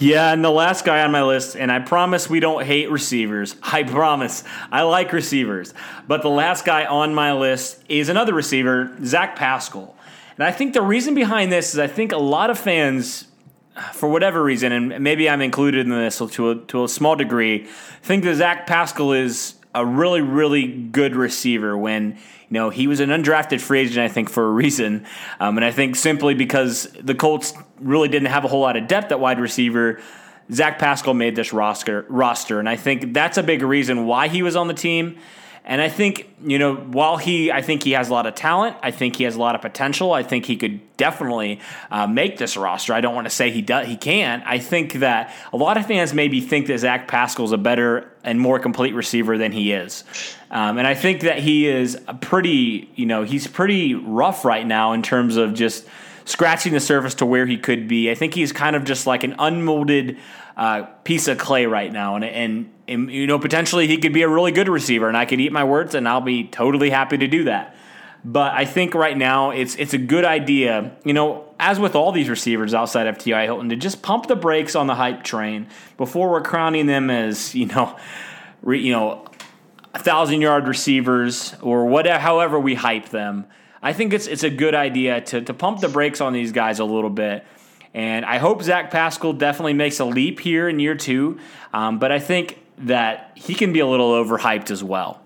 Yeah, 0.00 0.32
and 0.32 0.42
the 0.42 0.50
last 0.50 0.86
guy 0.86 1.02
on 1.02 1.12
my 1.12 1.22
list, 1.22 1.56
and 1.56 1.70
I 1.70 1.78
promise 1.78 2.28
we 2.28 2.40
don't 2.40 2.64
hate 2.64 2.90
receivers. 2.90 3.54
I 3.62 3.82
promise. 3.82 4.42
I 4.72 4.82
like 4.82 5.12
receivers. 5.12 5.74
But 6.08 6.22
the 6.22 6.30
last 6.30 6.64
guy 6.64 6.86
on 6.86 7.14
my 7.14 7.34
list 7.34 7.84
is 7.88 8.08
another 8.08 8.32
receiver, 8.32 8.96
Zach 9.04 9.36
Pascal. 9.36 9.94
And 10.38 10.44
I 10.44 10.52
think 10.52 10.72
the 10.72 10.80
reason 10.80 11.14
behind 11.14 11.52
this 11.52 11.74
is 11.74 11.78
I 11.78 11.86
think 11.86 12.12
a 12.12 12.18
lot 12.18 12.48
of 12.48 12.58
fans 12.58 13.26
for 13.92 14.08
whatever 14.08 14.42
reason, 14.42 14.72
and 14.72 15.04
maybe 15.04 15.28
I'm 15.28 15.42
included 15.42 15.86
in 15.86 15.90
this 15.90 16.18
to 16.18 16.50
a, 16.50 16.56
to 16.56 16.84
a 16.84 16.88
small 16.88 17.14
degree, 17.14 17.66
think 18.02 18.24
that 18.24 18.36
Zach 18.36 18.66
Pascal 18.66 19.12
is 19.12 19.54
a 19.74 19.84
really, 19.86 20.20
really 20.20 20.66
good 20.66 21.14
receiver 21.14 21.76
when 21.76 22.12
you 22.12 22.18
know 22.54 22.70
he 22.70 22.86
was 22.86 23.00
an 23.00 23.10
undrafted 23.10 23.60
free 23.60 23.80
agent, 23.80 23.98
I 23.98 24.08
think, 24.08 24.28
for 24.28 24.46
a 24.46 24.50
reason, 24.50 25.06
um, 25.38 25.56
and 25.58 25.64
I 25.64 25.70
think 25.70 25.96
simply 25.96 26.34
because 26.34 26.84
the 27.00 27.14
Colts 27.14 27.54
really 27.78 28.08
didn't 28.08 28.28
have 28.28 28.44
a 28.44 28.48
whole 28.48 28.60
lot 28.60 28.76
of 28.76 28.88
depth 28.88 29.12
at 29.12 29.20
wide 29.20 29.40
receiver. 29.40 30.00
Zach 30.52 30.80
Pascal 30.80 31.14
made 31.14 31.36
this 31.36 31.52
roster, 31.52 32.04
roster, 32.08 32.58
and 32.58 32.68
I 32.68 32.74
think 32.74 33.14
that's 33.14 33.38
a 33.38 33.42
big 33.42 33.62
reason 33.62 34.06
why 34.06 34.26
he 34.26 34.42
was 34.42 34.56
on 34.56 34.66
the 34.66 34.74
team. 34.74 35.18
And 35.64 35.80
I 35.80 35.88
think, 35.88 36.28
you 36.42 36.58
know, 36.58 36.74
while 36.74 37.16
he, 37.16 37.52
I 37.52 37.62
think 37.62 37.82
he 37.82 37.92
has 37.92 38.08
a 38.08 38.12
lot 38.12 38.26
of 38.26 38.34
talent, 38.34 38.76
I 38.82 38.90
think 38.90 39.16
he 39.16 39.24
has 39.24 39.36
a 39.36 39.38
lot 39.38 39.54
of 39.54 39.60
potential. 39.60 40.12
I 40.12 40.22
think 40.22 40.46
he 40.46 40.56
could 40.56 40.80
definitely 40.96 41.60
uh, 41.90 42.06
make 42.06 42.38
this 42.38 42.56
roster. 42.56 42.94
I 42.94 43.00
don't 43.00 43.14
want 43.14 43.26
to 43.26 43.30
say 43.30 43.50
he 43.50 43.62
does, 43.62 43.86
he 43.86 43.96
can't. 43.96 44.42
I 44.46 44.58
think 44.58 44.94
that 44.94 45.34
a 45.52 45.56
lot 45.56 45.76
of 45.76 45.86
fans 45.86 46.14
maybe 46.14 46.40
think 46.40 46.66
that 46.68 46.78
Zach 46.78 47.08
Pascal 47.08 47.44
is 47.44 47.52
a 47.52 47.58
better 47.58 48.10
and 48.24 48.40
more 48.40 48.58
complete 48.58 48.94
receiver 48.94 49.38
than 49.38 49.52
he 49.52 49.72
is. 49.72 50.04
Um, 50.50 50.78
and 50.78 50.86
I 50.86 50.94
think 50.94 51.20
that 51.20 51.38
he 51.38 51.68
is 51.68 51.98
pretty, 52.20 52.90
you 52.96 53.06
know, 53.06 53.22
he's 53.22 53.46
pretty 53.46 53.94
rough 53.94 54.44
right 54.44 54.66
now 54.66 54.92
in 54.92 55.02
terms 55.02 55.36
of 55.36 55.54
just 55.54 55.86
scratching 56.30 56.72
the 56.72 56.80
surface 56.80 57.14
to 57.16 57.26
where 57.26 57.46
he 57.46 57.56
could 57.56 57.88
be. 57.88 58.10
I 58.10 58.14
think 58.14 58.34
he's 58.34 58.52
kind 58.52 58.76
of 58.76 58.84
just 58.84 59.06
like 59.06 59.24
an 59.24 59.34
unmolded 59.38 60.18
uh, 60.56 60.82
piece 61.04 61.28
of 61.28 61.38
clay 61.38 61.66
right 61.66 61.92
now, 61.92 62.16
and, 62.16 62.24
and, 62.24 62.72
and 62.86 63.10
you 63.10 63.26
know 63.26 63.38
potentially 63.38 63.86
he 63.86 63.98
could 63.98 64.12
be 64.12 64.22
a 64.22 64.28
really 64.28 64.52
good 64.52 64.68
receiver, 64.68 65.08
and 65.08 65.16
I 65.16 65.24
could 65.24 65.40
eat 65.40 65.52
my 65.52 65.64
words, 65.64 65.94
and 65.94 66.08
I'll 66.08 66.20
be 66.20 66.44
totally 66.44 66.90
happy 66.90 67.18
to 67.18 67.26
do 67.26 67.44
that. 67.44 67.76
But 68.24 68.52
I 68.52 68.66
think 68.66 68.94
right 68.94 69.16
now 69.16 69.50
it's 69.50 69.74
it's 69.76 69.94
a 69.94 69.98
good 69.98 70.24
idea, 70.24 70.94
you 71.04 71.14
know, 71.14 71.54
as 71.58 71.80
with 71.80 71.94
all 71.94 72.12
these 72.12 72.28
receivers 72.28 72.74
outside 72.74 73.06
of 73.06 73.16
T.Y. 73.16 73.44
Hilton, 73.44 73.70
to 73.70 73.76
just 73.76 74.02
pump 74.02 74.26
the 74.26 74.36
brakes 74.36 74.76
on 74.76 74.86
the 74.86 74.94
hype 74.94 75.24
train 75.24 75.68
before 75.96 76.30
we're 76.30 76.42
crowning 76.42 76.86
them 76.86 77.08
as 77.08 77.54
you 77.54 77.66
know, 77.66 77.96
re, 78.62 78.78
you 78.78 78.92
know, 78.92 79.26
thousand 79.94 80.42
yard 80.42 80.68
receivers 80.68 81.54
or 81.62 81.86
whatever, 81.86 82.18
however 82.18 82.60
we 82.60 82.74
hype 82.74 83.08
them. 83.08 83.46
I 83.82 83.92
think 83.92 84.12
it's 84.12 84.26
it's 84.26 84.42
a 84.42 84.50
good 84.50 84.74
idea 84.74 85.20
to 85.20 85.40
to 85.42 85.54
pump 85.54 85.80
the 85.80 85.88
brakes 85.88 86.20
on 86.20 86.32
these 86.32 86.52
guys 86.52 86.78
a 86.78 86.84
little 86.84 87.10
bit 87.10 87.44
and 87.94 88.24
I 88.24 88.38
hope 88.38 88.62
Zach 88.62 88.90
Pascal 88.90 89.32
definitely 89.32 89.72
makes 89.72 89.98
a 90.00 90.04
leap 90.04 90.40
here 90.40 90.68
in 90.68 90.78
year 90.78 90.94
two. 90.94 91.38
Um, 91.72 91.98
but 91.98 92.12
I 92.12 92.18
think 92.18 92.58
that 92.78 93.32
he 93.34 93.54
can 93.54 93.72
be 93.72 93.80
a 93.80 93.86
little 93.86 94.12
overhyped 94.12 94.70
as 94.70 94.82
well. 94.82 95.20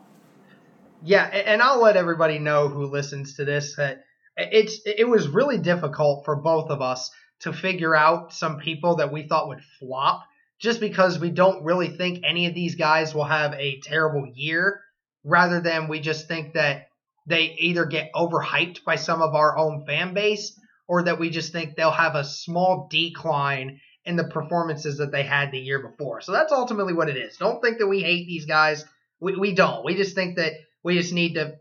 Yeah, 1.03 1.25
and 1.25 1.61
I'll 1.61 1.83
let 1.83 1.97
everybody 1.97 2.39
know 2.39 2.69
who 2.69 2.87
listens 2.87 3.37
to 3.37 3.45
this 3.45 3.77
that 3.77 4.05
it's 4.37 4.81
it 4.87 5.07
was 5.07 5.29
really 5.29 5.59
difficult 5.59 6.25
for 6.25 6.37
both 6.37 6.71
of 6.71 6.81
us 6.81 7.11
to 7.41 7.53
figure 7.53 7.95
out 7.95 8.33
some 8.33 8.59
people 8.59 8.97
that 8.97 9.13
we 9.13 9.29
thought 9.29 9.49
would 9.49 9.63
flop 9.79 10.25
just 10.59 10.81
because 10.81 11.19
we 11.19 11.31
don't 11.31 11.65
really 11.65 11.89
think 11.89 12.25
any 12.25 12.47
of 12.47 12.55
these 12.55 12.75
guys 12.75 13.15
will 13.15 13.25
have 13.25 13.53
a 13.55 13.81
terrible 13.81 14.27
year 14.35 14.81
rather 15.25 15.61
than 15.61 15.89
we 15.89 16.01
just 16.01 16.27
think 16.27 16.55
that 16.55 16.87
they 17.27 17.57
either 17.59 17.87
get 17.87 18.13
overhyped 18.15 18.85
by 18.85 18.97
some 18.97 19.23
of 19.23 19.35
our 19.35 19.57
own 19.57 19.85
fan 19.87 20.15
base 20.15 20.59
or 20.87 21.05
that 21.05 21.19
we 21.19 21.31
just 21.31 21.53
think 21.53 21.75
they'll 21.75 21.91
have 21.91 22.15
a 22.15 22.25
small 22.25 22.89
decline 22.91 23.81
in 24.05 24.17
the 24.17 24.25
performances 24.25 24.99
that 24.99 25.11
they 25.11 25.23
had 25.23 25.51
the 25.51 25.59
year 25.59 25.79
before. 25.79 26.21
So 26.21 26.33
that's 26.33 26.53
ultimately 26.53 26.93
what 26.93 27.09
it 27.09 27.17
is. 27.17 27.37
Don't 27.39 27.63
think 27.63 27.79
that 27.79 27.87
we 27.87 28.03
hate 28.03 28.27
these 28.27 28.45
guys. 28.45 28.85
We, 29.21 29.37
we 29.37 29.55
don't. 29.55 29.85
We 29.85 29.95
just 29.95 30.15
think 30.15 30.37
that 30.37 30.53
we 30.83 30.99
just 30.99 31.13
need 31.13 31.35
to 31.35 31.55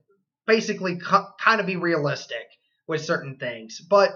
basically 0.46 1.00
kind 1.40 1.62
of 1.62 1.66
be 1.66 1.78
realistic 1.78 2.46
with 2.88 3.06
certain 3.06 3.38
things. 3.38 3.80
But 3.80 4.12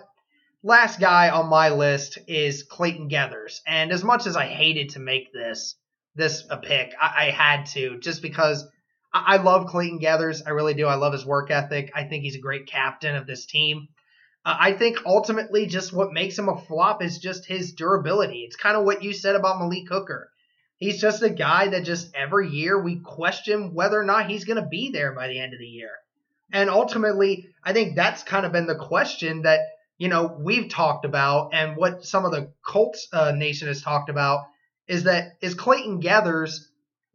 last 0.61 0.99
guy 0.99 1.29
on 1.29 1.47
my 1.47 1.69
list 1.69 2.17
is 2.27 2.63
Clayton 2.63 3.09
Geathers. 3.09 3.59
And 3.65 3.93
as 3.93 4.03
much 4.03 4.27
as 4.27 4.35
I 4.35 4.45
hated 4.45 4.89
to 4.89 4.99
make 4.99 5.31
this 5.31 5.75
this 6.15 6.43
a 6.49 6.57
pick, 6.57 6.93
I, 6.99 7.27
I 7.27 7.31
had 7.31 7.67
to 7.67 7.99
just 7.99 8.21
because 8.21 8.67
I, 9.13 9.35
I 9.35 9.37
love 9.37 9.67
Clayton 9.67 9.99
Geathers. 9.99 10.41
I 10.45 10.51
really 10.51 10.73
do. 10.73 10.87
I 10.87 10.95
love 10.95 11.13
his 11.13 11.25
work 11.25 11.51
ethic. 11.51 11.91
I 11.95 12.03
think 12.03 12.23
he's 12.23 12.35
a 12.35 12.39
great 12.39 12.67
captain 12.67 13.15
of 13.15 13.27
this 13.27 13.45
team. 13.45 13.87
Uh, 14.45 14.55
I 14.59 14.73
think 14.73 14.99
ultimately 15.05 15.65
just 15.65 15.93
what 15.93 16.13
makes 16.13 16.37
him 16.37 16.49
a 16.49 16.61
flop 16.61 17.03
is 17.03 17.19
just 17.19 17.45
his 17.45 17.73
durability. 17.73 18.41
It's 18.41 18.55
kind 18.55 18.77
of 18.77 18.85
what 18.85 19.03
you 19.03 19.13
said 19.13 19.35
about 19.35 19.59
Malik 19.59 19.89
Hooker. 19.89 20.29
He's 20.77 21.01
just 21.01 21.23
a 21.23 21.29
guy 21.29 21.69
that 21.69 21.85
just 21.85 22.15
every 22.15 22.49
year 22.49 22.79
we 22.79 22.99
question 22.99 23.73
whether 23.73 23.99
or 23.99 24.05
not 24.05 24.29
he's 24.29 24.45
going 24.45 24.61
to 24.61 24.69
be 24.69 24.91
there 24.91 25.11
by 25.11 25.27
the 25.27 25.39
end 25.39 25.53
of 25.53 25.59
the 25.59 25.65
year. 25.65 25.89
And 26.53 26.69
ultimately, 26.69 27.49
I 27.63 27.73
think 27.73 27.95
that's 27.95 28.23
kind 28.23 28.45
of 28.45 28.51
been 28.51 28.67
the 28.67 28.75
question 28.75 29.41
that, 29.41 29.59
you 29.97 30.07
know, 30.07 30.37
we've 30.39 30.69
talked 30.69 31.03
about 31.03 31.53
and 31.53 31.75
what 31.75 32.05
some 32.05 32.25
of 32.25 32.31
the 32.31 32.53
Colts 32.65 33.07
uh, 33.11 33.31
Nation 33.31 33.67
has 33.67 33.81
talked 33.81 34.09
about 34.09 34.45
is 34.87 35.03
that 35.03 35.33
is 35.41 35.55
Clayton 35.55 36.01
Geathers 36.01 36.67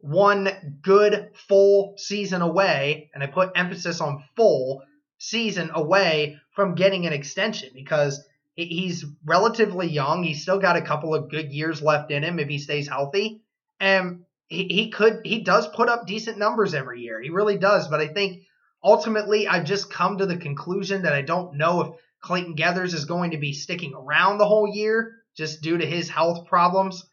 one 0.03 0.79
good 0.81 1.29
full 1.47 1.93
season 1.95 2.41
away, 2.41 3.09
and 3.13 3.23
I 3.23 3.27
put 3.27 3.53
emphasis 3.55 4.01
on 4.01 4.25
full 4.35 4.83
season 5.17 5.71
away 5.73 6.37
from 6.51 6.75
getting 6.75 7.05
an 7.05 7.13
extension 7.13 7.69
because 7.73 8.21
he's 8.53 9.05
relatively 9.23 9.87
young. 9.87 10.23
He's 10.23 10.41
still 10.41 10.59
got 10.59 10.75
a 10.75 10.81
couple 10.81 11.15
of 11.15 11.31
good 11.31 11.53
years 11.53 11.81
left 11.81 12.11
in 12.11 12.21
him 12.21 12.37
if 12.37 12.49
he 12.49 12.57
stays 12.57 12.89
healthy. 12.89 13.43
And 13.79 14.25
he, 14.47 14.65
he 14.65 14.89
could 14.89 15.21
he 15.23 15.39
does 15.39 15.69
put 15.69 15.87
up 15.87 16.05
decent 16.05 16.37
numbers 16.37 16.73
every 16.73 16.99
year. 16.99 17.21
He 17.21 17.29
really 17.29 17.57
does. 17.57 17.87
But 17.87 18.01
I 18.01 18.07
think 18.07 18.43
ultimately 18.83 19.47
I've 19.47 19.63
just 19.63 19.89
come 19.89 20.17
to 20.17 20.25
the 20.25 20.35
conclusion 20.35 21.03
that 21.03 21.13
I 21.13 21.21
don't 21.21 21.55
know 21.55 21.81
if 21.81 21.87
Clayton 22.19 22.57
Geathers 22.57 22.93
is 22.93 23.05
going 23.05 23.31
to 23.31 23.37
be 23.37 23.53
sticking 23.53 23.93
around 23.93 24.37
the 24.37 24.47
whole 24.47 24.67
year 24.67 25.13
just 25.37 25.61
due 25.61 25.77
to 25.77 25.85
his 25.85 26.09
health 26.09 26.45
problems. 26.47 27.05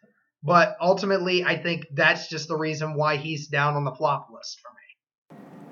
But 0.43 0.77
ultimately, 0.81 1.45
I 1.45 1.57
think 1.57 1.87
that's 1.93 2.29
just 2.29 2.49
the 2.49 2.57
reason 2.57 2.95
why 2.95 3.17
he's 3.17 3.49
down 3.49 3.75
on 3.75 3.85
the 3.85 3.93
flop 3.93 4.29
list 4.33 4.59
for 4.61 4.71
me. 4.71 4.81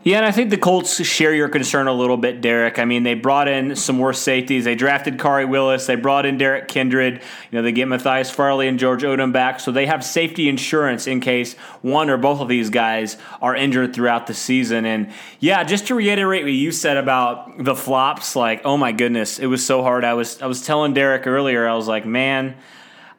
Yeah, 0.05 0.19
and 0.19 0.27
I 0.27 0.31
think 0.31 0.51
the 0.51 0.57
Colts 0.57 1.05
share 1.05 1.35
your 1.35 1.49
concern 1.49 1.89
a 1.89 1.93
little 1.93 2.17
bit, 2.17 2.41
Derek. 2.41 2.79
I 2.79 2.85
mean, 2.85 3.03
they 3.03 3.15
brought 3.15 3.49
in 3.49 3.75
some 3.75 3.97
more 3.97 4.13
safeties. 4.13 4.65
They 4.65 4.77
drafted 4.77 5.19
Khari 5.19 5.49
Willis. 5.49 5.87
They 5.87 5.97
brought 5.97 6.25
in 6.25 6.39
Derrick 6.39 6.69
Kindred. 6.69 7.15
You 7.15 7.59
know, 7.59 7.63
they 7.63 7.73
get 7.73 7.89
Matthias 7.89 8.31
Farley 8.31 8.69
and 8.69 8.79
George 8.79 9.03
Odum 9.03 9.33
back, 9.33 9.59
so 9.59 9.73
they 9.73 9.87
have 9.87 10.05
safety 10.05 10.49
insurance 10.49 11.09
in 11.09 11.21
case 11.21 11.55
one 11.83 12.11
or 12.11 12.17
both 12.17 12.41
of 12.41 12.49
these 12.49 12.71
guys 12.71 13.17
are 13.43 13.57
injured 13.57 13.93
throughout 13.93 14.29
the 14.29 14.35
season. 14.35 14.87
And 14.87 15.13
yeah, 15.41 15.65
just 15.65 15.89
to 15.89 15.97
reiterate 15.97 16.45
what 16.45 16.53
you 16.53 16.71
said 16.71 16.97
about 16.97 17.65
the 17.65 17.75
flops, 17.75 18.37
like, 18.37 18.63
oh 18.65 18.77
my 18.77 18.93
goodness, 18.93 19.41
it 19.41 19.47
was 19.47 19.67
so 19.67 19.83
hard. 19.83 20.05
I 20.05 20.15
was 20.15 20.41
I 20.41 20.47
was 20.47 20.65
telling 20.65 20.95
Derek 20.95 21.27
earlier, 21.27 21.67
I 21.67 21.75
was 21.75 21.89
like, 21.89 22.07
man. 22.07 22.57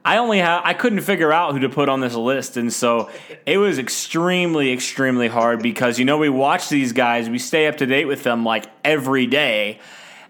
I 0.03 0.17
only 0.17 0.39
have 0.39 0.61
I 0.63 0.73
couldn't 0.73 1.01
figure 1.01 1.31
out 1.31 1.53
who 1.53 1.59
to 1.59 1.69
put 1.69 1.89
on 1.89 1.99
this 1.99 2.15
list, 2.15 2.57
and 2.57 2.71
so 2.71 3.09
it 3.45 3.57
was 3.57 3.77
extremely, 3.77 4.71
extremely 4.71 5.27
hard 5.27 5.61
because 5.61 5.99
you 5.99 6.05
know 6.05 6.17
we 6.17 6.29
watch 6.29 6.69
these 6.69 6.93
guys, 6.93 7.29
we 7.29 7.39
stay 7.39 7.67
up 7.67 7.77
to 7.77 7.85
date 7.85 8.05
with 8.05 8.23
them 8.23 8.45
like 8.45 8.65
every 8.83 9.27
day, 9.27 9.79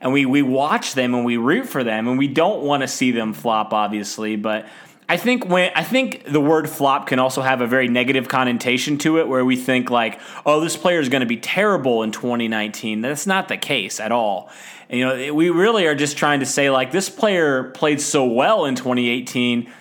and 0.01 0.11
we 0.11 0.25
we 0.25 0.41
watch 0.41 0.95
them 0.95 1.13
and 1.13 1.23
we 1.23 1.37
root 1.37 1.67
for 1.67 1.83
them, 1.83 2.07
and 2.07 2.17
we 2.17 2.27
don't 2.27 2.63
want 2.63 2.81
to 2.81 2.87
see 2.87 3.11
them 3.11 3.33
flop, 3.33 3.73
obviously, 3.73 4.35
but. 4.35 4.65
I 5.09 5.17
think 5.17 5.47
when 5.47 5.71
I 5.75 5.83
think 5.83 6.23
the 6.25 6.39
word 6.39 6.69
flop 6.69 7.07
can 7.07 7.17
also 7.17 7.41
have 7.41 7.61
a 7.61 7.67
very 7.67 7.87
negative 7.87 8.27
connotation 8.27 8.99
to 8.99 9.17
it, 9.17 9.27
where 9.27 9.43
we 9.43 9.55
think 9.55 9.89
like, 9.89 10.21
oh, 10.45 10.61
this 10.61 10.77
player 10.77 10.99
is 10.99 11.09
going 11.09 11.21
to 11.21 11.27
be 11.27 11.37
terrible 11.37 12.03
in 12.03 12.11
2019. 12.11 13.01
That's 13.01 13.25
not 13.25 13.47
the 13.47 13.57
case 13.57 13.99
at 13.99 14.11
all. 14.11 14.51
And, 14.87 14.99
you 14.99 15.05
know, 15.05 15.33
we 15.33 15.49
really 15.49 15.87
are 15.87 15.95
just 15.95 16.15
trying 16.15 16.41
to 16.41 16.45
say 16.45 16.69
like 16.69 16.91
this 16.91 17.09
player 17.09 17.71
played 17.71 17.99
so 17.99 18.23
well 18.25 18.65
in 18.65 18.75
2018 18.75 19.71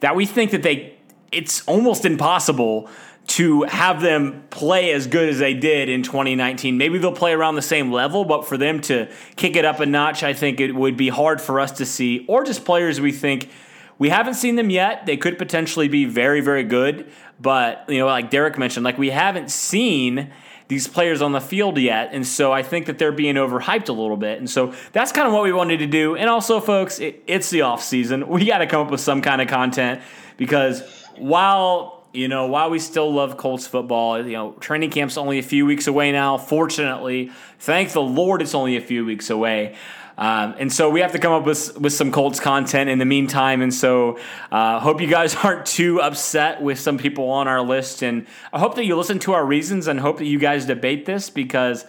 that 0.00 0.14
we 0.14 0.24
think 0.24 0.52
that 0.52 0.62
they 0.62 0.96
it's 1.32 1.66
almost 1.66 2.04
impossible 2.04 2.88
to 3.26 3.64
have 3.64 4.00
them 4.00 4.44
play 4.50 4.92
as 4.92 5.08
good 5.08 5.28
as 5.28 5.40
they 5.40 5.52
did 5.52 5.88
in 5.88 6.04
2019. 6.04 6.78
Maybe 6.78 6.98
they'll 6.98 7.10
play 7.10 7.32
around 7.32 7.56
the 7.56 7.62
same 7.62 7.90
level, 7.90 8.24
but 8.24 8.46
for 8.46 8.56
them 8.56 8.80
to 8.82 9.08
kick 9.34 9.56
it 9.56 9.64
up 9.64 9.80
a 9.80 9.86
notch, 9.86 10.22
I 10.22 10.32
think 10.32 10.60
it 10.60 10.72
would 10.72 10.96
be 10.96 11.08
hard 11.08 11.40
for 11.40 11.58
us 11.58 11.72
to 11.72 11.86
see, 11.86 12.24
or 12.28 12.44
just 12.44 12.64
players 12.64 13.00
we 13.00 13.10
think 13.10 13.50
we 13.98 14.08
haven't 14.08 14.34
seen 14.34 14.56
them 14.56 14.70
yet. 14.70 15.06
They 15.06 15.16
could 15.16 15.38
potentially 15.38 15.88
be 15.88 16.04
very, 16.04 16.40
very 16.40 16.64
good. 16.64 17.10
But, 17.40 17.84
you 17.88 17.98
know, 17.98 18.06
like 18.06 18.30
Derek 18.30 18.58
mentioned, 18.58 18.84
like 18.84 18.98
we 18.98 19.10
haven't 19.10 19.50
seen 19.50 20.32
these 20.68 20.88
players 20.88 21.22
on 21.22 21.32
the 21.32 21.40
field 21.40 21.78
yet. 21.78 22.10
And 22.12 22.26
so 22.26 22.52
I 22.52 22.62
think 22.62 22.86
that 22.86 22.98
they're 22.98 23.12
being 23.12 23.36
overhyped 23.36 23.88
a 23.88 23.92
little 23.92 24.16
bit. 24.16 24.38
And 24.38 24.50
so 24.50 24.74
that's 24.92 25.12
kind 25.12 25.26
of 25.28 25.32
what 25.32 25.44
we 25.44 25.52
wanted 25.52 25.78
to 25.78 25.86
do. 25.86 26.16
And 26.16 26.28
also, 26.28 26.60
folks, 26.60 26.98
it, 26.98 27.22
it's 27.26 27.50
the 27.50 27.62
off 27.62 27.82
season. 27.82 28.28
We 28.36 28.44
got 28.44 28.58
to 28.58 28.66
come 28.66 28.84
up 28.84 28.90
with 28.90 29.00
some 29.00 29.22
kind 29.22 29.40
of 29.40 29.48
content 29.48 30.02
because 30.36 30.82
while 31.16 31.96
you 32.12 32.28
know, 32.28 32.46
while 32.46 32.70
we 32.70 32.78
still 32.78 33.12
love 33.12 33.36
Colts 33.36 33.66
football, 33.66 34.24
you 34.24 34.32
know, 34.32 34.52
training 34.52 34.90
camp's 34.90 35.18
only 35.18 35.38
a 35.38 35.42
few 35.42 35.66
weeks 35.66 35.86
away 35.86 36.12
now. 36.12 36.38
Fortunately, 36.38 37.30
thank 37.58 37.92
the 37.92 38.00
Lord, 38.00 38.40
it's 38.40 38.54
only 38.54 38.76
a 38.76 38.80
few 38.80 39.04
weeks 39.04 39.28
away. 39.28 39.76
Um, 40.18 40.54
and 40.58 40.72
so 40.72 40.88
we 40.88 41.00
have 41.00 41.12
to 41.12 41.18
come 41.18 41.32
up 41.32 41.44
with 41.44 41.78
with 41.78 41.92
some 41.92 42.10
Colts 42.10 42.40
content 42.40 42.88
in 42.88 42.98
the 42.98 43.04
meantime. 43.04 43.60
And 43.60 43.72
so 43.72 44.18
uh, 44.50 44.80
hope 44.80 45.00
you 45.00 45.06
guys 45.06 45.34
aren't 45.44 45.66
too 45.66 46.00
upset 46.00 46.62
with 46.62 46.78
some 46.78 46.98
people 46.98 47.28
on 47.28 47.48
our 47.48 47.62
list. 47.62 48.02
And 48.02 48.26
I 48.52 48.58
hope 48.58 48.76
that 48.76 48.84
you 48.84 48.96
listen 48.96 49.18
to 49.20 49.34
our 49.34 49.44
reasons 49.44 49.88
and 49.88 50.00
hope 50.00 50.18
that 50.18 50.26
you 50.26 50.38
guys 50.38 50.64
debate 50.64 51.04
this 51.06 51.28
because 51.28 51.84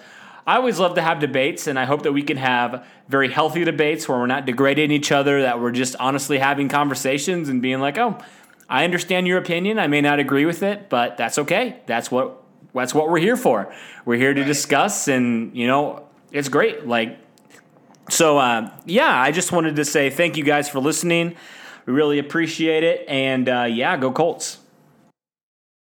I 0.46 0.56
always 0.56 0.80
love 0.80 0.96
to 0.96 1.02
have 1.02 1.20
debates. 1.20 1.68
And 1.68 1.80
I 1.80 1.86
hope 1.86 2.04
that 2.04 2.12
we 2.12 2.22
can 2.22 2.38
have 2.38 2.86
very 3.08 3.32
healthy 3.32 3.64
debates 3.64 4.08
where 4.10 4.18
we're 4.18 4.28
not 4.28 4.46
degrading 4.46 4.92
each 4.92 5.12
other, 5.12 5.42
that 5.44 5.62
we're 5.62 5.72
just 5.72 5.96
honestly 6.00 6.38
having 6.38 6.68
conversations 6.68 7.48
and 7.48 7.62
being 7.62 7.80
like, 7.80 7.98
oh, 7.98 8.18
I 8.70 8.84
understand 8.84 9.28
your 9.28 9.38
opinion. 9.38 9.80
I 9.80 9.88
may 9.88 10.02
not 10.02 10.20
agree 10.20 10.46
with 10.46 10.64
it, 10.64 10.90
but 10.90 11.18
that's 11.18 11.38
okay. 11.40 11.80
That's 11.86 12.12
what 12.12 12.44
that's 12.74 12.94
what 12.94 13.10
we're 13.10 13.20
here 13.20 13.38
for. 13.38 13.74
We're 14.06 14.18
here 14.18 14.34
to 14.34 14.44
discuss, 14.44 15.08
and 15.08 15.56
you 15.56 15.68
know, 15.68 16.06
it's 16.32 16.50
great. 16.50 16.86
Like 16.86 17.18
so, 18.10 18.38
uh, 18.38 18.72
yeah, 18.86 19.22
I 19.22 19.32
just 19.32 19.52
wanted 19.52 19.76
to 19.78 19.86
say 19.86 20.10
thank 20.10 20.38
you 20.38 20.44
guys 20.44 20.70
for 20.70 20.80
listening. 20.80 21.36
We 21.86 21.94
really 21.94 22.20
appreciate 22.20 22.84
it. 22.84 23.08
And 23.08 23.50
uh, 23.50 23.64
yeah, 23.64 23.98
go 23.98 24.12
Colts. 24.12 24.60